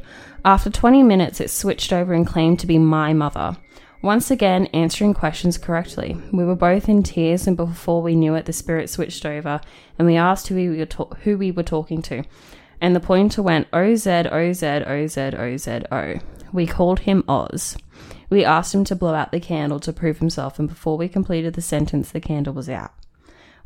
After 0.44 0.70
20 0.70 1.04
minutes, 1.04 1.40
it 1.40 1.50
switched 1.50 1.92
over 1.92 2.12
and 2.14 2.26
claimed 2.26 2.58
to 2.60 2.66
be 2.66 2.78
my 2.78 3.12
mother. 3.12 3.56
Once 4.02 4.28
again, 4.30 4.66
answering 4.66 5.14
questions 5.14 5.56
correctly. 5.56 6.16
We 6.32 6.44
were 6.44 6.56
both 6.56 6.88
in 6.88 7.04
tears, 7.04 7.46
and 7.46 7.56
before 7.56 8.02
we 8.02 8.16
knew 8.16 8.34
it, 8.34 8.46
the 8.46 8.52
spirit 8.52 8.90
switched 8.90 9.24
over, 9.24 9.60
and 9.98 10.06
we 10.06 10.16
asked 10.16 10.48
who 10.48 10.56
we 10.56 10.78
were, 10.78 10.86
ta- 10.86 11.14
who 11.22 11.38
we 11.38 11.52
were 11.52 11.62
talking 11.62 12.02
to. 12.02 12.24
And 12.80 12.94
the 12.94 13.00
pointer 13.00 13.42
went 13.42 13.68
OZ, 13.72 14.06
OZ, 14.06 14.62
OZ, 14.62 15.18
OZ, 15.18 15.68
O. 15.92 16.14
We 16.52 16.66
called 16.66 17.00
him 17.00 17.22
Oz. 17.28 17.76
We 18.30 18.44
asked 18.44 18.74
him 18.74 18.84
to 18.84 18.96
blow 18.96 19.14
out 19.14 19.30
the 19.30 19.40
candle 19.40 19.78
to 19.80 19.92
prove 19.92 20.18
himself, 20.18 20.58
and 20.58 20.68
before 20.68 20.96
we 20.96 21.08
completed 21.08 21.54
the 21.54 21.62
sentence, 21.62 22.10
the 22.10 22.20
candle 22.20 22.54
was 22.54 22.68
out. 22.68 22.92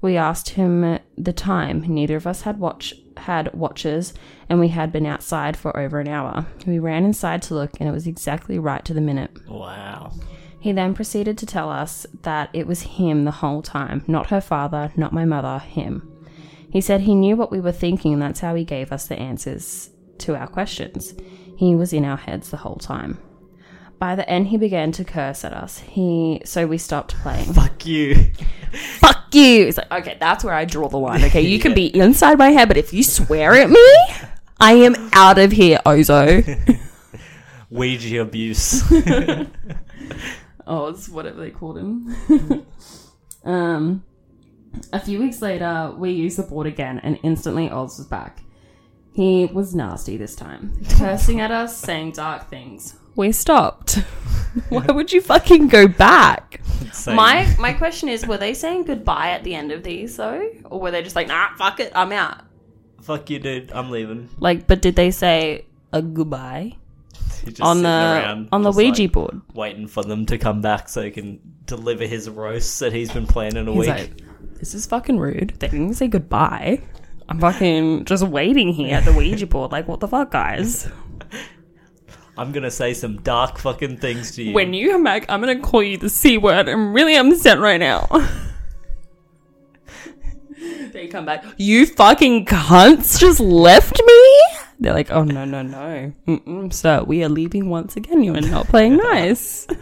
We 0.03 0.17
asked 0.17 0.51
him 0.51 0.99
the 1.17 1.33
time. 1.33 1.85
Neither 1.87 2.17
of 2.17 2.27
us 2.27 2.43
had 2.43 2.59
watch 2.59 2.93
had 3.19 3.53
watches, 3.55 4.15
and 4.49 4.59
we 4.59 4.69
had 4.69 4.91
been 4.91 5.07
outside 5.07 5.57
for 5.57 5.77
over 5.79 6.01
an 6.01 6.09
hour. 6.09 6.47
We 6.67 6.79
ran 6.79 7.05
inside 7.05 7.43
to 7.43 7.55
look, 7.55 7.79
and 7.79 7.89
it 7.89 7.93
was 7.93 8.07
exactly 8.07 8.59
right 8.59 8.85
to 8.85 8.95
the 8.95 9.01
minute. 9.01 9.31
Wow. 9.49 10.13
He 10.59 10.73
then 10.73 10.95
proceeded 10.95 11.39
to 11.39 11.47
tell 11.47 11.71
us 11.71 12.07
that 12.23 12.51
it 12.53 12.67
was 12.67 12.83
him 12.83 13.25
the 13.25 13.31
whole 13.31 13.63
time, 13.63 14.05
not 14.07 14.31
her 14.31 14.41
father, 14.41 14.93
not 14.97 15.13
my 15.13 15.25
mother, 15.25 15.59
him. 15.59 16.09
He 16.71 16.81
said 16.81 17.03
he 17.03 17.15
knew 17.15 17.37
what 17.37 17.51
we 17.51 17.61
were 17.61 17.73
thinking, 17.73 18.13
and 18.13 18.23
that's 18.23 18.41
how 18.41 18.55
he 18.55 18.65
gave 18.65 18.93
us 18.93 19.07
the 19.07 19.19
answers 19.19 19.91
to 20.19 20.37
our 20.37 20.47
questions. 20.47 21.15
He 21.57 21.75
was 21.75 21.93
in 21.93 22.05
our 22.05 22.17
heads 22.17 22.51
the 22.51 22.57
whole 22.59 22.77
time. 22.77 23.19
By 24.03 24.17
the 24.17 24.29
end, 24.29 24.49
he 24.49 24.57
began 24.57 24.91
to 24.93 25.05
curse 25.05 25.45
at 25.45 25.53
us. 25.53 25.79
He 25.79 26.43
so 26.45 26.67
we 26.67 26.77
stopped 26.77 27.15
playing. 27.23 27.53
Fuck 27.53 27.87
you. 27.87 28.33
Fuck 28.99 29.33
you! 29.33 29.69
It's 29.69 29.79
like 29.79 29.93
okay, 29.93 30.17
that's 30.19 30.43
where 30.43 30.55
I 30.55 30.65
draw 30.65 30.89
the 30.89 30.99
line. 30.99 31.23
Okay, 31.23 31.43
you 31.43 31.61
can 31.61 31.73
be 31.73 31.87
inside 31.97 32.37
my 32.37 32.49
head, 32.49 32.67
but 32.67 32.77
if 32.77 32.93
you 32.93 33.05
swear 33.05 33.53
at 33.53 33.71
me, 33.71 33.87
I 34.59 34.73
am 34.73 34.97
out 35.13 35.39
of 35.39 35.53
here, 35.53 35.79
Ozo. 35.87 36.43
Ouija 37.71 38.23
abuse. 38.23 38.83
Oh, 40.67 40.89
it's 40.89 41.09
whatever 41.09 41.39
they 41.39 41.51
called 41.51 41.79
him. 41.79 42.67
um, 43.45 44.03
a 44.93 44.99
few 44.99 45.21
weeks 45.21 45.41
later, 45.41 45.95
we 45.97 46.11
used 46.11 46.39
the 46.39 46.43
board 46.43 46.67
again, 46.67 46.99
and 47.05 47.21
instantly 47.23 47.71
Oz 47.71 47.99
was 47.99 48.09
back. 48.09 48.43
He 49.13 49.45
was 49.47 49.77
nasty 49.77 50.17
this 50.17 50.35
time, 50.35 50.73
cursing 50.99 51.39
at 51.39 51.53
us, 51.53 51.77
saying 51.77 52.13
dark 52.13 52.51
things. 52.51 52.97
We 53.17 53.33
stopped. 53.33 53.95
Why 54.69 54.87
would 54.87 55.13
you 55.13 55.21
fucking 55.21 55.69
go 55.69 55.87
back? 55.89 56.61
Same. 56.93 57.17
My 57.17 57.55
my 57.59 57.73
question 57.73 58.09
is, 58.09 58.27
were 58.27 58.37
they 58.39 58.55
saying 58.55 58.85
goodbye 58.85 59.31
at 59.31 59.45
the 59.45 59.55
end 59.55 59.73
of 59.73 59.83
these 59.83 60.17
though, 60.17 60.51
or 60.65 60.81
were 60.81 60.91
they 60.91 61.03
just 61.03 61.17
like, 61.17 61.29
nah, 61.29 61.55
fuck 61.57 61.81
it, 61.81 61.93
I'm 61.95 62.13
out? 62.13 62.43
Fuck 63.03 63.31
you, 63.31 63.39
dude. 63.39 63.73
I'm 63.73 63.91
leaving. 63.91 64.29
Like, 64.39 64.67
but 64.67 64.81
did 64.83 64.95
they 64.97 65.11
say 65.11 65.67
a 65.93 66.01
goodbye 66.03 66.77
You're 67.43 67.51
just 67.53 67.61
on 67.63 67.77
sitting 67.79 67.83
the 67.83 67.89
around, 67.89 68.49
on 68.53 68.63
the 68.63 68.69
just, 68.71 68.79
like, 68.79 68.87
Ouija 68.99 69.09
board? 69.09 69.41
waiting 69.55 69.87
for 69.89 70.05
them 70.05 70.25
to 70.27 70.39
come 70.39 70.61
back 70.61 70.89
so 70.89 71.03
he 71.03 71.11
can 71.11 71.41
deliver 71.67 72.07
his 72.07 72.29
roast 72.31 72.79
that 72.81 72.93
he's 72.93 73.11
been 73.11 73.27
planning 73.27 73.67
a 73.69 73.73
He's 73.73 73.81
week. 73.81 73.89
like, 73.89 74.13
this 74.59 74.75
is 74.75 74.87
fucking 74.87 75.19
rude. 75.19 75.55
They 75.59 75.69
didn't 75.69 75.95
say 75.95 76.07
goodbye. 76.09 76.81
I'm 77.29 77.41
fucking 77.41 78.05
just 78.05 78.25
waiting 78.25 78.73
here 78.73 78.95
at 78.97 79.05
the 79.05 79.13
Ouija 79.13 79.47
board. 79.47 79.73
Like, 79.73 79.89
what 79.89 80.01
the 80.01 80.09
fuck, 80.09 80.31
guys? 80.31 80.89
I'm 82.37 82.53
gonna 82.53 82.71
say 82.71 82.95
some 82.95 83.21
dark 83.23 83.59
fucking 83.59 83.99
things 83.99 84.35
to 84.37 84.43
you. 84.43 84.55
When 84.55 84.73
you 84.73 84.91
come 84.91 85.05
back, 85.05 85.27
I'm 85.29 85.41
gonna 85.41 85.61
call 85.61 85.83
you 85.83 85.99
the 85.99 86.09
C 86.09 86.39
word. 86.39 86.69
I'm 86.69 86.95
really 86.95 87.15
upset 87.15 87.59
right 87.59 87.79
now. 87.79 88.09
they 90.93 91.09
come 91.09 91.27
back. 91.27 91.45
You 91.59 91.87
fucking 91.87 92.47
cunts 92.47 93.19
just 93.19 93.41
left 93.41 94.01
me? 94.05 94.41
They're 94.81 94.95
like, 94.95 95.13
oh, 95.13 95.23
no, 95.23 95.45
no, 95.45 95.63
no. 95.63 96.13
Mm-mm, 96.27 96.73
sir, 96.73 97.05
we 97.05 97.23
are 97.23 97.29
leaving 97.29 97.69
once 97.69 97.97
again. 97.97 98.25
You 98.25 98.35
are 98.35 98.41
not 98.41 98.67
playing 98.67 98.97
nice. 99.11 99.67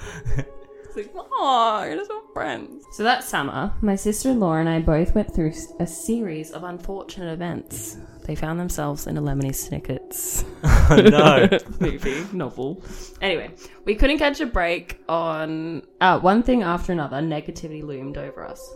It's 0.92 0.96
like, 0.96 1.12
oh, 1.14 1.84
you're 1.84 1.98
just 1.98 2.10
not 2.10 2.32
friends. 2.32 2.82
So 2.90 3.04
that 3.04 3.22
summer, 3.22 3.72
my 3.80 3.94
sister 3.94 4.30
in 4.30 4.40
law 4.40 4.54
and 4.54 4.68
I 4.68 4.80
both 4.80 5.14
went 5.14 5.32
through 5.32 5.52
a 5.78 5.86
series 5.86 6.50
of 6.50 6.64
unfortunate 6.64 7.32
events. 7.32 7.96
They 8.24 8.34
found 8.34 8.60
themselves 8.60 9.06
in 9.06 9.16
a 9.16 9.22
Lemony 9.22 9.50
Snicket's 9.54 10.44
no. 10.90 11.48
movie, 11.80 12.24
novel. 12.32 12.82
Anyway, 13.20 13.50
we 13.84 13.94
couldn't 13.94 14.18
catch 14.18 14.40
a 14.40 14.46
break 14.46 15.00
on 15.08 15.82
uh, 16.00 16.18
one 16.20 16.42
thing 16.42 16.62
after 16.62 16.92
another. 16.92 17.16
Negativity 17.16 17.82
loomed 17.82 18.16
over 18.18 18.46
us. 18.46 18.74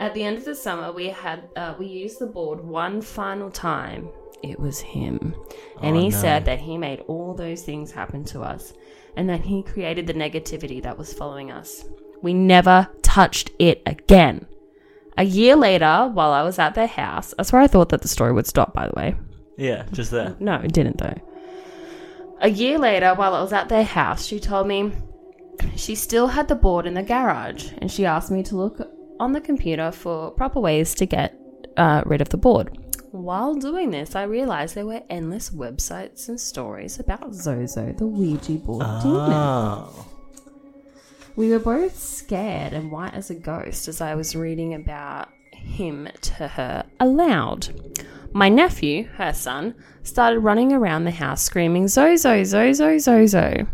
At 0.00 0.14
the 0.14 0.22
end 0.24 0.38
of 0.38 0.44
the 0.44 0.54
summer, 0.54 0.92
we 0.92 1.08
had 1.08 1.48
uh, 1.56 1.74
we 1.78 1.86
used 1.86 2.18
the 2.20 2.26
board 2.26 2.64
one 2.64 3.00
final 3.02 3.50
time. 3.50 4.08
It 4.42 4.58
was 4.60 4.78
him, 4.80 5.34
and 5.82 5.96
Oh, 5.96 6.00
he 6.00 6.08
no. 6.10 6.16
said 6.16 6.44
that 6.44 6.60
he 6.60 6.78
made 6.78 7.00
all 7.08 7.34
those 7.34 7.62
things 7.62 7.90
happen 7.90 8.22
to 8.26 8.40
us, 8.42 8.72
and 9.16 9.28
that 9.28 9.40
he 9.40 9.64
created 9.64 10.06
the 10.06 10.14
negativity 10.14 10.80
that 10.84 10.96
was 10.96 11.12
following 11.12 11.50
us. 11.50 11.84
We 12.22 12.32
never 12.34 12.88
touched 13.02 13.50
it 13.58 13.82
again. 13.86 14.46
A 15.18 15.24
year 15.24 15.56
later, 15.56 16.08
while 16.14 16.32
I 16.32 16.42
was 16.42 16.58
at 16.58 16.74
their 16.74 16.86
house, 16.86 17.34
that's 17.36 17.52
where 17.52 17.60
I 17.60 17.66
thought 17.66 17.88
that 17.90 18.02
the 18.02 18.08
story 18.08 18.32
would 18.32 18.46
stop. 18.46 18.72
By 18.72 18.86
the 18.86 18.92
way, 18.96 19.16
Yeah, 19.56 19.84
just 19.92 20.10
there. 20.12 20.36
no, 20.38 20.54
it 20.54 20.72
didn't 20.72 20.98
though. 20.98 21.18
A 22.40 22.48
year 22.48 22.78
later, 22.78 23.14
while 23.14 23.34
I 23.34 23.42
was 23.42 23.52
at 23.52 23.68
their 23.68 23.82
house, 23.82 24.24
she 24.24 24.38
told 24.38 24.68
me 24.68 24.92
she 25.74 25.96
still 25.96 26.28
had 26.28 26.46
the 26.46 26.54
board 26.54 26.86
in 26.86 26.94
the 26.94 27.02
garage 27.02 27.72
and 27.78 27.90
she 27.90 28.06
asked 28.06 28.30
me 28.30 28.44
to 28.44 28.54
look 28.56 28.80
on 29.18 29.32
the 29.32 29.40
computer 29.40 29.90
for 29.90 30.30
proper 30.30 30.60
ways 30.60 30.94
to 30.94 31.04
get 31.06 31.34
uh, 31.76 32.02
rid 32.06 32.20
of 32.20 32.28
the 32.28 32.36
board. 32.36 32.78
While 33.10 33.54
doing 33.56 33.90
this, 33.90 34.14
I 34.14 34.22
realized 34.22 34.76
there 34.76 34.86
were 34.86 35.02
endless 35.10 35.50
websites 35.50 36.28
and 36.28 36.38
stories 36.40 37.00
about 37.00 37.34
Zozo, 37.34 37.92
the 37.98 38.06
Ouija 38.06 38.52
board 38.52 38.86
demon. 39.02 39.84
We 41.38 41.50
were 41.50 41.60
both 41.60 41.96
scared 41.96 42.72
and 42.72 42.90
white 42.90 43.14
as 43.14 43.30
a 43.30 43.34
ghost 43.36 43.86
as 43.86 44.00
I 44.00 44.16
was 44.16 44.34
reading 44.34 44.74
about 44.74 45.28
him 45.52 46.08
to 46.22 46.48
her 46.48 46.84
aloud. 46.98 47.68
My 48.32 48.48
nephew, 48.48 49.04
her 49.18 49.32
son, 49.32 49.76
started 50.02 50.40
running 50.40 50.72
around 50.72 51.04
the 51.04 51.12
house 51.12 51.40
screaming, 51.40 51.86
Zozo, 51.86 52.42
Zozo, 52.42 52.98
Zozo. 52.98 53.68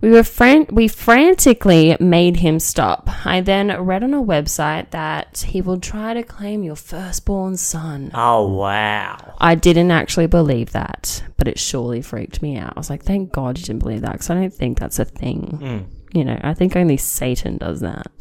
We 0.00 0.10
were 0.10 0.24
fran- 0.24 0.66
we 0.72 0.88
frantically 0.88 1.96
made 2.00 2.38
him 2.38 2.58
stop. 2.58 3.08
I 3.24 3.42
then 3.42 3.80
read 3.80 4.02
on 4.02 4.12
a 4.12 4.20
website 4.20 4.90
that 4.90 5.46
he 5.50 5.60
will 5.60 5.78
try 5.78 6.14
to 6.14 6.24
claim 6.24 6.64
your 6.64 6.74
firstborn 6.74 7.58
son. 7.58 8.10
Oh 8.12 8.52
wow. 8.54 9.36
I 9.38 9.54
didn't 9.54 9.92
actually 9.92 10.26
believe 10.26 10.72
that, 10.72 11.22
but 11.36 11.46
it 11.46 11.60
surely 11.60 12.02
freaked 12.02 12.42
me 12.42 12.56
out. 12.56 12.72
I 12.76 12.80
was 12.80 12.90
like, 12.90 13.04
thank 13.04 13.30
God 13.30 13.56
you 13.56 13.64
didn't 13.64 13.84
believe 13.84 14.00
that 14.00 14.12
because 14.12 14.30
I 14.30 14.34
don't 14.34 14.52
think 14.52 14.80
that's 14.80 14.98
a 14.98 15.04
thing. 15.04 15.58
Mm. 15.62 15.97
You 16.12 16.24
know, 16.24 16.38
I 16.42 16.54
think 16.54 16.74
only 16.76 16.96
Satan 16.96 17.58
does 17.58 17.80
that. 17.80 18.06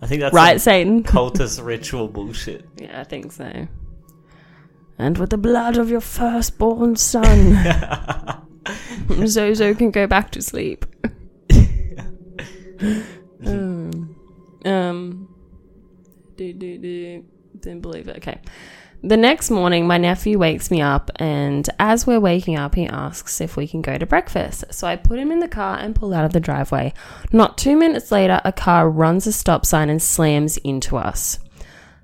I 0.00 0.06
think 0.06 0.20
that's 0.20 0.34
Right, 0.34 0.60
Satan? 0.60 1.02
cultist 1.04 1.64
ritual 1.64 2.08
bullshit. 2.08 2.64
Yeah, 2.76 3.00
I 3.00 3.04
think 3.04 3.32
so. 3.32 3.68
And 4.98 5.18
with 5.18 5.30
the 5.30 5.38
blood 5.38 5.76
of 5.76 5.90
your 5.90 6.00
firstborn 6.00 6.96
son, 6.96 7.56
Zozo 9.26 9.74
can 9.74 9.90
go 9.90 10.06
back 10.06 10.30
to 10.32 10.42
sleep. 10.42 10.86
um, 13.44 14.16
um, 14.64 15.28
do, 16.36 16.52
do, 16.52 16.78
do. 16.78 17.24
Didn't 17.60 17.80
believe 17.80 18.08
it. 18.08 18.16
Okay. 18.18 18.40
The 19.02 19.16
next 19.16 19.50
morning, 19.50 19.86
my 19.86 19.96
nephew 19.96 20.40
wakes 20.40 20.72
me 20.72 20.80
up, 20.80 21.12
and 21.16 21.68
as 21.78 22.04
we're 22.04 22.18
waking 22.18 22.56
up, 22.56 22.74
he 22.74 22.84
asks 22.86 23.40
if 23.40 23.56
we 23.56 23.68
can 23.68 23.80
go 23.80 23.96
to 23.96 24.06
breakfast. 24.06 24.64
So 24.72 24.88
I 24.88 24.96
put 24.96 25.20
him 25.20 25.30
in 25.30 25.38
the 25.38 25.46
car 25.46 25.78
and 25.78 25.94
pull 25.94 26.12
out 26.12 26.24
of 26.24 26.32
the 26.32 26.40
driveway. 26.40 26.92
Not 27.32 27.56
two 27.56 27.76
minutes 27.76 28.10
later, 28.10 28.40
a 28.44 28.50
car 28.50 28.90
runs 28.90 29.24
a 29.28 29.32
stop 29.32 29.64
sign 29.64 29.88
and 29.88 30.02
slams 30.02 30.56
into 30.58 30.96
us. 30.96 31.38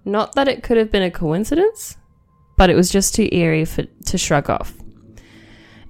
Not 0.05 0.36
that 0.36 0.47
it 0.47 0.62
could 0.62 0.76
have 0.76 0.92
been 0.92 1.03
a 1.03 1.11
coincidence, 1.11 1.97
but 2.57 2.70
it 2.70 2.76
was 2.76 2.90
just 2.90 3.12
too 3.12 3.28
eerie 3.32 3.64
for, 3.64 3.82
to 3.82 4.16
shrug 4.16 4.49
off. 4.49 4.74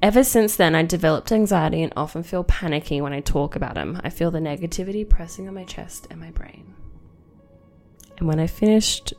Ever 0.01 0.25
since 0.25 0.57
then, 0.57 0.75
I 0.75 0.85
developed 0.85 1.33
anxiety 1.33 1.83
and 1.83 1.93
often 1.97 2.23
feel 2.23 2.45
panicky 2.45 3.03
when 3.03 3.13
I 3.13 3.21
talk 3.21 3.57
about 3.57 3.77
him. 3.77 4.01
I 4.03 4.09
feel 4.09 4.31
the 4.31 4.39
negativity 4.39 5.07
pressing 5.07 5.49
on 5.49 5.55
my 5.55 5.65
chest 5.65 6.07
and 6.11 6.19
my 6.19 6.31
brain. 6.31 6.75
And 8.17 8.27
when 8.27 8.41
I 8.41 8.47
finished 8.47 9.13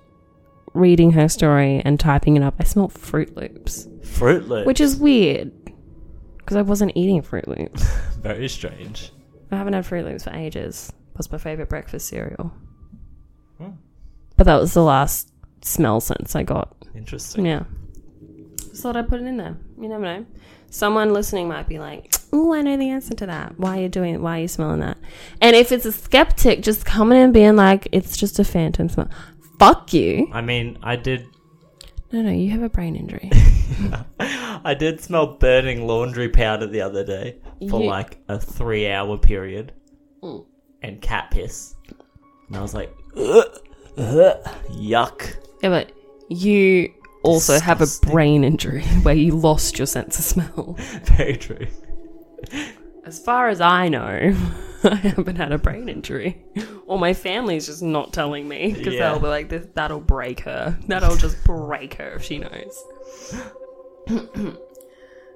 reading 0.76 1.12
her 1.12 1.28
story 1.30 1.82
and 1.84 2.00
typing 2.00 2.36
it 2.36 2.44
up, 2.44 2.56
I 2.60 2.64
smelled 2.64 2.94
Froot 2.94 3.36
Loops, 3.36 3.88
Froot 4.02 4.48
Loops. 4.48 4.68
which 4.68 4.82
is 4.82 4.96
weird 4.98 5.52
because 6.38 6.58
I 6.58 6.62
wasn't 6.62 6.92
eating 6.96 7.22
Froot 7.22 7.48
Loops. 7.48 7.84
very 8.22 8.48
strange. 8.50 9.12
I 9.52 9.58
haven't 9.58 9.74
had 9.74 9.86
Froot 9.86 10.04
Loops 10.06 10.24
for 10.26 10.32
ages. 10.32 10.92
Was 11.18 11.32
my 11.32 11.38
favorite 11.38 11.70
breakfast 11.70 12.08
cereal. 12.08 12.52
Hmm. 13.58 13.70
But 14.36 14.46
that 14.46 14.60
was 14.60 14.74
the 14.74 14.84
last 14.84 15.32
smell 15.62 16.02
sense 16.02 16.36
I 16.36 16.44
got. 16.44 16.76
Interesting. 16.94 17.46
Yeah. 17.46 17.64
Just 18.58 18.84
thought 18.84 18.98
I'd 18.98 19.08
put 19.08 19.22
it 19.22 19.26
in 19.26 19.38
there. 19.38 19.56
You 19.80 19.88
never 19.88 20.04
know. 20.04 20.26
Someone 20.70 21.14
listening 21.14 21.48
might 21.48 21.70
be 21.70 21.80
like, 21.80 22.14
"Oh, 22.34 22.54
I 22.54 22.62
know 22.62 22.76
the 22.76 22.90
answer 22.90 23.14
to 23.14 23.26
that. 23.28 23.58
Why 23.58 23.78
are 23.80 23.82
you 23.84 23.88
doing? 23.90 24.22
Why 24.22 24.40
are 24.40 24.42
you 24.42 24.48
smelling 24.50 24.82
that?" 24.82 24.98
And 25.40 25.56
if 25.56 25.72
it's 25.72 25.86
a 25.86 25.94
skeptic, 25.94 26.62
just 26.62 26.84
coming 26.86 27.18
in 27.18 27.24
and 27.26 27.34
being 27.34 27.56
like, 27.56 27.88
"It's 27.94 28.18
just 28.18 28.40
a 28.40 28.44
phantom 28.44 28.90
smell." 28.90 29.10
Fuck 29.60 29.93
you. 29.93 30.30
I 30.32 30.41
mean, 30.41 30.78
I 30.84 30.95
did. 30.95 31.28
No, 32.12 32.22
no, 32.22 32.32
you 32.32 32.49
have 32.51 32.62
a 32.62 32.70
brain 32.70 32.95
injury. 32.95 33.30
I 34.20 34.74
did 34.78 35.01
smell 35.01 35.36
burning 35.38 35.86
laundry 35.88 36.30
powder 36.30 36.68
the 36.68 36.82
other 36.82 37.03
day 37.03 37.38
for 37.70 37.82
You- 37.82 37.88
like 37.88 38.18
a 38.28 38.39
three-hour 38.39 39.18
period, 39.18 39.74
Mm. 40.24 40.45
and 40.82 41.01
cat 41.01 41.30
piss, 41.32 41.76
and 42.47 42.58
I 42.58 42.62
was 42.62 42.74
like, 42.74 42.93
ugh, 43.18 43.45
ugh, 43.97 44.38
yuck. 44.72 45.36
yeah, 45.62 45.70
but 45.70 45.91
you 46.30 46.91
also 47.24 47.60
have 47.60 47.78
a 47.82 47.86
Disgusting. 47.86 48.12
brain 48.12 48.43
injury 48.43 48.84
where 49.03 49.16
you 49.16 49.32
lost 49.36 49.78
your 49.78 49.88
sense 49.88 50.18
of 50.20 50.26
smell. 50.26 50.76
Very 51.03 51.38
true. 51.38 51.68
As 53.06 53.20
far 53.20 53.49
as 53.49 53.62
I 53.62 53.88
know, 53.88 54.36
I 54.84 54.95
haven't 54.95 55.36
had 55.36 55.51
a 55.51 55.58
brain 55.58 55.89
injury. 55.89 56.43
Or 56.88 56.97
my 56.99 57.14
family's 57.14 57.68
just 57.68 57.84
not 57.84 58.14
telling 58.14 58.47
me 58.47 58.74
because 58.74 58.93
Yeah. 58.95 59.12
they'll 59.12 59.20
be 59.20 59.28
like, 59.28 59.49
this, 59.49 59.68
that'll 59.76 59.99
break 59.99 60.39
her. 60.41 60.78
That'll 60.88 61.16
just 61.16 61.43
break 61.43 61.95
her 61.95 62.14
if 62.16 62.24
she 62.24 62.39
knows. 62.39 62.84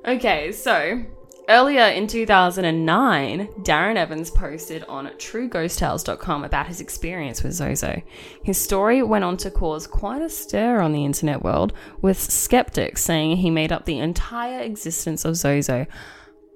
okay, 0.07 0.51
so 0.51 1.03
earlier 1.47 1.85
in 1.85 2.07
2009, 2.07 3.47
Darren 3.63 3.95
Evans 3.95 4.29
posted 4.31 4.83
on 4.85 5.07
trueghosttales.com 5.17 6.43
about 6.43 6.67
his 6.67 6.81
experience 6.81 7.43
with 7.43 7.53
Zozo. 7.53 8.01
His 8.43 8.57
story 8.59 9.01
went 9.03 9.23
on 9.23 9.37
to 9.37 9.51
cause 9.51 9.87
quite 9.87 10.21
a 10.21 10.29
stir 10.29 10.79
on 10.81 10.91
the 10.91 11.05
internet 11.05 11.43
world, 11.43 11.73
with 12.01 12.19
skeptics 12.19 13.01
saying 13.03 13.37
he 13.37 13.49
made 13.49 13.71
up 13.71 13.85
the 13.85 13.99
entire 13.99 14.61
existence 14.61 15.25
of 15.25 15.35
Zozo. 15.35 15.85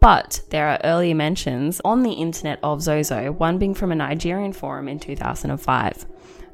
But 0.03 0.41
there 0.49 0.67
are 0.67 0.81
earlier 0.83 1.15
mentions 1.15 1.79
on 1.85 2.03
the 2.03 2.11
internet 2.11 2.59
of 2.61 2.81
Zozo, 2.81 3.31
one 3.31 3.57
being 3.57 3.73
from 3.73 3.89
a 3.89 3.95
Nigerian 3.95 4.51
forum 4.51 4.89
in 4.89 4.99
2005. 4.99 6.05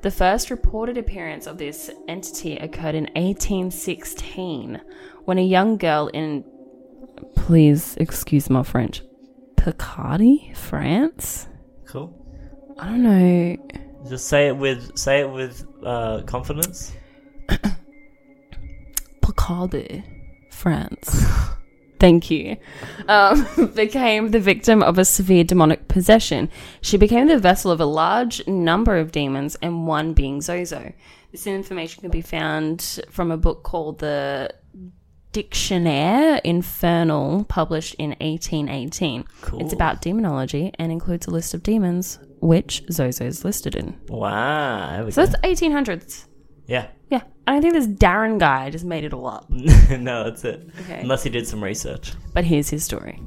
The 0.04 0.12
first 0.12 0.52
reported 0.52 1.00
appearance 1.00 1.48
of 1.48 1.58
this 1.58 1.90
entity 2.08 2.58
occurred 2.58 2.94
in 2.94 3.06
1816 3.16 4.80
when 5.26 5.40
a 5.40 5.44
young 5.44 5.78
girl 5.78 6.12
in, 6.14 6.46
please 7.36 7.98
excuse 7.98 8.52
my 8.52 8.62
French, 8.62 9.02
Picardy, 9.56 10.54
France? 10.56 11.48
Cool. 11.88 12.14
I 12.78 12.86
don't 12.90 13.02
know. 13.02 13.58
Just 14.08 14.28
say 14.28 14.50
it 14.50 14.58
with 14.58 14.96
say 14.96 15.22
it 15.22 15.30
with 15.32 15.66
uh, 15.84 16.22
confidence. 16.28 16.94
Picardy, 19.24 20.04
France. 20.52 21.50
Thank 22.00 22.32
you. 22.32 22.58
Um, 23.08 23.46
became 23.76 24.32
the 24.32 24.40
victim 24.40 24.82
of 24.82 24.98
a 24.98 25.06
severe 25.06 25.44
demonic 25.44 25.88
possession. 25.88 26.50
She 26.82 26.98
became 26.98 27.28
the 27.28 27.38
vessel 27.38 27.72
of 27.72 27.82
a 27.82 27.86
large 27.86 28.46
number 28.48 28.98
of 28.98 29.12
demons, 29.12 29.56
and 29.62 29.86
one 29.86 30.14
being 30.14 30.42
Zozo. 30.42 30.94
This 31.32 31.46
information 31.46 32.02
can 32.02 32.12
be 32.12 32.22
found 32.22 33.02
from 33.10 33.32
a 33.32 33.38
book 33.38 33.64
called 33.64 34.00
the 34.00 34.54
Dictionnaire 35.32 36.42
Infernal, 36.44 37.44
published 37.46 37.94
in 37.96 38.12
1818. 38.20 39.26
Cool. 39.42 39.62
It's 39.62 39.74
about 39.74 40.02
demonology 40.02 40.72
and 40.80 40.92
includes 40.92 41.28
a 41.28 41.32
list 41.32 41.54
of 41.54 41.62
demons, 41.62 42.18
which 42.40 42.84
Zozo 42.92 43.26
is 43.26 43.46
listed 43.46 43.76
in. 43.76 44.00
Wow. 44.08 45.08
So 45.10 45.26
go. 45.26 45.26
that's 45.26 45.40
1800s. 45.42 46.26
Yeah. 46.70 46.88
Yeah, 47.10 47.24
I 47.48 47.54
don't 47.54 47.62
think 47.64 47.74
this 47.74 47.88
Darren 47.88 48.38
guy 48.40 48.70
just 48.70 48.86
made 48.86 49.04
it 49.04 49.14
all 49.14 49.26
up. 49.28 49.50
no, 49.50 50.24
that's 50.26 50.46
it. 50.46 50.70
Okay. 50.82 51.02
Unless 51.02 51.24
he 51.24 51.30
did 51.32 51.48
some 51.48 51.64
research. 51.64 52.14
But 52.34 52.46
here's 52.46 52.70
his 52.70 52.84
story. 52.86 53.20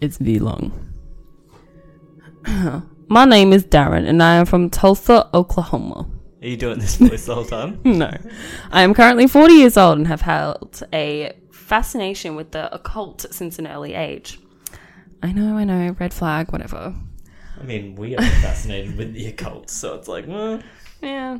It's 0.00 0.18
V 0.18 0.38
long. 0.38 0.72
My 3.08 3.24
name 3.24 3.52
is 3.52 3.64
Darren 3.64 4.06
and 4.06 4.22
I 4.22 4.36
am 4.36 4.46
from 4.46 4.70
Tulsa, 4.70 5.28
Oklahoma. 5.34 6.08
Are 6.42 6.46
you 6.46 6.56
doing 6.56 6.78
this 6.78 6.96
voice 6.96 7.26
the 7.26 7.34
whole 7.34 7.44
time? 7.44 7.80
No. 7.84 8.16
I 8.70 8.82
am 8.82 8.94
currently 8.94 9.26
40 9.26 9.54
years 9.54 9.76
old 9.76 9.98
and 9.98 10.06
have 10.06 10.20
held 10.20 10.82
a 10.92 11.32
fascination 11.50 12.36
with 12.36 12.52
the 12.52 12.72
occult 12.72 13.26
since 13.32 13.58
an 13.58 13.66
early 13.66 13.94
age. 13.94 14.38
I 15.22 15.32
know, 15.32 15.56
I 15.56 15.64
know, 15.64 15.96
red 15.98 16.14
flag, 16.14 16.52
whatever. 16.52 16.94
I 17.60 17.64
mean, 17.64 17.96
we 17.96 18.16
are 18.16 18.22
fascinated 18.22 18.96
with 18.96 19.14
the 19.14 19.26
occult, 19.26 19.70
so 19.70 19.94
it's 19.96 20.06
like, 20.06 20.26
well, 20.28 20.60
Yeah. 21.02 21.38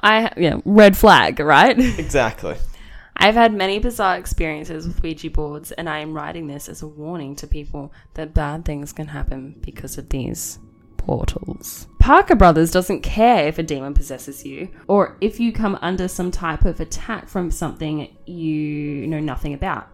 I, 0.00 0.32
yeah, 0.36 0.60
red 0.64 0.96
flag, 0.96 1.40
right? 1.40 1.78
exactly. 1.98 2.56
I've 3.16 3.34
had 3.34 3.52
many 3.52 3.80
bizarre 3.80 4.16
experiences 4.16 4.86
with 4.86 5.02
Ouija 5.02 5.30
boards, 5.30 5.72
and 5.72 5.88
I 5.88 5.98
am 5.98 6.14
writing 6.14 6.46
this 6.46 6.68
as 6.68 6.82
a 6.82 6.86
warning 6.86 7.34
to 7.36 7.48
people 7.48 7.92
that 8.14 8.32
bad 8.32 8.64
things 8.64 8.92
can 8.92 9.08
happen 9.08 9.56
because 9.60 9.98
of 9.98 10.08
these 10.08 10.60
portals. 10.96 11.88
Parker 11.98 12.36
Brothers 12.36 12.70
doesn't 12.70 13.00
care 13.00 13.48
if 13.48 13.58
a 13.58 13.62
demon 13.64 13.94
possesses 13.94 14.44
you, 14.44 14.68
or 14.86 15.16
if 15.20 15.40
you 15.40 15.52
come 15.52 15.76
under 15.82 16.06
some 16.06 16.30
type 16.30 16.64
of 16.64 16.78
attack 16.78 17.28
from 17.28 17.50
something 17.50 18.16
you 18.26 19.06
know 19.08 19.18
nothing 19.18 19.52
about. 19.52 19.88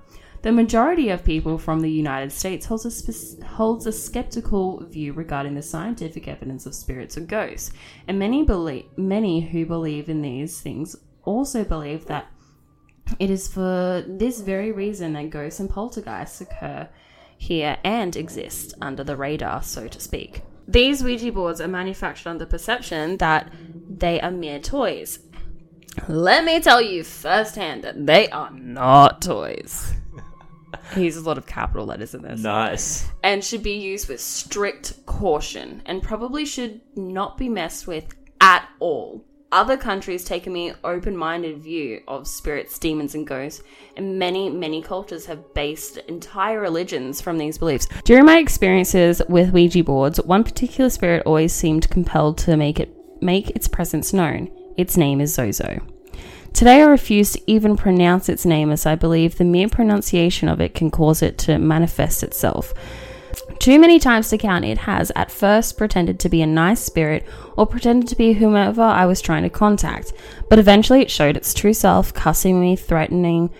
The 0.45 0.53
majority 0.53 1.09
of 1.09 1.25
people 1.25 1.57
from 1.57 1.81
the 1.81 1.91
United 1.91 2.31
States 2.31 2.67
holds 2.67 2.85
a, 2.85 2.91
spec- 2.91 3.43
holds 3.49 3.87
a 3.87 3.93
skeptical 3.93 4.85
view 4.85 5.15
regarding 5.15 5.55
the 5.55 5.63
scientific 5.63 6.29
evidence 6.29 6.67
of 6.67 6.75
spirits 6.75 7.17
or 7.17 7.23
ghosts, 7.23 7.73
and 8.07 8.19
many 8.19 8.45
believe 8.45 8.85
many 8.99 9.41
who 9.41 9.65
believe 9.65 10.11
in 10.11 10.21
these 10.21 10.61
things 10.61 10.97
also 11.23 11.65
believe 11.65 12.05
that 12.09 12.27
it 13.19 13.31
is 13.31 13.49
for 13.49 14.05
this 14.07 14.43
very 14.43 14.71
reason 14.71 15.15
that 15.15 15.31
ghosts 15.31 15.61
and 15.61 15.71
poltergeists 15.71 16.43
occur 16.43 16.91
here 17.39 17.79
and 17.83 18.15
exist 18.15 18.75
under 18.83 19.03
the 19.03 19.17
radar, 19.17 19.63
so 19.63 19.89
to 19.89 19.99
speak. 19.99 20.43
These 20.69 21.03
Ouija 21.03 21.33
boards 21.33 21.63
are 21.63 21.69
manufactured 21.69 22.29
under 22.29 22.45
the 22.45 22.51
perception 22.51 23.17
that 23.17 23.51
they 23.89 24.21
are 24.21 24.31
mere 24.31 24.59
toys. 24.59 25.21
Let 26.07 26.45
me 26.45 26.61
tell 26.61 26.83
you 26.83 27.03
firsthand 27.03 27.83
that 27.85 28.05
they 28.05 28.29
are 28.29 28.51
not 28.51 29.23
toys. 29.23 29.95
He 30.95 31.05
uses 31.05 31.25
a 31.25 31.27
lot 31.27 31.39
of 31.39 31.47
capital 31.47 31.87
letters 31.87 32.15
in 32.15 32.23
this 32.23 32.41
Nice. 32.41 33.09
and 33.23 33.43
should 33.45 33.63
be 33.63 33.77
used 33.79 34.09
with 34.09 34.21
strict 34.21 35.05
caution 35.07 35.83
and 35.87 36.03
probably 36.03 36.45
should 36.45 36.81
not 36.97 37.39
be 37.39 37.49
messed 37.49 37.87
with 37.87 38.05
at 38.41 38.69
all. 38.81 39.25
Other 39.53 39.77
countries 39.77 40.25
take 40.25 40.49
a 40.49 40.51
mere 40.51 40.75
open 40.83 41.17
minded 41.17 41.59
view 41.59 42.01
of 42.09 42.27
spirits, 42.27 42.77
demons, 42.77 43.15
and 43.15 43.25
ghosts, 43.25 43.63
and 43.97 44.19
many, 44.19 44.51
many 44.51 44.83
cultures 44.83 45.27
have 45.27 45.55
based 45.55 45.97
entire 46.09 46.61
religions 46.61 47.21
from 47.21 47.39
these 47.39 47.57
beliefs. 47.57 47.87
During 48.05 48.25
my 48.25 48.39
experiences 48.39 49.23
with 49.29 49.53
Ouija 49.53 49.85
boards, 49.85 50.21
one 50.25 50.43
particular 50.43 50.91
spirit 50.91 51.23
always 51.25 51.53
seemed 51.53 51.89
compelled 51.89 52.37
to 52.39 52.57
make 52.57 52.81
it 52.81 52.93
make 53.23 53.51
its 53.51 53.69
presence 53.69 54.13
known. 54.13 54.51
Its 54.77 54.97
name 54.97 55.21
is 55.21 55.33
Zozo. 55.33 55.79
Today, 56.55 56.83
I 56.83 56.87
refuse 56.87 57.33
to 57.33 57.43
even 57.49 57.77
pronounce 57.77 58.29
its 58.29 58.47
name 58.47 58.71
as 58.71 58.87
I 58.87 58.95
believe 58.95 59.37
the 59.37 59.45
mere 59.45 59.69
pronunciation 59.69 60.49
of 60.49 60.61
it 60.61 60.73
can 60.73 60.89
cause 60.89 61.21
it 61.21 61.37
to 61.39 61.59
manifest 61.59 62.23
itself. 62.23 62.73
Too 63.59 63.81
many 63.81 63.99
times 63.99 64.29
to 64.29 64.39
count, 64.39 64.65
it 64.65 64.79
has 64.79 65.11
at 65.17 65.33
first 65.33 65.77
pretended 65.77 66.21
to 66.21 66.29
be 66.29 66.43
a 66.43 66.47
nice 66.47 66.79
spirit 66.79 67.27
or 67.57 67.67
pretended 67.67 68.09
to 68.09 68.17
be 68.17 68.35
whomever 68.35 68.83
I 68.83 69.05
was 69.05 69.21
trying 69.21 69.43
to 69.43 69.51
contact, 69.51 70.13
but 70.49 70.61
eventually 70.61 71.01
it 71.01 71.11
showed 71.11 71.37
its 71.37 71.55
true 71.55 71.75
self, 71.75 72.15
cussing 72.15 72.61
me, 72.61 72.77
threatening, 72.77 73.51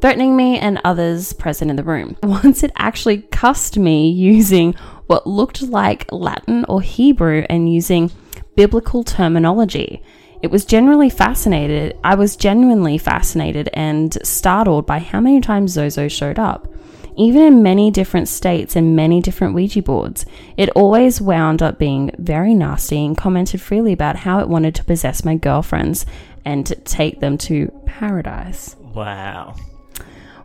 threatening 0.00 0.36
me 0.36 0.56
and 0.56 0.80
others 0.84 1.32
present 1.32 1.70
in 1.70 1.76
the 1.76 1.82
room. 1.82 2.16
Once 2.22 2.62
it 2.62 2.70
actually 2.76 3.22
cussed 3.32 3.76
me 3.76 4.08
using 4.08 4.74
what 5.08 5.26
looked 5.26 5.60
like 5.60 6.06
Latin 6.12 6.64
or 6.68 6.80
Hebrew 6.80 7.44
and 7.50 7.72
using 7.72 8.12
biblical 8.54 9.02
terminology. 9.02 10.00
It 10.44 10.50
was 10.50 10.66
generally 10.66 11.08
fascinated. 11.08 11.96
I 12.04 12.16
was 12.16 12.36
genuinely 12.36 12.98
fascinated 12.98 13.70
and 13.72 14.14
startled 14.22 14.84
by 14.84 14.98
how 14.98 15.18
many 15.18 15.40
times 15.40 15.72
Zozo 15.72 16.06
showed 16.06 16.38
up. 16.38 16.68
Even 17.16 17.40
in 17.40 17.62
many 17.62 17.90
different 17.90 18.28
states 18.28 18.76
and 18.76 18.94
many 18.94 19.22
different 19.22 19.54
Ouija 19.54 19.80
boards, 19.80 20.26
it 20.58 20.68
always 20.76 21.18
wound 21.18 21.62
up 21.62 21.78
being 21.78 22.10
very 22.18 22.52
nasty 22.52 23.06
and 23.06 23.16
commented 23.16 23.62
freely 23.62 23.94
about 23.94 24.16
how 24.16 24.38
it 24.38 24.50
wanted 24.50 24.74
to 24.74 24.84
possess 24.84 25.24
my 25.24 25.34
girlfriends 25.34 26.04
and 26.44 26.74
take 26.84 27.20
them 27.20 27.38
to 27.38 27.72
paradise. 27.86 28.76
Wow. 28.94 29.54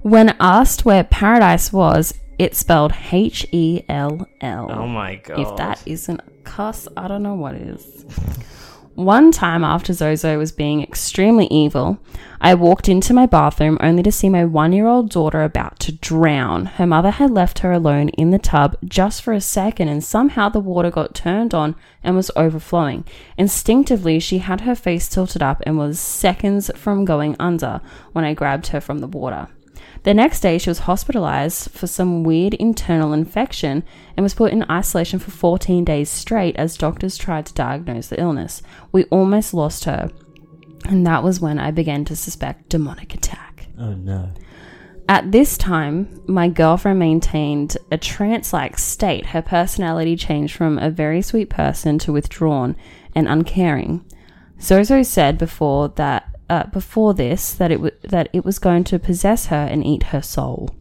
When 0.01 0.33
asked 0.39 0.85
where 0.85 1.03
paradise 1.03 1.73
was, 1.73 2.13
it 2.37 2.55
spelled 2.55 2.93
H 3.11 3.45
E 3.51 3.83
L 3.89 4.25
L. 4.39 4.71
Oh 4.71 4.87
my 4.87 5.15
god. 5.15 5.39
If 5.41 5.57
that 5.57 5.83
isn't 5.85 6.21
a 6.21 6.31
cuss, 6.45 6.87
I 6.95 7.09
don't 7.09 7.21
know 7.21 7.35
what 7.35 7.55
is. 7.55 8.05
One 8.99 9.31
time 9.31 9.63
after 9.63 9.93
Zozo 9.93 10.37
was 10.37 10.51
being 10.51 10.83
extremely 10.83 11.45
evil, 11.45 11.99
I 12.41 12.53
walked 12.53 12.89
into 12.89 13.13
my 13.13 13.27
bathroom 13.27 13.77
only 13.79 14.03
to 14.03 14.11
see 14.11 14.27
my 14.27 14.43
one 14.43 14.73
year 14.73 14.87
old 14.87 15.09
daughter 15.09 15.41
about 15.41 15.79
to 15.79 15.93
drown. 15.93 16.65
Her 16.65 16.85
mother 16.85 17.11
had 17.11 17.31
left 17.31 17.59
her 17.59 17.71
alone 17.71 18.09
in 18.09 18.31
the 18.31 18.37
tub 18.37 18.75
just 18.83 19.21
for 19.21 19.31
a 19.31 19.39
second, 19.39 19.87
and 19.87 20.03
somehow 20.03 20.49
the 20.49 20.59
water 20.59 20.91
got 20.91 21.15
turned 21.15 21.53
on 21.53 21.77
and 22.03 22.17
was 22.17 22.29
overflowing. 22.35 23.05
Instinctively, 23.37 24.19
she 24.19 24.39
had 24.39 24.61
her 24.61 24.75
face 24.75 25.07
tilted 25.07 25.41
up 25.41 25.63
and 25.65 25.77
was 25.77 25.97
seconds 25.97 26.69
from 26.75 27.05
going 27.05 27.37
under 27.39 27.79
when 28.11 28.25
I 28.25 28.33
grabbed 28.33 28.67
her 28.67 28.81
from 28.81 28.99
the 28.99 29.07
water. 29.07 29.47
The 30.03 30.13
next 30.13 30.39
day, 30.39 30.57
she 30.57 30.69
was 30.69 30.79
hospitalized 30.79 31.71
for 31.71 31.85
some 31.85 32.23
weird 32.23 32.53
internal 32.53 33.13
infection 33.13 33.83
and 34.15 34.23
was 34.23 34.33
put 34.33 34.53
in 34.53 34.69
isolation 34.69 35.19
for 35.19 35.31
14 35.31 35.83
days 35.83 36.09
straight 36.09 36.55
as 36.55 36.77
doctors 36.77 37.17
tried 37.17 37.45
to 37.47 37.53
diagnose 37.53 38.07
the 38.07 38.19
illness. 38.19 38.61
We 38.91 39.03
almost 39.05 39.53
lost 39.53 39.83
her, 39.85 40.09
and 40.85 41.05
that 41.05 41.23
was 41.23 41.41
when 41.41 41.59
I 41.59 41.71
began 41.71 42.05
to 42.05 42.15
suspect 42.15 42.69
demonic 42.69 43.13
attack. 43.13 43.67
Oh 43.77 43.93
no. 43.93 44.31
At 45.09 45.31
this 45.31 45.57
time, 45.57 46.21
my 46.27 46.47
girlfriend 46.47 46.99
maintained 46.99 47.75
a 47.91 47.97
trance 47.97 48.53
like 48.53 48.77
state. 48.77 49.25
Her 49.27 49.41
personality 49.41 50.15
changed 50.15 50.55
from 50.55 50.77
a 50.77 50.91
very 50.91 51.23
sweet 51.23 51.49
person 51.49 51.97
to 51.99 52.13
withdrawn 52.13 52.75
and 53.15 53.27
uncaring. 53.27 54.05
Zozo 54.61 55.01
said 55.01 55.37
before 55.39 55.89
that 55.89 56.38
uh, 56.49 56.65
before 56.67 57.13
this 57.13 57.53
that 57.53 57.71
it 57.71 57.75
w- 57.75 57.95
that 58.03 58.29
it 58.33 58.43
was 58.43 58.59
going 58.59 58.83
to 58.85 58.99
possess 58.99 59.47
her 59.47 59.67
and 59.69 59.85
eat 59.85 60.03
her 60.03 60.21
soul. 60.21 60.75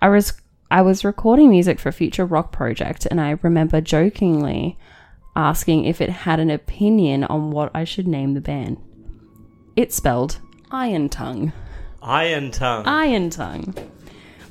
I 0.00 0.08
was 0.08 0.34
I 0.70 0.82
was 0.82 1.04
recording 1.04 1.50
music 1.50 1.78
for 1.78 1.88
a 1.88 1.92
future 1.92 2.24
rock 2.24 2.52
project, 2.52 3.06
and 3.06 3.20
I 3.20 3.38
remember 3.42 3.80
jokingly 3.80 4.78
asking 5.34 5.84
if 5.84 6.00
it 6.00 6.10
had 6.10 6.40
an 6.40 6.50
opinion 6.50 7.24
on 7.24 7.50
what 7.50 7.70
I 7.74 7.84
should 7.84 8.06
name 8.06 8.34
the 8.34 8.40
band. 8.40 8.78
It 9.76 9.92
spelled 9.92 10.38
Iron 10.70 11.08
Tongue. 11.08 11.52
Iron 12.02 12.50
tongue. 12.50 12.84
Iron 12.86 13.30
Tongue. 13.30 13.74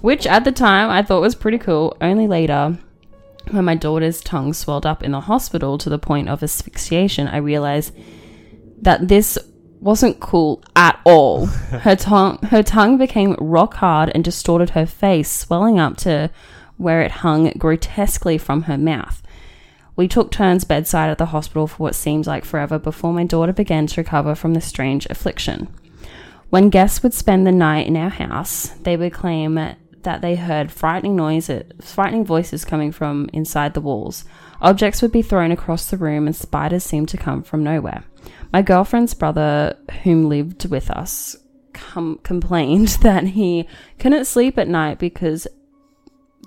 Which 0.01 0.25
at 0.25 0.45
the 0.45 0.51
time 0.51 0.89
I 0.89 1.03
thought 1.03 1.21
was 1.21 1.35
pretty 1.35 1.57
cool, 1.57 1.95
only 2.01 2.27
later, 2.27 2.79
when 3.51 3.65
my 3.65 3.75
daughter's 3.75 4.21
tongue 4.21 4.53
swelled 4.53 4.85
up 4.85 5.03
in 5.03 5.11
the 5.11 5.19
hospital 5.19 5.77
to 5.77 5.89
the 5.89 5.99
point 5.99 6.29
of 6.29 6.41
asphyxiation, 6.41 7.27
I 7.27 7.37
realized 7.37 7.93
that 8.81 9.07
this 9.07 9.37
wasn't 9.82 10.19
cool 10.19 10.63
at 10.75 10.99
all. 11.03 11.45
Her 11.47 11.95
tongue 11.95 12.38
her 12.43 12.63
tongue 12.63 12.97
became 12.97 13.36
rock 13.39 13.73
hard 13.75 14.11
and 14.13 14.23
distorted 14.23 14.71
her 14.71 14.86
face, 14.86 15.29
swelling 15.29 15.79
up 15.79 15.97
to 15.97 16.29
where 16.77 17.01
it 17.01 17.11
hung 17.11 17.49
grotesquely 17.57 18.38
from 18.38 18.63
her 18.63 18.77
mouth. 18.77 19.21
We 19.95 20.07
took 20.07 20.32
turns 20.32 20.63
bedside 20.63 21.09
at 21.09 21.17
the 21.17 21.27
hospital 21.27 21.67
for 21.67 21.77
what 21.77 21.95
seemed 21.95 22.27
like 22.27 22.45
forever 22.45 22.79
before 22.79 23.11
my 23.11 23.23
daughter 23.25 23.53
began 23.53 23.88
to 23.88 24.01
recover 24.01 24.36
from 24.36 24.53
the 24.53 24.61
strange 24.61 25.05
affliction. 25.09 25.67
When 26.49 26.69
guests 26.69 27.03
would 27.03 27.13
spend 27.13 27.45
the 27.45 27.51
night 27.51 27.88
in 27.88 27.97
our 27.97 28.09
house, 28.09 28.67
they 28.82 28.97
would 28.97 29.13
claim 29.13 29.55
that 29.55 30.21
they 30.21 30.36
heard 30.36 30.71
frightening 30.71 31.15
noises, 31.15 31.71
frightening 31.82 32.25
voices 32.25 32.65
coming 32.65 32.91
from 32.91 33.29
inside 33.34 33.73
the 33.73 33.82
walls. 33.82 34.25
Objects 34.61 35.01
would 35.01 35.11
be 35.11 35.21
thrown 35.21 35.51
across 35.51 35.89
the 35.89 35.97
room, 35.97 36.27
and 36.27 36.36
spiders 36.36 36.84
seemed 36.84 37.09
to 37.09 37.17
come 37.17 37.43
from 37.43 37.63
nowhere. 37.63 38.03
My 38.52 38.62
girlfriend's 38.62 39.14
brother, 39.14 39.78
whom 40.04 40.28
lived 40.28 40.70
with 40.70 40.89
us, 40.89 41.38
com- 41.74 42.20
complained 42.24 42.88
that 43.02 43.24
he 43.28 43.68
couldn't 43.99 44.26
sleep 44.26 44.58
at 44.58 44.68
night 44.68 44.99
because 44.99 45.47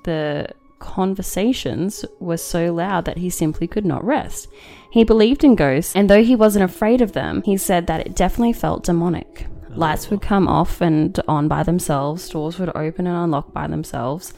the 0.04 0.48
conversations 0.78 2.04
were 2.20 2.36
so 2.36 2.72
loud 2.72 3.06
that 3.06 3.16
he 3.16 3.30
simply 3.30 3.66
could 3.66 3.86
not 3.86 4.04
rest. 4.04 4.48
He 4.90 5.02
believed 5.02 5.42
in 5.42 5.54
ghosts, 5.54 5.96
and 5.96 6.10
though 6.10 6.22
he 6.22 6.36
wasn't 6.36 6.64
afraid 6.64 7.00
of 7.00 7.12
them, 7.12 7.42
he 7.42 7.56
said 7.56 7.86
that 7.86 8.06
it 8.06 8.14
definitely 8.14 8.52
felt 8.52 8.84
demonic. 8.84 9.46
Lights 9.70 10.10
would 10.10 10.20
come 10.22 10.46
off 10.46 10.80
and 10.80 11.18
on 11.26 11.48
by 11.48 11.62
themselves, 11.62 12.28
doors 12.28 12.58
would 12.58 12.70
open 12.76 13.06
and 13.06 13.16
unlock 13.16 13.52
by 13.52 13.66
themselves. 13.66 14.34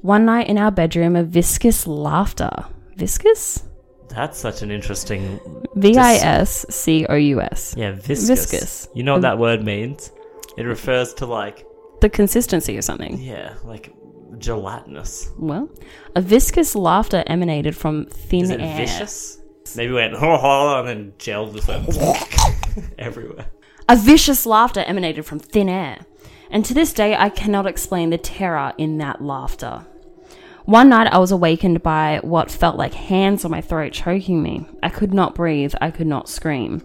One 0.00 0.24
night 0.24 0.48
in 0.48 0.56
our 0.56 0.70
bedroom, 0.70 1.16
a 1.16 1.24
viscous 1.24 1.86
laughter. 1.86 2.66
Viscous? 2.96 3.64
That's 4.08 4.38
such 4.38 4.62
an 4.62 4.70
interesting. 4.70 5.40
V 5.74 5.96
I 5.96 6.14
S 6.14 6.64
C 6.70 7.06
O 7.08 7.14
U 7.14 7.40
S. 7.40 7.74
Yeah, 7.76 7.92
viscous. 7.92 8.28
Viscous. 8.50 8.88
You 8.94 9.02
know 9.02 9.12
what 9.12 9.16
um, 9.18 9.22
that 9.22 9.38
word 9.38 9.62
means? 9.64 10.10
It 10.56 10.62
refers 10.64 11.12
to 11.14 11.26
like, 11.26 11.66
The 12.00 12.08
consistency 12.08 12.78
or 12.78 12.82
something. 12.82 13.18
yeah, 13.18 13.54
like 13.64 13.92
gelatinous. 14.38 15.30
Well, 15.38 15.68
a 16.14 16.20
viscous 16.20 16.74
laughter 16.74 17.24
emanated 17.26 17.76
from 17.76 18.06
thin 18.06 18.44
Is 18.44 18.50
it 18.50 18.60
air. 18.60 18.76
vicious? 18.76 19.38
Maybe 19.76 19.90
we 19.90 19.96
went 19.96 20.14
ho 20.14 20.36
ho 20.44 20.78
and 20.78 20.88
then 20.88 21.12
gel 21.18 21.50
just 21.52 21.68
went 21.68 21.86
everywhere. 22.98 23.46
A 23.88 23.96
vicious 23.96 24.46
laughter 24.46 24.80
emanated 24.80 25.24
from 25.26 25.38
thin 25.38 25.68
air. 25.68 25.98
And 26.50 26.64
to 26.64 26.74
this 26.74 26.92
day, 26.92 27.14
I 27.16 27.28
cannot 27.28 27.66
explain 27.66 28.10
the 28.10 28.18
terror 28.18 28.72
in 28.78 28.98
that 28.98 29.20
laughter. 29.20 29.84
One 30.66 30.88
night, 30.88 31.06
I 31.12 31.18
was 31.18 31.30
awakened 31.30 31.84
by 31.84 32.18
what 32.24 32.50
felt 32.50 32.76
like 32.76 32.92
hands 32.92 33.44
on 33.44 33.52
my 33.52 33.60
throat 33.60 33.92
choking 33.92 34.42
me. 34.42 34.66
I 34.82 34.88
could 34.88 35.14
not 35.14 35.36
breathe, 35.36 35.74
I 35.80 35.92
could 35.92 36.08
not 36.08 36.28
scream. 36.28 36.82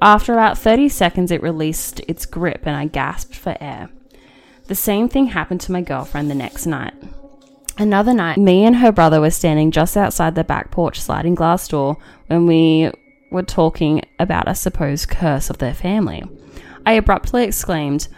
After 0.00 0.32
about 0.32 0.58
30 0.58 0.88
seconds, 0.88 1.30
it 1.30 1.40
released 1.40 2.00
its 2.08 2.26
grip 2.26 2.66
and 2.66 2.74
I 2.74 2.86
gasped 2.86 3.36
for 3.36 3.56
air. 3.60 3.90
The 4.66 4.74
same 4.74 5.08
thing 5.08 5.26
happened 5.26 5.60
to 5.62 5.72
my 5.72 5.82
girlfriend 5.82 6.28
the 6.28 6.34
next 6.34 6.66
night. 6.66 6.94
Another 7.78 8.12
night, 8.12 8.38
me 8.38 8.64
and 8.64 8.76
her 8.76 8.90
brother 8.90 9.20
were 9.20 9.30
standing 9.30 9.70
just 9.70 9.96
outside 9.96 10.34
the 10.34 10.42
back 10.42 10.72
porch 10.72 11.00
sliding 11.00 11.36
glass 11.36 11.68
door 11.68 11.98
when 12.26 12.48
we 12.48 12.90
were 13.30 13.44
talking 13.44 14.02
about 14.18 14.48
a 14.48 14.56
supposed 14.56 15.08
curse 15.08 15.48
of 15.48 15.58
their 15.58 15.74
family. 15.74 16.24
I 16.84 16.94
abruptly 16.94 17.44
exclaimed, 17.44 18.08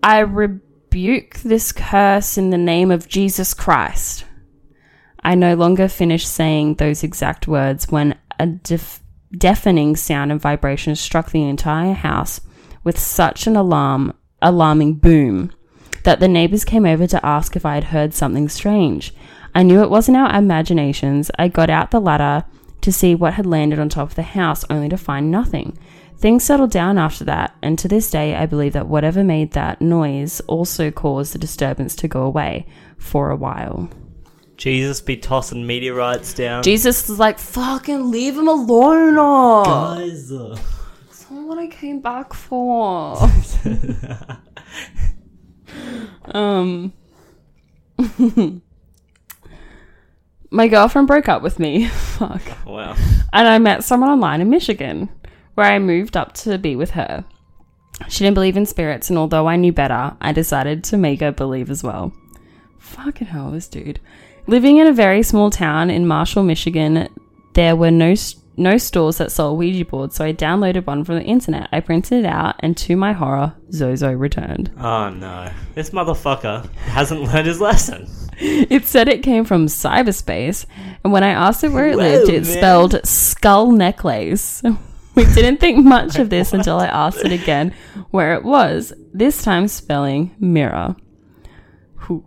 I 0.00 0.20
rebuke 0.20 1.40
this 1.40 1.72
curse 1.72 2.38
in 2.38 2.50
the 2.50 2.56
name 2.56 2.92
of 2.92 3.08
Jesus 3.08 3.52
Christ. 3.52 4.24
I 5.28 5.34
no 5.34 5.52
longer 5.52 5.88
finished 5.88 6.26
saying 6.26 6.76
those 6.76 7.02
exact 7.02 7.46
words 7.46 7.90
when 7.90 8.16
a 8.40 8.46
def- 8.46 9.02
deafening 9.30 9.94
sound 9.94 10.32
and 10.32 10.40
vibration 10.40 10.96
struck 10.96 11.32
the 11.32 11.44
entire 11.44 11.92
house 11.92 12.40
with 12.82 12.98
such 12.98 13.46
an 13.46 13.54
alarm, 13.54 14.14
alarming 14.40 14.94
boom 14.94 15.52
that 16.04 16.20
the 16.20 16.28
neighbors 16.28 16.64
came 16.64 16.86
over 16.86 17.06
to 17.06 17.26
ask 17.26 17.56
if 17.56 17.66
I 17.66 17.74
had 17.74 17.84
heard 17.84 18.14
something 18.14 18.48
strange. 18.48 19.12
I 19.54 19.64
knew 19.64 19.82
it 19.82 19.90
wasn't 19.90 20.16
our 20.16 20.34
imaginations. 20.34 21.30
I 21.38 21.48
got 21.48 21.68
out 21.68 21.90
the 21.90 22.00
ladder 22.00 22.46
to 22.80 22.90
see 22.90 23.14
what 23.14 23.34
had 23.34 23.44
landed 23.44 23.78
on 23.78 23.90
top 23.90 24.08
of 24.08 24.14
the 24.14 24.22
house, 24.22 24.64
only 24.70 24.88
to 24.88 24.96
find 24.96 25.30
nothing. 25.30 25.76
Things 26.16 26.42
settled 26.42 26.70
down 26.70 26.96
after 26.96 27.24
that, 27.24 27.54
and 27.60 27.78
to 27.78 27.86
this 27.86 28.10
day, 28.10 28.34
I 28.34 28.46
believe 28.46 28.72
that 28.72 28.88
whatever 28.88 29.22
made 29.22 29.52
that 29.52 29.82
noise 29.82 30.40
also 30.46 30.90
caused 30.90 31.34
the 31.34 31.38
disturbance 31.38 31.94
to 31.96 32.08
go 32.08 32.22
away 32.22 32.64
for 32.96 33.28
a 33.28 33.36
while. 33.36 33.90
Jesus 34.58 35.00
be 35.00 35.16
tossing 35.16 35.66
meteorites 35.66 36.34
down. 36.34 36.64
Jesus 36.64 37.08
is 37.08 37.18
like, 37.18 37.38
fucking 37.38 38.10
leave 38.10 38.36
him 38.36 38.48
alone. 38.48 39.14
Oh. 39.16 39.62
Guys, 39.64 40.32
uh, 40.32 40.58
That's 41.06 41.30
not 41.30 41.46
what 41.46 41.58
I 41.58 41.68
came 41.68 42.00
back 42.00 42.34
for. 42.34 43.16
um, 46.34 46.92
my 50.50 50.66
girlfriend 50.66 51.06
broke 51.06 51.28
up 51.28 51.40
with 51.40 51.60
me. 51.60 51.86
Fuck. 51.88 52.42
wow. 52.66 52.96
And 53.32 53.46
I 53.46 53.58
met 53.58 53.84
someone 53.84 54.10
online 54.10 54.40
in 54.40 54.50
Michigan 54.50 55.08
where 55.54 55.70
I 55.70 55.78
moved 55.78 56.16
up 56.16 56.32
to 56.34 56.58
be 56.58 56.74
with 56.74 56.90
her. 56.90 57.24
She 58.08 58.24
didn't 58.24 58.34
believe 58.34 58.56
in 58.56 58.66
spirits, 58.66 59.08
and 59.08 59.18
although 59.18 59.46
I 59.46 59.54
knew 59.54 59.72
better, 59.72 60.16
I 60.20 60.32
decided 60.32 60.82
to 60.84 60.96
make 60.96 61.20
her 61.20 61.30
believe 61.30 61.70
as 61.70 61.84
well. 61.84 62.12
Fucking 62.78 63.28
hell, 63.28 63.52
this 63.52 63.68
dude. 63.68 64.00
Living 64.48 64.78
in 64.78 64.86
a 64.86 64.94
very 64.94 65.22
small 65.22 65.50
town 65.50 65.90
in 65.90 66.06
Marshall, 66.06 66.42
Michigan, 66.42 67.06
there 67.52 67.76
were 67.76 67.90
no 67.90 68.14
no 68.56 68.78
stores 68.78 69.18
that 69.18 69.30
sold 69.30 69.58
Ouija 69.58 69.84
boards, 69.84 70.16
so 70.16 70.24
I 70.24 70.32
downloaded 70.32 70.86
one 70.86 71.04
from 71.04 71.16
the 71.16 71.22
internet. 71.22 71.68
I 71.70 71.80
printed 71.80 72.24
it 72.24 72.26
out, 72.26 72.56
and 72.60 72.74
to 72.78 72.96
my 72.96 73.12
horror, 73.12 73.54
Zozo 73.72 74.10
returned. 74.10 74.72
Oh 74.78 75.10
no. 75.10 75.52
This 75.74 75.90
motherfucker 75.90 76.68
hasn't 76.76 77.22
learned 77.22 77.46
his 77.46 77.60
lesson. 77.60 78.08
It 78.40 78.84
said 78.84 79.08
it 79.08 79.24
came 79.24 79.44
from 79.44 79.66
cyberspace, 79.66 80.64
and 81.02 81.12
when 81.12 81.24
I 81.24 81.30
asked 81.30 81.64
it 81.64 81.70
where 81.72 81.88
it 81.88 81.96
Whoa, 81.96 82.02
lived, 82.02 82.30
it 82.30 82.44
man. 82.44 82.56
spelled 82.56 83.06
skull 83.06 83.70
necklace. 83.72 84.62
We 85.16 85.24
didn't 85.24 85.58
think 85.58 85.84
much 85.84 86.16
of 86.20 86.30
this 86.30 86.52
until 86.52 86.78
I 86.78 86.86
asked 87.04 87.24
it 87.24 87.32
again 87.32 87.74
where 88.12 88.34
it 88.34 88.44
was, 88.44 88.92
this 89.12 89.42
time 89.42 89.66
spelling 89.66 90.36
mirror. 90.38 90.94
Whew. 92.06 92.24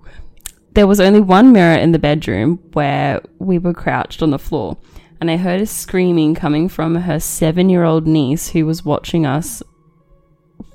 There 0.73 0.87
was 0.87 1.01
only 1.01 1.19
one 1.19 1.51
mirror 1.51 1.77
in 1.77 1.91
the 1.91 1.99
bedroom 1.99 2.59
where 2.73 3.21
we 3.39 3.57
were 3.57 3.73
crouched 3.73 4.23
on 4.23 4.29
the 4.29 4.39
floor, 4.39 4.77
and 5.19 5.29
I 5.29 5.35
heard 5.35 5.59
a 5.59 5.65
screaming 5.65 6.33
coming 6.33 6.69
from 6.69 6.95
her 6.95 7.19
seven 7.19 7.69
year 7.69 7.83
old 7.83 8.07
niece 8.07 8.49
who 8.49 8.65
was 8.65 8.85
watching 8.85 9.25
us 9.25 9.61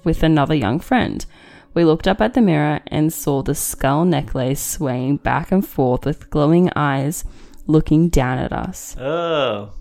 with 0.04 0.22
another 0.22 0.54
young 0.54 0.80
friend. 0.80 1.24
We 1.72 1.84
looked 1.84 2.06
up 2.06 2.20
at 2.20 2.34
the 2.34 2.42
mirror 2.42 2.80
and 2.88 3.12
saw 3.12 3.42
the 3.42 3.54
skull 3.54 4.04
necklace 4.04 4.60
swaying 4.60 5.18
back 5.18 5.50
and 5.50 5.66
forth 5.66 6.04
with 6.04 6.30
glowing 6.30 6.70
eyes 6.76 7.24
looking 7.66 8.08
down 8.08 8.38
at 8.38 8.52
us. 8.52 8.96
Oh. 8.98 9.72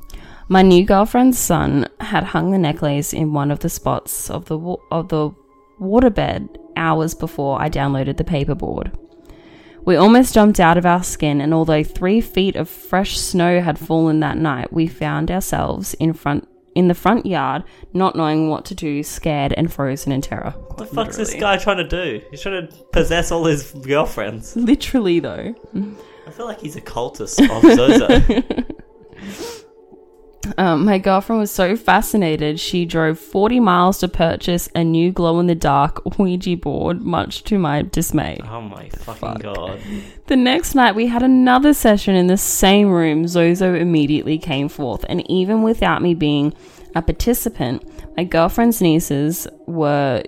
My 0.48 0.62
new 0.62 0.86
girlfriend's 0.86 1.40
son 1.40 1.88
had 2.00 2.24
hung 2.24 2.52
the 2.52 2.58
necklace 2.58 3.14
in 3.14 3.34
one 3.34 3.52
of 3.52 3.60
the 3.60 3.70
spots 3.70 4.30
of 4.30 4.46
the 4.46 4.58
wa- 4.58 4.78
of 4.92 5.10
the 5.10 5.32
waterbed 5.80 6.58
hours 6.78 7.14
before 7.14 7.62
I 7.62 7.70
downloaded 7.70 8.18
the 8.18 8.24
paperboard. 8.24 8.94
We 9.86 9.96
almost 9.96 10.34
jumped 10.34 10.60
out 10.60 10.78
of 10.78 10.86
our 10.86 11.04
skin, 11.04 11.40
and 11.40 11.54
although 11.54 11.84
three 11.84 12.20
feet 12.20 12.56
of 12.56 12.68
fresh 12.68 13.20
snow 13.20 13.62
had 13.62 13.78
fallen 13.78 14.20
that 14.22 14.36
night, 14.36 14.74
we 14.74 14.88
found 14.88 15.30
ourselves 15.30 15.94
in 15.96 16.14
front 16.14 16.48
in 16.74 16.90
the 16.90 16.94
front 16.94 17.26
yard, 17.26 17.64
not 17.94 18.16
knowing 18.18 18.50
what 18.50 18.66
to 18.66 18.76
do, 18.76 19.02
scared 19.02 19.54
and 19.54 19.72
frozen 19.72 20.12
in 20.12 20.22
terror. 20.22 20.54
What 20.68 20.78
the 20.78 20.86
fuck's 20.86 21.16
this 21.16 21.34
guy 21.34 21.56
trying 21.58 21.78
to 21.78 21.88
do? 21.88 22.22
He's 22.32 22.42
trying 22.42 22.68
to 22.68 22.76
possess 22.92 23.32
all 23.32 23.46
his 23.46 23.72
girlfriends. 23.72 24.58
Literally, 24.58 25.20
though. 25.20 25.56
I 26.28 26.32
feel 26.32 26.48
like 26.48 26.60
he's 26.60 26.76
a 26.76 26.82
cultist 26.82 27.40
of 27.50 27.64
Zozo. 27.76 28.66
Um, 30.58 30.86
my 30.86 30.98
girlfriend 31.00 31.40
was 31.40 31.52
so 31.52 31.76
fascinated, 31.76 32.60
she 32.60 32.86
drove 32.86 33.18
40 33.20 33.60
miles 33.60 34.00
to 34.00 34.08
purchase 34.08 34.70
a 34.76 34.84
new 34.84 35.12
glow 35.12 35.40
in 35.40 35.48
the 35.48 35.56
dark 35.56 36.18
Ouija 36.18 36.56
board, 36.58 37.02
much 37.02 37.44
to 37.46 37.58
my 37.58 37.82
dismay. 37.82 38.40
oh 38.50 38.62
my 38.62 38.90
fucking 38.90 39.36
god. 39.42 39.80
The 40.28 40.36
next 40.36 40.74
night, 40.74 40.96
we 40.96 41.06
had 41.08 41.22
another 41.22 41.74
session 41.74 42.16
in 42.16 42.26
the 42.28 42.38
same 42.38 42.90
room. 42.90 43.28
Zozo 43.28 43.76
immediately 43.76 44.40
came 44.40 44.70
forth, 44.70 45.06
and 45.08 45.30
even 45.30 45.62
without 45.62 46.02
me 46.02 46.16
being 46.16 46.54
a 46.96 47.02
participant, 47.04 47.84
my 48.18 48.24
girlfriend's 48.24 48.82
nieces 48.82 49.48
were 49.68 50.24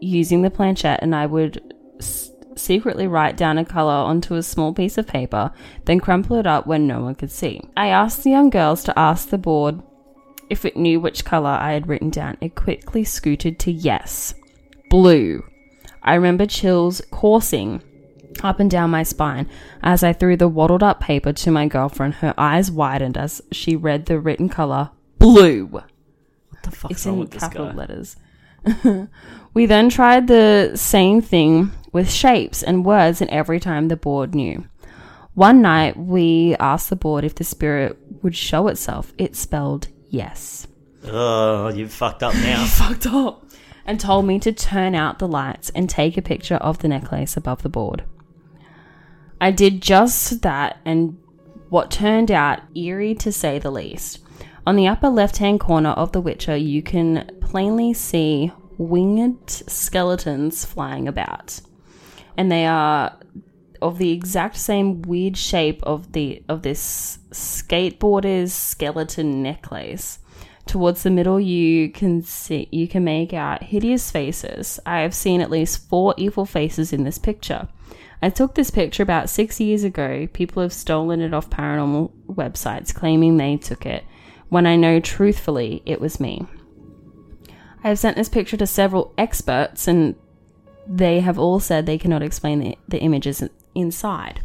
using 0.00 0.42
the 0.42 0.50
planchette, 0.50 1.00
and 1.02 1.14
I 1.16 1.26
would 1.26 1.74
s- 1.98 2.29
secretly 2.60 3.06
write 3.06 3.36
down 3.36 3.58
a 3.58 3.64
color 3.64 3.92
onto 3.92 4.34
a 4.34 4.42
small 4.42 4.72
piece 4.72 4.98
of 4.98 5.06
paper, 5.06 5.52
then 5.84 6.00
crumple 6.00 6.36
it 6.36 6.46
up 6.46 6.66
when 6.66 6.86
no 6.86 7.00
one 7.00 7.14
could 7.14 7.30
see. 7.30 7.60
I 7.76 7.88
asked 7.88 8.22
the 8.22 8.30
young 8.30 8.50
girls 8.50 8.84
to 8.84 8.98
ask 8.98 9.28
the 9.28 9.38
board 9.38 9.82
if 10.48 10.64
it 10.64 10.76
knew 10.76 11.00
which 11.00 11.24
color 11.24 11.50
I 11.50 11.72
had 11.72 11.88
written 11.88 12.10
down. 12.10 12.36
It 12.40 12.54
quickly 12.54 13.04
scooted 13.04 13.58
to 13.60 13.72
yes, 13.72 14.34
blue. 14.90 15.44
I 16.02 16.14
remember 16.14 16.46
chills 16.46 17.00
coursing 17.10 17.82
up 18.42 18.60
and 18.60 18.70
down 18.70 18.90
my 18.90 19.02
spine 19.02 19.48
as 19.82 20.02
I 20.02 20.12
threw 20.12 20.36
the 20.36 20.48
waddled 20.48 20.82
up 20.82 21.00
paper 21.00 21.32
to 21.32 21.50
my 21.50 21.66
girlfriend. 21.66 22.14
Her 22.14 22.34
eyes 22.38 22.70
widened 22.70 23.16
as 23.16 23.42
she 23.52 23.76
read 23.76 24.06
the 24.06 24.18
written 24.18 24.48
color 24.48 24.90
blue. 25.18 25.66
What 25.66 25.84
the 26.62 26.70
fuck? 26.70 26.90
It's 26.90 27.06
in 27.06 27.26
capital 27.28 27.72
letters. 27.72 28.16
we 29.54 29.66
then 29.66 29.88
tried 29.88 30.26
the 30.26 30.72
same 30.74 31.20
thing 31.20 31.70
with 31.92 32.10
shapes 32.10 32.62
and 32.62 32.84
words, 32.84 33.20
and 33.20 33.30
every 33.30 33.60
time 33.60 33.88
the 33.88 33.96
board 33.96 34.34
knew. 34.34 34.64
One 35.34 35.62
night, 35.62 35.96
we 35.96 36.56
asked 36.58 36.90
the 36.90 36.96
board 36.96 37.24
if 37.24 37.34
the 37.34 37.44
spirit 37.44 37.96
would 38.22 38.36
show 38.36 38.68
itself. 38.68 39.12
It 39.16 39.36
spelled 39.36 39.88
yes. 40.08 40.66
Oh, 41.04 41.68
you 41.68 41.88
fucked 41.88 42.22
up 42.22 42.34
now. 42.34 42.64
Fucked 42.66 43.06
up. 43.06 43.46
And 43.86 43.98
told 43.98 44.26
me 44.26 44.38
to 44.40 44.52
turn 44.52 44.94
out 44.94 45.18
the 45.18 45.26
lights 45.26 45.70
and 45.70 45.88
take 45.88 46.16
a 46.16 46.22
picture 46.22 46.56
of 46.56 46.78
the 46.78 46.88
necklace 46.88 47.36
above 47.36 47.62
the 47.62 47.68
board. 47.68 48.04
I 49.40 49.50
did 49.50 49.80
just 49.80 50.42
that, 50.42 50.78
and 50.84 51.16
what 51.70 51.90
turned 51.90 52.30
out 52.30 52.60
eerie 52.76 53.14
to 53.16 53.32
say 53.32 53.58
the 53.58 53.70
least. 53.70 54.18
On 54.70 54.76
the 54.76 54.86
upper 54.86 55.08
left 55.08 55.38
hand 55.38 55.58
corner 55.58 55.88
of 55.88 56.12
the 56.12 56.20
Witcher, 56.20 56.54
you 56.54 56.80
can 56.80 57.28
plainly 57.40 57.92
see 57.92 58.52
winged 58.78 59.50
skeletons 59.50 60.64
flying 60.64 61.08
about. 61.08 61.60
And 62.36 62.52
they 62.52 62.66
are 62.66 63.18
of 63.82 63.98
the 63.98 64.12
exact 64.12 64.56
same 64.56 65.02
weird 65.02 65.36
shape 65.36 65.82
of 65.82 66.12
the 66.12 66.44
of 66.48 66.62
this 66.62 67.18
skateboarder's 67.32 68.52
skeleton 68.52 69.42
necklace. 69.42 70.20
Towards 70.66 71.02
the 71.02 71.10
middle, 71.10 71.40
you 71.40 71.90
can 71.90 72.22
see 72.22 72.68
you 72.70 72.86
can 72.86 73.02
make 73.02 73.32
out 73.32 73.64
hideous 73.64 74.12
faces. 74.12 74.78
I 74.86 75.00
have 75.00 75.14
seen 75.16 75.40
at 75.40 75.50
least 75.50 75.88
four 75.88 76.14
evil 76.16 76.46
faces 76.46 76.92
in 76.92 77.02
this 77.02 77.18
picture. 77.18 77.66
I 78.22 78.30
took 78.30 78.54
this 78.54 78.70
picture 78.70 79.02
about 79.02 79.30
six 79.30 79.58
years 79.58 79.82
ago. 79.82 80.28
People 80.32 80.62
have 80.62 80.72
stolen 80.72 81.20
it 81.20 81.34
off 81.34 81.50
paranormal 81.50 82.12
websites, 82.28 82.94
claiming 82.94 83.36
they 83.36 83.56
took 83.56 83.84
it, 83.84 84.04
when 84.50 84.66
I 84.66 84.76
know 84.76 85.00
truthfully 85.00 85.82
it 85.86 86.00
was 86.00 86.20
me. 86.20 86.46
I 87.82 87.88
have 87.88 87.98
sent 87.98 88.16
this 88.16 88.28
picture 88.28 88.58
to 88.58 88.66
several 88.66 89.14
experts, 89.16 89.88
and 89.88 90.14
they 90.86 91.20
have 91.20 91.38
all 91.38 91.60
said 91.60 91.86
they 91.86 91.96
cannot 91.96 92.22
explain 92.22 92.60
the, 92.60 92.78
the 92.88 92.98
images 92.98 93.42
inside. 93.74 94.42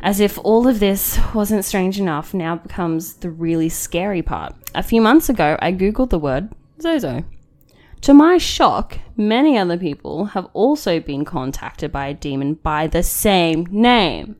As 0.00 0.20
if 0.20 0.38
all 0.38 0.66
of 0.66 0.80
this 0.80 1.18
wasn't 1.34 1.64
strange 1.64 1.98
enough, 1.98 2.32
now 2.32 2.56
becomes 2.56 3.14
the 3.14 3.30
really 3.30 3.68
scary 3.68 4.22
part. 4.22 4.54
A 4.74 4.82
few 4.82 5.00
months 5.00 5.28
ago, 5.28 5.58
I 5.60 5.72
googled 5.72 6.10
the 6.10 6.18
word 6.18 6.50
Zozo. 6.80 7.24
To 8.02 8.14
my 8.14 8.38
shock, 8.38 8.98
many 9.16 9.58
other 9.58 9.76
people 9.76 10.26
have 10.26 10.48
also 10.52 11.00
been 11.00 11.24
contacted 11.24 11.90
by 11.90 12.06
a 12.06 12.14
demon 12.14 12.54
by 12.54 12.86
the 12.86 13.02
same 13.02 13.66
name. 13.70 14.36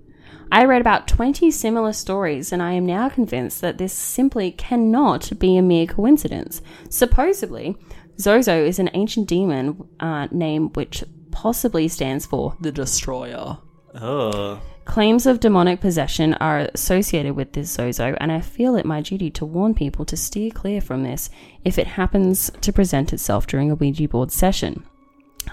I 0.52 0.64
read 0.64 0.80
about 0.80 1.08
20 1.08 1.50
similar 1.50 1.92
stories, 1.92 2.52
and 2.52 2.62
I 2.62 2.72
am 2.72 2.86
now 2.86 3.08
convinced 3.08 3.60
that 3.60 3.78
this 3.78 3.92
simply 3.92 4.52
cannot 4.52 5.38
be 5.38 5.56
a 5.56 5.62
mere 5.62 5.86
coincidence. 5.86 6.62
Supposedly, 6.88 7.76
Zozo 8.18 8.64
is 8.64 8.78
an 8.78 8.90
ancient 8.94 9.28
demon 9.28 9.88
uh, 10.00 10.28
name 10.30 10.70
which 10.70 11.04
possibly 11.30 11.88
stands 11.88 12.26
for 12.26 12.56
the 12.60 12.72
Destroyer. 12.72 13.58
Oh. 13.94 14.60
Claims 14.84 15.26
of 15.26 15.40
demonic 15.40 15.80
possession 15.80 16.34
are 16.34 16.68
associated 16.72 17.34
with 17.34 17.52
this 17.52 17.70
Zozo, 17.70 18.16
and 18.20 18.30
I 18.30 18.40
feel 18.40 18.76
it 18.76 18.86
my 18.86 19.00
duty 19.00 19.30
to 19.32 19.44
warn 19.44 19.74
people 19.74 20.04
to 20.04 20.16
steer 20.16 20.50
clear 20.50 20.80
from 20.80 21.02
this 21.02 21.28
if 21.64 21.76
it 21.76 21.88
happens 21.88 22.50
to 22.60 22.72
present 22.72 23.12
itself 23.12 23.48
during 23.48 23.70
a 23.70 23.74
Ouija 23.74 24.06
board 24.08 24.30
session. 24.30 24.84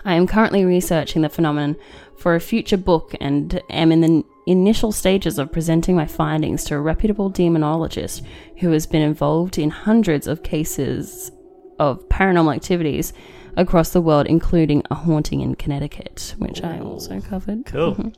I 0.06 0.16
am 0.16 0.28
currently 0.28 0.66
researching 0.66 1.22
the 1.22 1.30
phenomenon 1.30 1.76
for 2.18 2.36
a 2.36 2.40
future 2.40 2.78
book 2.78 3.14
and 3.20 3.62
am 3.70 3.92
in 3.92 4.02
the 4.02 4.24
initial 4.46 4.92
stages 4.92 5.40
of 5.40 5.52
presenting 5.52 5.96
my 5.96 6.06
findings 6.06 6.64
to 6.66 6.76
a 6.76 6.80
reputable 6.80 7.32
demonologist 7.32 8.26
who 8.60 8.72
has 8.72 8.86
been 8.86 9.02
involved 9.02 9.58
in 9.58 9.70
hundreds 9.70 10.28
of 10.28 10.44
cases 10.44 11.32
of 11.80 12.08
paranormal 12.10 12.56
activities 12.56 13.14
across 13.56 13.90
the 13.90 14.02
world, 14.02 14.28
including 14.28 14.84
a 14.90 14.96
haunting 14.96 15.42
in 15.42 15.56
Connecticut, 15.56 16.36
which 16.38 16.64
I 16.64 16.80
also 16.80 17.22
covered. 17.22 17.66
Cool. 17.66 17.96
Mm-hmm. 17.96 18.10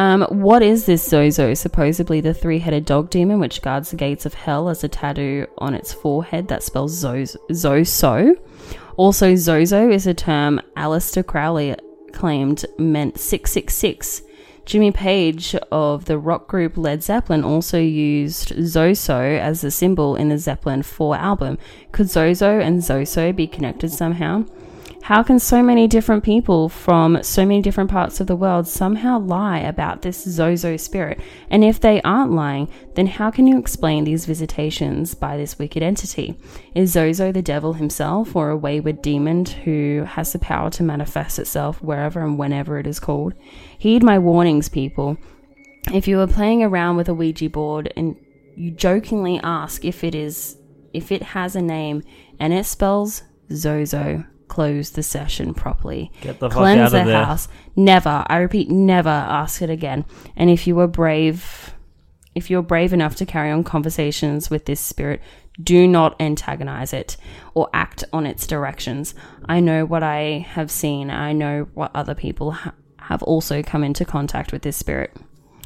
Um, 0.00 0.22
what 0.30 0.62
is 0.62 0.86
this 0.86 1.06
Zozo? 1.06 1.52
Supposedly 1.52 2.22
the 2.22 2.32
three-headed 2.32 2.86
dog 2.86 3.10
demon 3.10 3.38
which 3.38 3.60
guards 3.60 3.90
the 3.90 3.98
gates 3.98 4.24
of 4.24 4.32
hell 4.32 4.70
as 4.70 4.82
a 4.82 4.88
tattoo 4.88 5.46
on 5.58 5.74
its 5.74 5.92
forehead 5.92 6.48
that 6.48 6.62
spells 6.62 6.94
Zozo. 6.94 7.38
Zoso. 7.50 8.34
Also, 8.96 9.36
Zozo 9.36 9.90
is 9.90 10.06
a 10.06 10.14
term 10.14 10.58
Aleister 10.74 11.24
Crowley 11.24 11.76
claimed 12.12 12.64
meant 12.78 13.20
666. 13.20 14.22
Jimmy 14.64 14.90
Page 14.90 15.54
of 15.70 16.06
the 16.06 16.16
rock 16.16 16.48
group 16.48 16.78
Led 16.78 17.02
Zeppelin 17.02 17.44
also 17.44 17.78
used 17.78 18.56
Zoso 18.56 19.38
as 19.38 19.62
a 19.64 19.70
symbol 19.70 20.16
in 20.16 20.30
the 20.30 20.38
Zeppelin 20.38 20.82
4 20.82 21.16
album. 21.16 21.58
Could 21.92 22.08
Zozo 22.08 22.58
and 22.58 22.80
Zoso 22.80 23.36
be 23.36 23.46
connected 23.46 23.90
somehow? 23.90 24.46
How 25.02 25.22
can 25.22 25.38
so 25.38 25.62
many 25.62 25.88
different 25.88 26.22
people 26.22 26.68
from 26.68 27.22
so 27.22 27.44
many 27.44 27.62
different 27.62 27.90
parts 27.90 28.20
of 28.20 28.26
the 28.26 28.36
world 28.36 28.68
somehow 28.68 29.18
lie 29.18 29.58
about 29.58 30.02
this 30.02 30.22
Zozo 30.22 30.76
spirit? 30.76 31.20
And 31.50 31.64
if 31.64 31.80
they 31.80 32.00
aren't 32.02 32.32
lying, 32.32 32.68
then 32.94 33.06
how 33.06 33.30
can 33.30 33.46
you 33.46 33.58
explain 33.58 34.04
these 34.04 34.26
visitations 34.26 35.14
by 35.14 35.36
this 35.36 35.58
wicked 35.58 35.82
entity? 35.82 36.36
Is 36.74 36.92
Zozo 36.92 37.32
the 37.32 37.42
devil 37.42 37.72
himself 37.72 38.36
or 38.36 38.50
a 38.50 38.56
wayward 38.56 39.02
demon 39.02 39.46
who 39.46 40.04
has 40.06 40.32
the 40.32 40.38
power 40.38 40.70
to 40.70 40.82
manifest 40.82 41.38
itself 41.38 41.82
wherever 41.82 42.20
and 42.20 42.38
whenever 42.38 42.78
it 42.78 42.86
is 42.86 43.00
called? 43.00 43.34
Heed 43.78 44.02
my 44.02 44.18
warnings, 44.18 44.68
people. 44.68 45.16
If 45.92 46.06
you 46.06 46.20
are 46.20 46.26
playing 46.26 46.62
around 46.62 46.96
with 46.96 47.08
a 47.08 47.14
Ouija 47.14 47.48
board 47.48 47.92
and 47.96 48.16
you 48.54 48.70
jokingly 48.70 49.40
ask 49.42 49.84
if 49.84 50.04
it 50.04 50.14
is 50.14 50.56
if 50.92 51.10
it 51.10 51.22
has 51.22 51.56
a 51.56 51.62
name 51.62 52.02
and 52.38 52.52
it 52.52 52.66
spells 52.66 53.22
Zozo, 53.52 54.24
close 54.50 54.90
the 54.90 55.02
session 55.02 55.54
properly. 55.54 56.12
Get 56.20 56.38
the 56.40 56.50
fuck 56.50 56.58
Cleanse 56.58 56.80
out 56.80 56.90
the 56.90 57.00
of 57.00 57.06
there. 57.06 57.24
house. 57.24 57.48
Never, 57.76 58.24
I 58.26 58.36
repeat, 58.38 58.68
never 58.70 59.08
ask 59.08 59.62
it 59.62 59.70
again. 59.70 60.04
And 60.36 60.50
if 60.50 60.66
you 60.66 60.74
were 60.74 60.86
brave, 60.86 61.74
if 62.34 62.50
you're 62.50 62.60
brave 62.62 62.92
enough 62.92 63.14
to 63.16 63.24
carry 63.26 63.50
on 63.50 63.64
conversations 63.64 64.50
with 64.50 64.66
this 64.66 64.80
spirit, 64.80 65.22
do 65.62 65.86
not 65.86 66.20
antagonize 66.20 66.92
it 66.92 67.16
or 67.54 67.70
act 67.72 68.04
on 68.12 68.26
its 68.26 68.46
directions. 68.46 69.14
I 69.48 69.60
know 69.60 69.86
what 69.86 70.02
I 70.02 70.46
have 70.50 70.70
seen. 70.70 71.10
I 71.10 71.32
know 71.32 71.68
what 71.74 71.90
other 71.94 72.14
people 72.14 72.50
ha- 72.52 72.74
have 72.98 73.22
also 73.22 73.62
come 73.62 73.84
into 73.84 74.04
contact 74.04 74.52
with 74.52 74.62
this 74.62 74.76
spirit. 74.76 75.16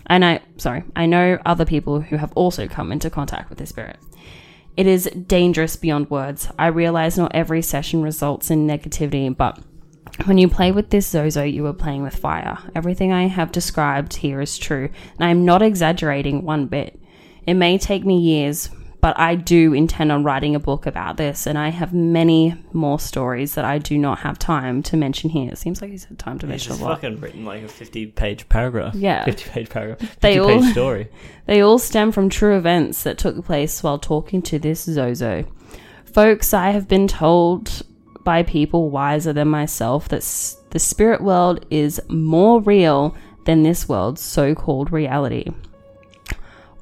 And 0.06 0.24
I, 0.24 0.40
sorry, 0.58 0.84
I 0.94 1.06
know 1.06 1.38
other 1.46 1.64
people 1.64 2.00
who 2.00 2.16
have 2.18 2.32
also 2.34 2.68
come 2.68 2.92
into 2.92 3.08
contact 3.08 3.48
with 3.48 3.58
this 3.58 3.70
spirit. 3.70 3.96
It 4.76 4.86
is 4.86 5.10
dangerous 5.26 5.76
beyond 5.76 6.10
words. 6.10 6.48
I 6.58 6.66
realize 6.66 7.16
not 7.16 7.34
every 7.34 7.62
session 7.62 8.02
results 8.02 8.50
in 8.50 8.66
negativity, 8.66 9.34
but 9.36 9.60
When 10.26 10.38
you 10.38 10.48
play 10.48 10.70
with 10.70 10.90
this 10.90 11.08
Zozo, 11.08 11.42
you 11.42 11.66
are 11.66 11.72
playing 11.72 12.02
with 12.02 12.14
fire. 12.16 12.58
Everything 12.74 13.12
I 13.12 13.26
have 13.26 13.50
described 13.50 14.14
here 14.14 14.40
is 14.40 14.56
true, 14.56 14.88
and 15.18 15.26
I 15.26 15.30
am 15.30 15.44
not 15.44 15.60
exaggerating 15.60 16.44
one 16.44 16.66
bit. 16.66 17.00
It 17.46 17.54
may 17.54 17.78
take 17.78 18.04
me 18.04 18.16
years, 18.16 18.70
but 19.04 19.18
I 19.20 19.34
do 19.34 19.74
intend 19.74 20.10
on 20.10 20.24
writing 20.24 20.54
a 20.54 20.58
book 20.58 20.86
about 20.86 21.18
this, 21.18 21.46
and 21.46 21.58
I 21.58 21.68
have 21.68 21.92
many 21.92 22.56
more 22.72 22.98
stories 22.98 23.54
that 23.54 23.62
I 23.66 23.76
do 23.76 23.98
not 23.98 24.20
have 24.20 24.38
time 24.38 24.82
to 24.84 24.96
mention 24.96 25.28
here. 25.28 25.50
It 25.52 25.58
seems 25.58 25.82
like 25.82 25.90
he's 25.90 26.04
had 26.04 26.18
time 26.18 26.38
to 26.38 26.46
mention 26.46 26.72
a 26.72 26.76
lot. 26.76 27.02
fucking 27.02 27.20
written 27.20 27.44
like 27.44 27.64
a 27.64 27.68
50 27.68 28.06
page 28.06 28.48
paragraph. 28.48 28.94
Yeah. 28.94 29.22
50 29.26 29.50
page 29.50 29.68
paragraph. 29.68 29.98
50 29.98 30.16
They 30.22 30.38
page 30.38 30.40
all- 30.40 30.62
story. 30.72 31.08
They 31.46 31.60
all 31.60 31.78
stem 31.78 32.12
from 32.12 32.30
true 32.30 32.56
events 32.56 33.02
that 33.02 33.18
took 33.18 33.44
place 33.44 33.82
while 33.82 33.98
talking 33.98 34.40
to 34.40 34.58
this 34.58 34.84
Zozo. 34.84 35.44
Folks, 36.06 36.54
I 36.54 36.70
have 36.70 36.88
been 36.88 37.06
told 37.06 37.82
by 38.24 38.42
people 38.42 38.88
wiser 38.88 39.34
than 39.34 39.48
myself 39.48 40.08
that 40.08 40.22
s- 40.22 40.56
the 40.70 40.78
spirit 40.78 41.20
world 41.20 41.66
is 41.68 42.00
more 42.08 42.62
real 42.62 43.14
than 43.44 43.64
this 43.64 43.86
world's 43.86 44.22
so 44.22 44.54
called 44.54 44.90
reality. 44.90 45.50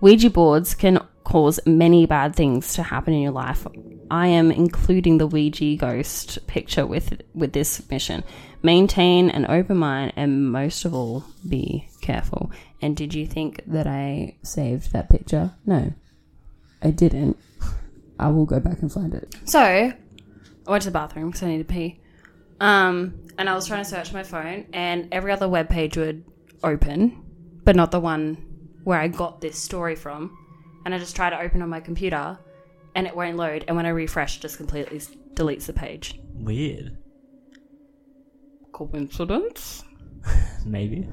Ouija 0.00 0.30
boards 0.30 0.76
can 0.76 1.00
cause 1.32 1.58
many 1.64 2.04
bad 2.04 2.36
things 2.36 2.74
to 2.74 2.82
happen 2.82 3.14
in 3.14 3.22
your 3.22 3.32
life. 3.32 3.66
I 4.10 4.26
am 4.26 4.50
including 4.50 5.16
the 5.16 5.26
Ouija 5.26 5.76
ghost 5.76 6.46
picture 6.46 6.86
with 6.86 7.22
with 7.34 7.54
this 7.54 7.70
submission. 7.70 8.22
Maintain 8.62 9.30
an 9.30 9.46
open 9.48 9.78
mind 9.78 10.12
and 10.14 10.52
most 10.52 10.84
of 10.84 10.92
all 10.92 11.24
be 11.48 11.88
careful. 12.02 12.50
And 12.82 12.94
did 12.94 13.14
you 13.14 13.26
think 13.26 13.62
that 13.66 13.86
I 13.86 14.36
saved 14.42 14.92
that 14.92 15.08
picture? 15.08 15.54
No. 15.64 15.94
I 16.82 16.90
didn't. 16.90 17.38
I 18.18 18.28
will 18.28 18.44
go 18.44 18.60
back 18.60 18.82
and 18.82 18.92
find 18.92 19.14
it. 19.14 19.34
So, 19.46 19.58
I 19.58 19.96
went 20.66 20.82
to 20.82 20.90
the 20.90 20.92
bathroom 20.92 21.28
because 21.28 21.42
I 21.44 21.46
needed 21.46 21.66
to 21.66 21.74
pee. 21.74 22.00
Um, 22.60 23.14
and 23.38 23.48
I 23.48 23.54
was 23.54 23.66
trying 23.66 23.82
to 23.82 23.88
search 23.88 24.12
my 24.12 24.22
phone, 24.22 24.66
and 24.72 25.08
every 25.12 25.32
other 25.32 25.48
web 25.48 25.68
page 25.68 25.96
would 25.96 26.24
open, 26.62 27.24
but 27.64 27.74
not 27.74 27.90
the 27.90 28.00
one 28.00 28.36
where 28.84 29.00
I 29.00 29.08
got 29.08 29.40
this 29.40 29.58
story 29.58 29.96
from. 29.96 30.41
And 30.84 30.94
I 30.94 30.98
just 30.98 31.14
try 31.16 31.30
to 31.30 31.40
open 31.40 31.62
on 31.62 31.68
my 31.68 31.80
computer, 31.80 32.38
and 32.94 33.06
it 33.06 33.14
won't 33.16 33.36
load. 33.36 33.64
And 33.68 33.76
when 33.76 33.86
I 33.86 33.90
refresh, 33.90 34.36
it 34.38 34.42
just 34.42 34.56
completely 34.56 34.96
s- 34.96 35.10
deletes 35.34 35.66
the 35.66 35.72
page. 35.72 36.18
Weird. 36.34 36.96
Coincidence? 38.72 39.84
Maybe. 40.66 41.08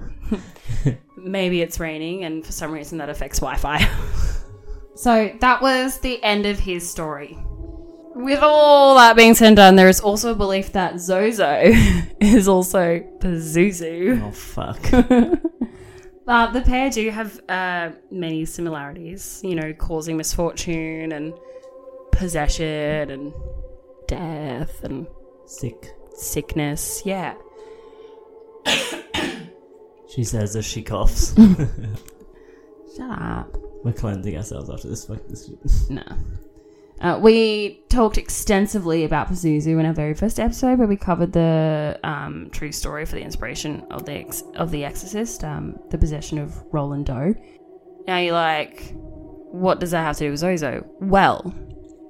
Maybe 1.18 1.62
it's 1.62 1.80
raining, 1.80 2.24
and 2.24 2.46
for 2.46 2.52
some 2.52 2.72
reason 2.72 2.98
that 3.00 3.10
affects 3.10 3.40
Wi 3.40 3.58
Fi. 3.58 3.88
so 4.96 5.32
that 5.42 5.62
was 5.62 6.00
the 6.00 6.22
end 6.24 6.46
of 6.46 6.60
his 6.60 6.90
story. 6.90 7.38
With 8.16 8.40
all 8.42 8.96
that 8.96 9.16
being 9.16 9.34
said 9.34 9.48
and 9.48 9.56
done, 9.56 9.76
there 9.76 9.88
is 9.88 10.02
also 10.02 10.32
a 10.32 10.36
belief 10.36 10.74
that 10.74 11.00
Zozo 11.00 11.62
is 12.20 12.48
also 12.48 13.00
Pazuzu. 13.20 14.22
Oh, 14.22 14.32
fuck. 14.32 15.49
Uh, 16.30 16.52
the 16.52 16.62
pair 16.62 16.92
do 16.92 17.10
have 17.10 17.42
uh, 17.50 17.90
many 18.12 18.46
similarities, 18.46 19.42
you 19.44 19.56
know, 19.56 19.74
causing 19.74 20.16
misfortune 20.16 21.12
and 21.12 21.34
possession 22.12 23.10
and 23.10 23.34
death 24.08 24.84
and 24.84 25.08
Sick. 25.48 25.92
sickness. 26.16 27.02
Yeah. 27.04 27.34
She 30.10 30.24
says 30.24 30.56
as 30.56 30.66
she 30.66 30.82
coughs. 30.82 31.34
Shut 32.98 33.12
up. 33.22 33.56
We're 33.84 33.94
cleansing 33.94 34.36
ourselves 34.36 34.68
after 34.68 34.88
this. 34.88 35.06
Fuck 35.06 35.28
this 35.28 35.46
shit. 35.48 35.90
No. 35.92 36.04
Uh, 37.02 37.18
we 37.22 37.82
talked 37.90 38.18
extensively 38.18 39.06
about 39.06 39.30
Pazuzu 39.30 39.80
in 39.80 39.86
our 39.86 39.94
very 39.94 40.14
first 40.14 40.40
episode, 40.40 40.80
where 40.80 40.88
we 40.88 40.98
covered 40.98 41.32
the 41.32 41.98
um, 42.04 42.50
true 42.52 42.72
story 42.74 43.06
for 43.06 43.16
the 43.16 43.22
inspiration 43.22 43.86
of 43.90 44.06
the 44.06 44.14
ex- 44.14 44.44
of 44.56 44.70
the 44.72 44.84
Exorcist, 44.84 45.44
um, 45.46 45.80
the 45.92 45.98
possession 45.98 46.38
of 46.40 46.54
Roland 46.74 47.06
Doe. 47.06 47.36
Now 48.06 48.18
you're 48.18 48.34
like, 48.34 48.92
what 48.96 49.80
does 49.80 49.92
that 49.92 50.02
have 50.04 50.18
to 50.18 50.26
do 50.26 50.32
with 50.32 50.40
Zozo? 50.42 50.86
Well, 51.00 51.54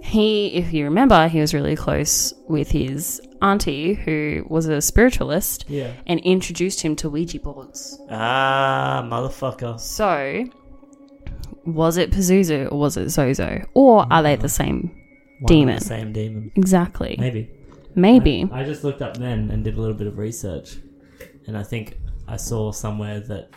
he, 0.01 0.47
if 0.55 0.73
you 0.73 0.85
remember, 0.85 1.27
he 1.27 1.39
was 1.39 1.53
really 1.53 1.75
close 1.75 2.33
with 2.47 2.71
his 2.71 3.21
auntie, 3.41 3.93
who 3.93 4.45
was 4.49 4.65
a 4.67 4.81
spiritualist, 4.81 5.65
Yeah. 5.67 5.91
and 6.07 6.19
introduced 6.21 6.81
him 6.81 6.95
to 6.97 7.09
Ouija 7.09 7.39
boards. 7.39 7.99
Ah, 8.09 9.01
motherfucker. 9.05 9.79
So, 9.79 10.45
was 11.65 11.97
it 11.97 12.11
Pazuzu 12.11 12.71
or 12.71 12.77
was 12.77 12.97
it 12.97 13.09
Zozo, 13.09 13.65
or 13.73 14.05
are 14.11 14.23
they 14.23 14.35
the 14.35 14.45
uh, 14.45 14.47
same? 14.47 14.91
One 15.39 15.39
and 15.39 15.47
Demon. 15.47 15.75
The 15.79 15.85
same 15.85 16.13
demon. 16.13 16.51
Exactly. 16.55 17.15
Maybe. 17.17 17.49
Maybe. 17.95 18.47
I 18.51 18.63
just 18.63 18.83
looked 18.83 19.01
up 19.01 19.17
then 19.17 19.49
and 19.51 19.63
did 19.63 19.77
a 19.77 19.81
little 19.81 19.95
bit 19.95 20.07
of 20.07 20.17
research, 20.17 20.77
and 21.47 21.57
I 21.57 21.63
think 21.63 21.97
I 22.27 22.35
saw 22.37 22.71
somewhere 22.71 23.19
that 23.21 23.49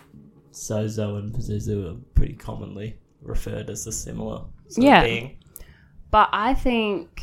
Zozo 0.54 1.16
and 1.16 1.32
Pazuzu 1.32 1.92
are 1.92 1.96
pretty 2.14 2.34
commonly 2.34 2.96
referred 3.20 3.70
as 3.70 3.86
a 3.86 3.92
similar 3.92 4.44
sort 4.68 4.84
Yeah. 4.86 5.00
of 5.00 5.04
being. 5.04 5.36
But 6.10 6.28
I 6.32 6.54
think 6.54 7.22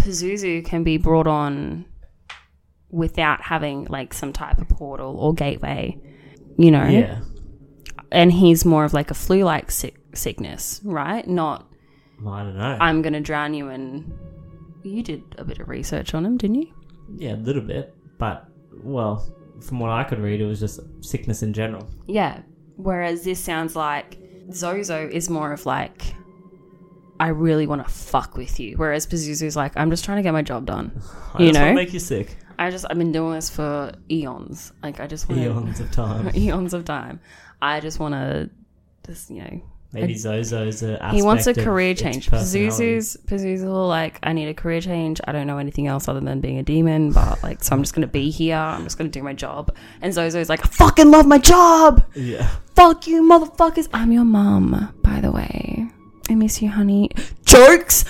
Pazuzu 0.00 0.64
can 0.64 0.82
be 0.82 0.96
brought 0.96 1.26
on 1.26 1.86
without 2.90 3.42
having 3.42 3.84
like 3.86 4.14
some 4.14 4.32
type 4.32 4.58
of 4.58 4.68
portal 4.68 5.16
or 5.18 5.34
gateway, 5.34 5.98
you 6.56 6.70
know? 6.70 6.86
Yeah. 6.86 7.20
And 8.12 8.32
he's 8.32 8.64
more 8.64 8.84
of 8.84 8.94
like 8.94 9.10
a 9.10 9.14
flu 9.14 9.42
like 9.44 9.70
sick- 9.70 9.98
sickness, 10.14 10.80
right? 10.84 11.26
Not, 11.26 11.66
Well, 12.22 12.34
I 12.34 12.42
don't 12.44 12.56
know. 12.56 12.78
I'm 12.80 13.02
going 13.02 13.12
to 13.14 13.20
drown 13.20 13.54
you 13.54 13.68
and. 13.68 14.12
You 14.84 15.02
did 15.02 15.22
a 15.38 15.44
bit 15.44 15.58
of 15.58 15.68
research 15.68 16.14
on 16.14 16.24
him, 16.24 16.36
didn't 16.36 16.56
you? 16.62 16.72
yeah, 17.16 17.34
a 17.34 17.36
little 17.36 17.62
bit, 17.62 17.92
but 18.18 18.48
well, 18.82 19.28
from 19.60 19.80
what 19.80 19.90
I 19.90 20.04
could 20.04 20.20
read, 20.20 20.40
it 20.40 20.46
was 20.46 20.60
just 20.60 20.78
sickness 21.00 21.42
in 21.42 21.52
general. 21.52 21.88
Yeah. 22.06 22.42
Whereas 22.76 23.24
this 23.24 23.40
sounds 23.40 23.74
like 23.74 24.18
Zozo 24.52 25.08
is 25.08 25.28
more 25.28 25.52
of 25.52 25.66
like, 25.66 26.02
I 27.18 27.28
really 27.28 27.66
want 27.66 27.84
to 27.84 27.92
fuck 27.92 28.36
with 28.36 28.60
you. 28.60 28.76
Whereas 28.76 29.06
Pazuzu's 29.06 29.56
like, 29.56 29.72
I'm 29.76 29.90
just 29.90 30.04
trying 30.04 30.18
to 30.18 30.22
get 30.22 30.32
my 30.32 30.42
job 30.42 30.66
done. 30.66 31.00
I 31.34 31.42
You 31.42 31.52
know? 31.52 31.72
make 31.72 31.92
you 31.92 31.98
sick. 32.00 32.36
I 32.58 32.70
just, 32.70 32.86
I've 32.88 32.98
been 32.98 33.12
doing 33.12 33.32
this 33.34 33.50
for 33.50 33.92
eons. 34.10 34.72
Like, 34.82 35.00
I 35.00 35.06
just 35.06 35.28
want 35.28 35.40
Eons 35.40 35.80
of 35.80 35.90
time. 35.90 36.30
eons 36.36 36.74
of 36.74 36.84
time. 36.84 37.20
I 37.62 37.80
just 37.80 37.98
want 37.98 38.14
to, 38.14 38.50
just, 39.06 39.30
you 39.30 39.42
know. 39.42 39.60
Maybe 39.92 40.14
Zozo's 40.14 40.82
a 40.82 41.10
He 41.12 41.22
wants 41.22 41.46
a 41.46 41.54
career 41.54 41.94
change. 41.94 42.28
personality. 42.28 42.98
Pazuzu's, 42.98 43.16
Pazuzu, 43.26 43.88
like, 43.88 44.18
I 44.22 44.32
need 44.34 44.48
a 44.48 44.52
career 44.52 44.80
change. 44.80 45.20
I 45.26 45.32
don't 45.32 45.46
know 45.46 45.56
anything 45.58 45.86
else 45.86 46.06
other 46.08 46.20
than 46.20 46.40
being 46.40 46.58
a 46.58 46.62
demon, 46.62 47.12
but, 47.12 47.42
like, 47.42 47.64
so 47.64 47.74
I'm 47.74 47.82
just 47.82 47.94
going 47.94 48.06
to 48.06 48.12
be 48.12 48.28
here. 48.30 48.56
I'm 48.56 48.82
just 48.84 48.98
going 48.98 49.10
to 49.10 49.18
do 49.18 49.22
my 49.22 49.32
job. 49.32 49.74
And 50.02 50.12
Zozo's 50.12 50.48
like, 50.50 50.64
I 50.66 50.68
fucking 50.68 51.10
love 51.10 51.26
my 51.26 51.38
job. 51.38 52.04
Yeah. 52.14 52.46
Fuck 52.74 53.06
you, 53.06 53.22
motherfuckers. 53.22 53.88
I'm 53.94 54.12
your 54.12 54.24
mum, 54.24 54.92
by 55.02 55.20
the 55.20 55.30
way. 55.30 55.86
I 56.28 56.34
miss 56.34 56.60
you, 56.60 56.68
honey. 56.68 57.10
Jokes! 57.44 58.04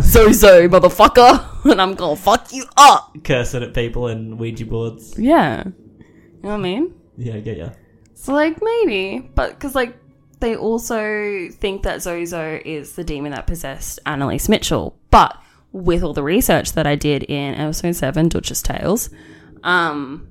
Zozo, 0.00 0.66
motherfucker. 0.68 1.46
And 1.70 1.80
I'm 1.80 1.94
gonna 1.94 2.16
fuck 2.16 2.52
you 2.54 2.64
up. 2.78 3.14
Cursing 3.22 3.62
at 3.62 3.74
people 3.74 4.06
and 4.06 4.38
Ouija 4.38 4.64
boards. 4.64 5.14
Yeah. 5.18 5.64
You 5.66 5.72
know 6.42 6.48
what 6.48 6.54
I 6.54 6.56
mean? 6.56 6.94
Yeah, 7.18 7.34
I 7.34 7.40
get 7.40 7.58
ya. 7.58 7.68
So, 8.20 8.34
like, 8.34 8.60
maybe. 8.60 9.30
But, 9.34 9.54
because, 9.54 9.74
like, 9.74 9.96
they 10.40 10.54
also 10.54 11.48
think 11.52 11.84
that 11.84 12.02
Zozo 12.02 12.60
is 12.62 12.92
the 12.92 13.02
demon 13.02 13.32
that 13.32 13.46
possessed 13.46 13.98
Annalise 14.04 14.46
Mitchell. 14.46 14.94
But 15.10 15.34
with 15.72 16.02
all 16.02 16.12
the 16.12 16.22
research 16.22 16.74
that 16.74 16.86
I 16.86 16.96
did 16.96 17.22
in 17.22 17.54
episode 17.54 17.92
7, 17.92 18.28
Dutch's 18.28 18.60
Tales, 18.60 19.08
um, 19.64 20.28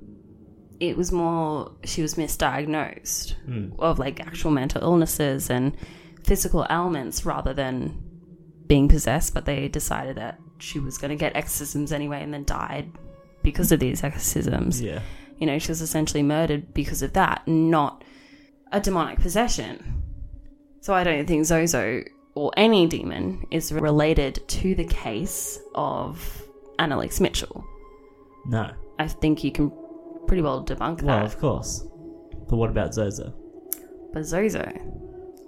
it 0.79 0.97
was 0.97 1.11
more, 1.11 1.71
she 1.83 2.03
was 2.03 2.13
misdiagnosed 2.13 3.33
of, 3.79 3.97
like, 3.97 4.19
actual 4.19 4.51
mental 4.51 4.83
illnesses 4.83 5.49
and 5.49 5.75
physical 6.23 6.67
ailments 6.69 7.25
rather 7.25 7.55
than 7.55 8.03
being 8.67 8.87
possessed. 8.87 9.33
But 9.33 9.45
they 9.45 9.67
decided 9.67 10.17
that 10.17 10.39
she 10.59 10.77
was 10.77 10.99
going 10.99 11.09
to 11.09 11.15
get 11.15 11.35
exorcisms 11.35 11.91
anyway 11.91 12.21
and 12.21 12.31
then 12.31 12.43
died 12.43 12.91
because 13.41 13.71
of 13.71 13.79
these 13.79 14.03
exorcisms 14.03 14.79
Yeah. 14.79 15.01
You 15.39 15.47
know, 15.47 15.57
she 15.57 15.69
was 15.69 15.81
essentially 15.81 16.23
murdered 16.23 16.73
because 16.73 17.01
of 17.01 17.13
that, 17.13 17.47
not 17.47 18.03
a 18.71 18.79
demonic 18.79 19.19
possession. 19.19 20.03
So 20.81 20.93
I 20.93 21.03
don't 21.03 21.25
think 21.25 21.45
Zozo 21.45 22.03
or 22.35 22.51
any 22.55 22.87
demon 22.87 23.45
is 23.51 23.71
related 23.71 24.47
to 24.47 24.75
the 24.75 24.85
case 24.85 25.59
of 25.75 26.43
Annalise 26.77 27.19
Mitchell. 27.19 27.63
No. 28.45 28.71
I 28.97 29.07
think 29.07 29.43
you 29.43 29.51
can 29.51 29.71
pretty 30.27 30.41
well 30.41 30.63
debunk 30.63 30.97
that. 30.99 31.05
Well, 31.05 31.25
of 31.25 31.39
course. 31.39 31.85
But 32.47 32.57
what 32.57 32.69
about 32.69 32.93
Zozo? 32.93 33.33
But 34.13 34.25
Zozo, 34.25 34.71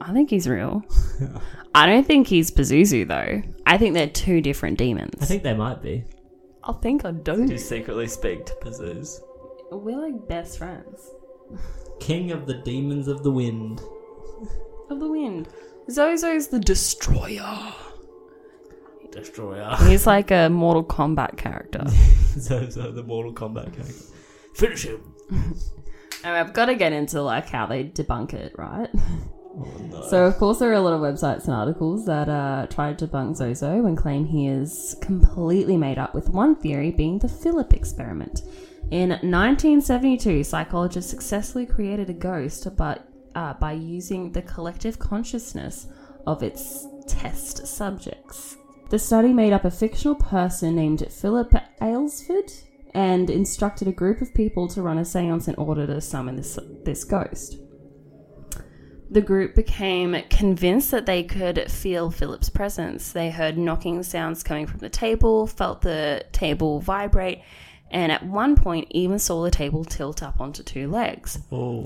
I 0.01 0.13
think 0.13 0.29
he's 0.29 0.47
real. 0.47 0.83
I 1.75 1.85
don't 1.85 2.05
think 2.05 2.27
he's 2.27 2.51
Pazuzu 2.51 3.07
though. 3.07 3.41
I 3.65 3.77
think 3.77 3.93
they're 3.93 4.07
two 4.07 4.41
different 4.41 4.77
demons. 4.77 5.15
I 5.21 5.25
think 5.25 5.43
they 5.43 5.53
might 5.53 5.81
be. 5.81 6.05
I 6.63 6.73
think 6.73 7.05
I 7.05 7.11
do. 7.11 7.47
Do 7.47 7.57
secretly 7.57 8.07
speak 8.07 8.45
to 8.45 8.53
Pazoos. 8.61 9.19
We're 9.71 9.99
like 9.99 10.27
best 10.27 10.57
friends 10.57 11.09
King 11.99 12.31
of 12.31 12.45
the 12.45 12.55
demons 12.55 13.07
of 13.07 13.23
the 13.23 13.31
wind. 13.31 13.81
of 14.89 14.99
the 14.99 15.09
wind. 15.09 15.47
Zozo's 15.89 16.47
the 16.47 16.59
destroyer. 16.59 17.73
Destroyer. 19.11 19.75
He's 19.87 20.07
like 20.07 20.31
a 20.31 20.49
Mortal 20.49 20.83
Kombat 20.83 21.37
character. 21.37 21.83
Zozo, 22.39 22.91
the 22.91 23.03
Mortal 23.03 23.33
Kombat 23.33 23.73
character. 23.73 24.03
Finish 24.55 24.85
him. 24.85 25.13
And 26.23 26.33
I've 26.35 26.53
got 26.53 26.65
to 26.65 26.75
get 26.75 26.93
into 26.93 27.21
like 27.21 27.49
how 27.49 27.65
they 27.65 27.83
debunk 27.83 28.33
it, 28.33 28.53
right? 28.57 28.89
Oh, 29.53 29.87
no. 29.89 30.01
So 30.09 30.25
of 30.25 30.37
course 30.37 30.59
there 30.59 30.69
are 30.69 30.75
a 30.75 30.81
lot 30.81 30.93
of 30.93 31.01
websites 31.01 31.45
and 31.45 31.53
articles 31.53 32.05
that 32.05 32.29
uh, 32.29 32.67
try 32.67 32.93
to 32.93 33.07
debunk 33.07 33.35
Zozo 33.35 33.85
and 33.85 33.97
claim 33.97 34.25
he 34.25 34.47
is 34.47 34.95
completely 35.01 35.77
made 35.77 35.97
up, 35.97 36.15
with 36.15 36.29
one 36.29 36.55
theory 36.55 36.91
being 36.91 37.19
the 37.19 37.27
Philip 37.27 37.73
experiment. 37.73 38.41
In 38.91 39.09
1972, 39.09 40.43
psychologists 40.43 41.09
successfully 41.09 41.65
created 41.65 42.09
a 42.09 42.13
ghost, 42.13 42.67
but 42.75 43.07
uh, 43.35 43.53
by 43.53 43.71
using 43.71 44.33
the 44.33 44.41
collective 44.41 44.99
consciousness 44.99 45.87
of 46.27 46.43
its 46.43 46.85
test 47.07 47.65
subjects. 47.65 48.57
The 48.89 48.99
study 48.99 49.31
made 49.31 49.53
up 49.53 49.63
a 49.63 49.71
fictional 49.71 50.15
person 50.15 50.75
named 50.75 51.07
Philip 51.09 51.53
Aylesford 51.81 52.51
and 52.93 53.29
instructed 53.29 53.87
a 53.87 53.93
group 53.93 54.19
of 54.19 54.33
people 54.33 54.67
to 54.67 54.81
run 54.81 54.97
a 54.97 55.05
seance 55.05 55.47
in 55.47 55.55
order 55.55 55.87
to 55.87 56.01
summon 56.01 56.35
this, 56.35 56.59
this 56.83 57.05
ghost. 57.05 57.55
The 59.09 59.21
group 59.21 59.55
became 59.55 60.21
convinced 60.29 60.91
that 60.91 61.05
they 61.05 61.23
could 61.23 61.71
feel 61.71 62.11
Philip's 62.11 62.49
presence. 62.49 63.13
They 63.13 63.29
heard 63.29 63.57
knocking 63.57 64.03
sounds 64.03 64.43
coming 64.43 64.67
from 64.67 64.79
the 64.79 64.89
table, 64.89 65.47
felt 65.47 65.81
the 65.81 66.25
table 66.33 66.81
vibrate, 66.81 67.41
and 67.91 68.11
at 68.11 68.25
one 68.25 68.55
point 68.55 68.87
even 68.89 69.19
saw 69.19 69.43
the 69.43 69.51
table 69.51 69.85
tilt 69.85 70.23
up 70.23 70.41
onto 70.41 70.63
two 70.63 70.89
legs. 70.89 71.39
Oh. 71.51 71.83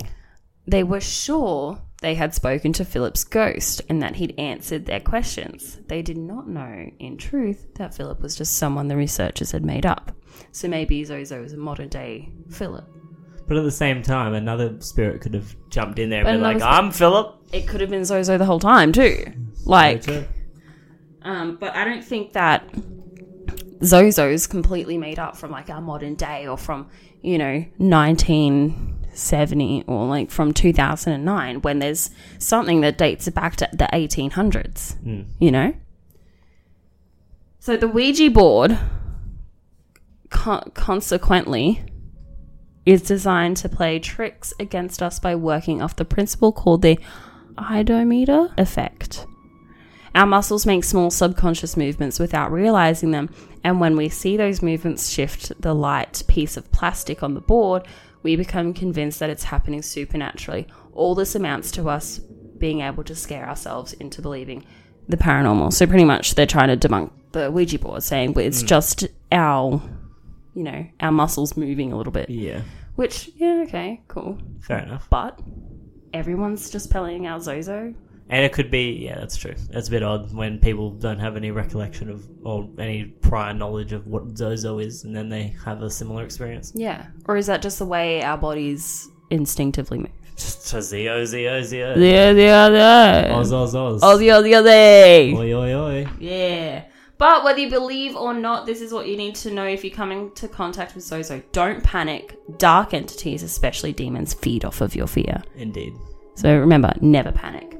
They 0.66 0.82
were 0.82 1.00
sure 1.00 1.80
they 2.00 2.14
had 2.14 2.34
spoken 2.34 2.72
to 2.74 2.84
Philip's 2.84 3.24
ghost 3.24 3.82
and 3.88 4.02
that 4.02 4.16
he'd 4.16 4.38
answered 4.38 4.86
their 4.86 5.00
questions. 5.00 5.78
They 5.86 6.02
did 6.02 6.18
not 6.18 6.48
know, 6.48 6.90
in 6.98 7.16
truth, 7.16 7.74
that 7.74 7.94
Philip 7.94 8.20
was 8.20 8.36
just 8.36 8.58
someone 8.58 8.88
the 8.88 8.96
researchers 8.96 9.52
had 9.52 9.64
made 9.64 9.86
up. 9.86 10.12
So 10.52 10.68
maybe 10.68 11.04
Zozo 11.04 11.42
is 11.42 11.52
a 11.52 11.56
modern 11.56 11.88
day 11.88 12.32
Philip. 12.50 12.88
But 13.46 13.56
at 13.56 13.62
the 13.62 13.70
same 13.70 14.02
time, 14.02 14.34
another 14.34 14.80
spirit 14.80 15.20
could 15.20 15.34
have 15.34 15.54
jumped 15.70 15.98
in 15.98 16.10
there 16.10 16.24
But 16.24 16.34
and 16.34 16.42
been 16.42 16.58
like, 16.58 16.62
I'm 16.62 16.90
Philip. 16.90 17.40
It 17.52 17.68
could 17.68 17.80
have 17.80 17.90
been 17.90 18.04
Zozo 18.04 18.36
the 18.38 18.44
whole 18.44 18.58
time, 18.58 18.92
too. 18.92 19.24
Like, 19.64 20.02
true. 20.02 20.24
Um, 21.22 21.56
but 21.56 21.74
I 21.74 21.84
don't 21.84 22.04
think 22.04 22.32
that 22.32 22.68
Zozo's 23.80 24.46
completely 24.46 24.98
made 24.98 25.18
up 25.18 25.36
from 25.36 25.50
like 25.50 25.70
our 25.70 25.80
modern 25.80 26.14
day 26.14 26.46
or 26.46 26.56
from, 26.56 26.88
you 27.22 27.38
know, 27.38 27.64
1970 27.78 29.84
or 29.86 30.06
like 30.06 30.30
from 30.30 30.52
2009 30.52 31.62
when 31.62 31.78
there's 31.78 32.10
something 32.38 32.82
that 32.82 32.98
dates 32.98 33.26
back 33.30 33.56
to 33.56 33.66
the 33.72 33.88
1800s, 33.92 34.98
hmm. 35.00 35.22
you 35.38 35.50
know? 35.50 35.74
So 37.58 37.76
the 37.76 37.88
Ouija 37.88 38.30
board, 38.30 38.78
con- 40.30 40.70
consequently, 40.74 41.82
is 42.84 43.02
designed 43.02 43.56
to 43.58 43.68
play 43.68 43.98
tricks 43.98 44.54
against 44.60 45.02
us 45.02 45.18
by 45.18 45.34
working 45.34 45.82
off 45.82 45.96
the 45.96 46.04
principle 46.04 46.52
called 46.52 46.82
the 46.82 47.00
ideomotor 47.58 48.56
effect. 48.56 49.26
Our 50.16 50.24
muscles 50.24 50.64
make 50.64 50.82
small 50.82 51.10
subconscious 51.10 51.76
movements 51.76 52.18
without 52.18 52.50
realizing 52.50 53.10
them, 53.10 53.28
and 53.62 53.80
when 53.80 53.96
we 53.96 54.08
see 54.08 54.38
those 54.38 54.62
movements 54.62 55.10
shift 55.10 55.52
the 55.60 55.74
light 55.74 56.22
piece 56.26 56.56
of 56.56 56.72
plastic 56.72 57.22
on 57.22 57.34
the 57.34 57.42
board, 57.42 57.86
we 58.22 58.34
become 58.34 58.72
convinced 58.72 59.20
that 59.20 59.28
it's 59.28 59.44
happening 59.44 59.82
supernaturally. 59.82 60.68
All 60.94 61.14
this 61.14 61.34
amounts 61.34 61.70
to 61.72 61.90
us 61.90 62.18
being 62.56 62.80
able 62.80 63.04
to 63.04 63.14
scare 63.14 63.46
ourselves 63.46 63.92
into 63.92 64.22
believing 64.22 64.64
the 65.06 65.18
paranormal. 65.18 65.74
So, 65.74 65.86
pretty 65.86 66.06
much, 66.06 66.34
they're 66.34 66.46
trying 66.46 66.76
to 66.76 66.88
debunk 66.88 67.10
the 67.32 67.50
Ouija 67.50 67.78
board, 67.78 68.02
saying 68.02 68.32
it's 68.38 68.62
hmm. 68.62 68.68
just 68.68 69.06
our, 69.30 69.82
you 70.54 70.62
know, 70.62 70.86
our 70.98 71.12
muscles 71.12 71.58
moving 71.58 71.92
a 71.92 71.96
little 71.98 72.12
bit. 72.12 72.30
Yeah. 72.30 72.62
Which, 72.94 73.32
yeah, 73.36 73.64
okay, 73.66 74.00
cool. 74.08 74.38
Fair 74.62 74.78
enough. 74.78 75.08
But 75.10 75.38
everyone's 76.14 76.70
just 76.70 76.90
playing 76.90 77.26
our 77.26 77.38
Zozo. 77.38 77.94
And 78.28 78.44
it 78.44 78.52
could 78.52 78.70
be, 78.70 79.04
yeah, 79.04 79.18
that's 79.20 79.36
true. 79.36 79.54
That's 79.70 79.86
a 79.86 79.90
bit 79.90 80.02
odd 80.02 80.34
when 80.34 80.58
people 80.58 80.90
don't 80.90 81.18
have 81.20 81.36
any 81.36 81.52
recollection 81.52 82.10
of 82.10 82.26
or 82.42 82.68
any 82.78 83.04
prior 83.04 83.54
knowledge 83.54 83.92
of 83.92 84.08
what 84.08 84.36
Zozo 84.36 84.80
is, 84.80 85.04
and 85.04 85.14
then 85.14 85.28
they 85.28 85.54
have 85.64 85.82
a 85.82 85.90
similar 85.90 86.24
experience. 86.24 86.72
Yeah. 86.74 87.06
Or 87.26 87.36
is 87.36 87.46
that 87.46 87.62
just 87.62 87.78
the 87.78 87.86
way 87.86 88.22
our 88.22 88.36
bodies 88.36 89.08
instinctively 89.30 89.98
move? 89.98 90.10
Just 90.36 90.68
to 90.68 90.82
Zio, 90.82 91.24
Zio, 91.24 91.62
Zio. 91.62 91.96
Yeah, 91.96 92.32
yeah, 92.32 92.68
yeah. 92.68 93.36
Oz, 93.36 93.52
Oz, 93.52 93.74
Oz. 93.74 94.02
Ozzy, 94.02 94.26
Ozzy, 94.26 94.52
Ozzy. 94.52 95.36
Oi, 95.36 95.52
oi, 95.54 95.74
oi. 95.74 96.08
Yeah. 96.18 96.84
But 97.18 97.44
whether 97.44 97.60
you 97.60 97.70
believe 97.70 98.14
or 98.14 98.34
not, 98.34 98.66
this 98.66 98.82
is 98.82 98.92
what 98.92 99.06
you 99.06 99.16
need 99.16 99.36
to 99.36 99.50
know 99.50 99.64
if 99.64 99.82
you're 99.82 99.94
coming 99.94 100.34
to 100.34 100.48
contact 100.48 100.94
with 100.94 101.04
Zozo. 101.04 101.42
Don't 101.52 101.82
panic. 101.82 102.36
Dark 102.58 102.92
entities, 102.92 103.42
especially 103.42 103.92
demons, 103.92 104.34
feed 104.34 104.64
off 104.64 104.82
of 104.82 104.94
your 104.94 105.06
fear. 105.06 105.42
Indeed. 105.54 105.94
So 106.34 106.54
remember, 106.58 106.92
never 107.00 107.32
panic. 107.32 107.78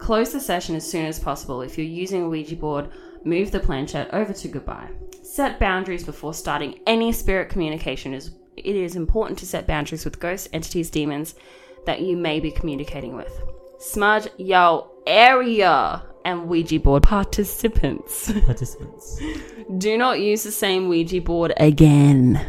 Close 0.00 0.32
the 0.32 0.40
session 0.40 0.74
as 0.74 0.90
soon 0.90 1.04
as 1.06 1.20
possible. 1.20 1.60
If 1.62 1.76
you're 1.78 1.86
using 1.86 2.22
a 2.22 2.28
Ouija 2.28 2.56
board, 2.56 2.90
move 3.24 3.50
the 3.50 3.60
planchette 3.60 4.12
over 4.12 4.32
to 4.32 4.48
goodbye. 4.48 4.88
Set 5.22 5.60
boundaries 5.60 6.04
before 6.04 6.34
starting 6.34 6.80
any 6.86 7.12
spirit 7.12 7.50
communication. 7.50 8.14
Is 8.14 8.30
It 8.56 8.74
is 8.76 8.96
important 8.96 9.38
to 9.40 9.46
set 9.46 9.66
boundaries 9.66 10.04
with 10.04 10.18
ghosts, 10.18 10.48
entities, 10.52 10.90
demons 10.90 11.34
that 11.86 12.00
you 12.00 12.16
may 12.16 12.40
be 12.40 12.50
communicating 12.50 13.14
with. 13.14 13.30
Smudge 13.78 14.28
your 14.38 14.90
area 15.06 16.02
and 16.24 16.48
Ouija 16.48 16.80
board 16.80 17.02
participants. 17.02 18.32
Participants. 18.46 19.20
Do 19.78 19.96
not 19.96 20.20
use 20.20 20.42
the 20.42 20.50
same 20.52 20.88
Ouija 20.88 21.20
board 21.20 21.52
again. 21.58 22.40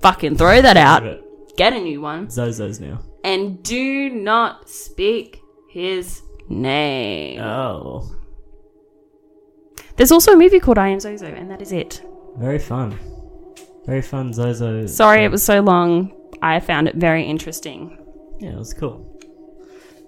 Fucking 0.00 0.36
throw 0.36 0.62
that 0.62 0.76
out. 0.76 1.02
Get 1.56 1.72
a 1.74 1.80
new 1.80 2.00
one 2.00 2.28
Zozo's 2.28 2.80
now. 2.80 3.00
and 3.24 3.62
do 3.62 4.08
not 4.10 4.68
speak 4.68 5.40
his 5.68 6.22
name. 6.48 7.40
Oh. 7.40 8.10
There's 9.96 10.12
also 10.12 10.32
a 10.32 10.36
movie 10.36 10.60
called 10.60 10.78
I 10.78 10.88
Am 10.88 11.00
Zozo, 11.00 11.26
and 11.26 11.50
that 11.50 11.60
is 11.60 11.72
it. 11.72 12.02
Very 12.36 12.58
fun. 12.58 12.98
Very 13.86 14.02
fun, 14.02 14.32
Zozo. 14.32 14.86
Sorry 14.86 15.24
it 15.24 15.30
was 15.30 15.42
so 15.42 15.60
long. 15.60 16.12
I 16.40 16.60
found 16.60 16.88
it 16.88 16.96
very 16.96 17.24
interesting. 17.24 17.98
Yeah, 18.40 18.50
it 18.50 18.58
was 18.58 18.74
cool. 18.74 19.08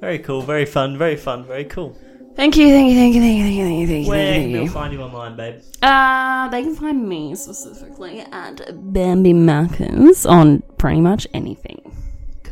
Very 0.00 0.18
cool, 0.18 0.42
very 0.42 0.66
fun, 0.66 0.98
very 0.98 1.16
fun, 1.16 1.44
very 1.44 1.64
cool. 1.64 1.96
Thank 2.34 2.56
you, 2.56 2.66
thank 2.68 2.90
you, 2.90 2.96
thank 2.96 3.14
you, 3.14 3.20
thank 3.20 3.36
you, 3.36 3.42
thank 3.44 3.56
you, 3.56 3.64
thank 3.64 3.80
you, 3.80 3.86
thank 3.86 4.04
you, 4.04 4.10
Where 4.10 4.32
thank 4.32 4.42
can 4.42 4.50
you. 4.50 4.60
people 4.62 4.74
find 4.74 4.92
you 4.92 5.00
online, 5.02 5.36
babe? 5.36 5.62
Uh, 5.80 6.48
they 6.48 6.62
can 6.62 6.74
find 6.74 7.08
me 7.08 7.34
specifically 7.36 8.20
at 8.20 8.60
Bambi 8.92 9.32
Marcus 9.32 10.26
on 10.26 10.62
pretty 10.76 11.00
much 11.00 11.28
anything. 11.32 11.93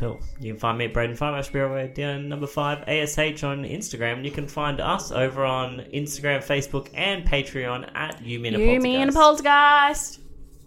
Cool. 0.03 0.19
You 0.41 0.51
can 0.51 0.59
find 0.59 0.77
me 0.77 0.85
at 0.85 0.93
Braden 0.93 1.15
Five 1.15 1.33
Ashbury 1.33 1.87
down 1.87 2.27
number 2.27 2.45
five 2.45 2.79
ASH 2.89 3.43
on 3.43 3.63
Instagram. 3.63 4.25
You 4.25 4.31
can 4.31 4.49
find 4.49 4.81
us 4.81 5.13
over 5.13 5.45
on 5.45 5.79
Instagram, 5.93 6.43
Facebook, 6.43 6.89
and 6.93 7.25
Patreon 7.25 7.89
at 7.95 8.21
You 8.21 8.39
Mean 8.39 8.55
a 8.55 8.59
You, 8.59 8.81
me, 8.81 8.97
and 8.97 9.11
a 9.11 9.13
Poltergeist. 9.13 10.19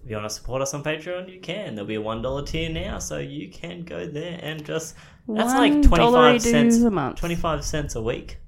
If 0.02 0.10
you 0.10 0.16
want 0.16 0.26
to 0.26 0.34
support 0.34 0.62
us 0.62 0.72
on 0.72 0.82
Patreon, 0.82 1.30
you 1.30 1.38
can. 1.40 1.74
There'll 1.74 1.86
be 1.86 1.96
a 1.96 2.00
one 2.00 2.22
dollar 2.22 2.46
tier 2.46 2.70
now, 2.70 2.98
so 2.98 3.18
you 3.18 3.50
can 3.50 3.84
go 3.84 4.06
there 4.06 4.38
and 4.40 4.64
just 4.64 4.94
that's 5.28 5.52
like 5.52 5.82
twenty 5.82 6.10
five 6.10 6.40
cents 6.40 6.78
a 6.78 6.90
month. 6.90 7.18
Twenty 7.18 7.34
five 7.34 7.62
cents 7.62 7.94
a 7.94 8.00
week. 8.00 8.38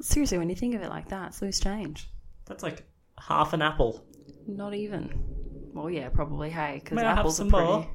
Seriously, 0.00 0.38
when 0.38 0.50
you 0.50 0.56
think 0.56 0.74
of 0.74 0.82
it 0.82 0.88
like 0.88 1.08
that, 1.10 1.28
it's 1.28 1.40
loose 1.40 1.60
change. 1.60 2.10
That's 2.46 2.64
like 2.64 2.84
half 3.20 3.52
an 3.52 3.62
apple. 3.62 4.04
Not 4.48 4.74
even. 4.74 5.72
Well, 5.72 5.88
yeah, 5.88 6.08
probably. 6.08 6.50
Hey, 6.50 6.80
because 6.82 6.98
apples 6.98 7.38
are 7.40 7.44
pretty, 7.44 7.64
more? 7.64 7.86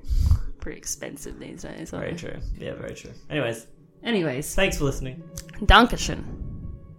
Pretty 0.61 0.77
expensive 0.77 1.37
these 1.39 1.63
days. 1.63 1.91
Very 1.91 2.07
Aren't 2.07 2.21
they? 2.21 2.29
true. 2.29 2.39
Yeah, 2.57 2.73
very 2.75 2.95
true. 2.95 3.11
Anyways, 3.29 3.67
Anyways, 4.03 4.55
thanks 4.55 4.77
for 4.77 4.85
listening, 4.85 5.21
Dankeschön. 5.59 6.23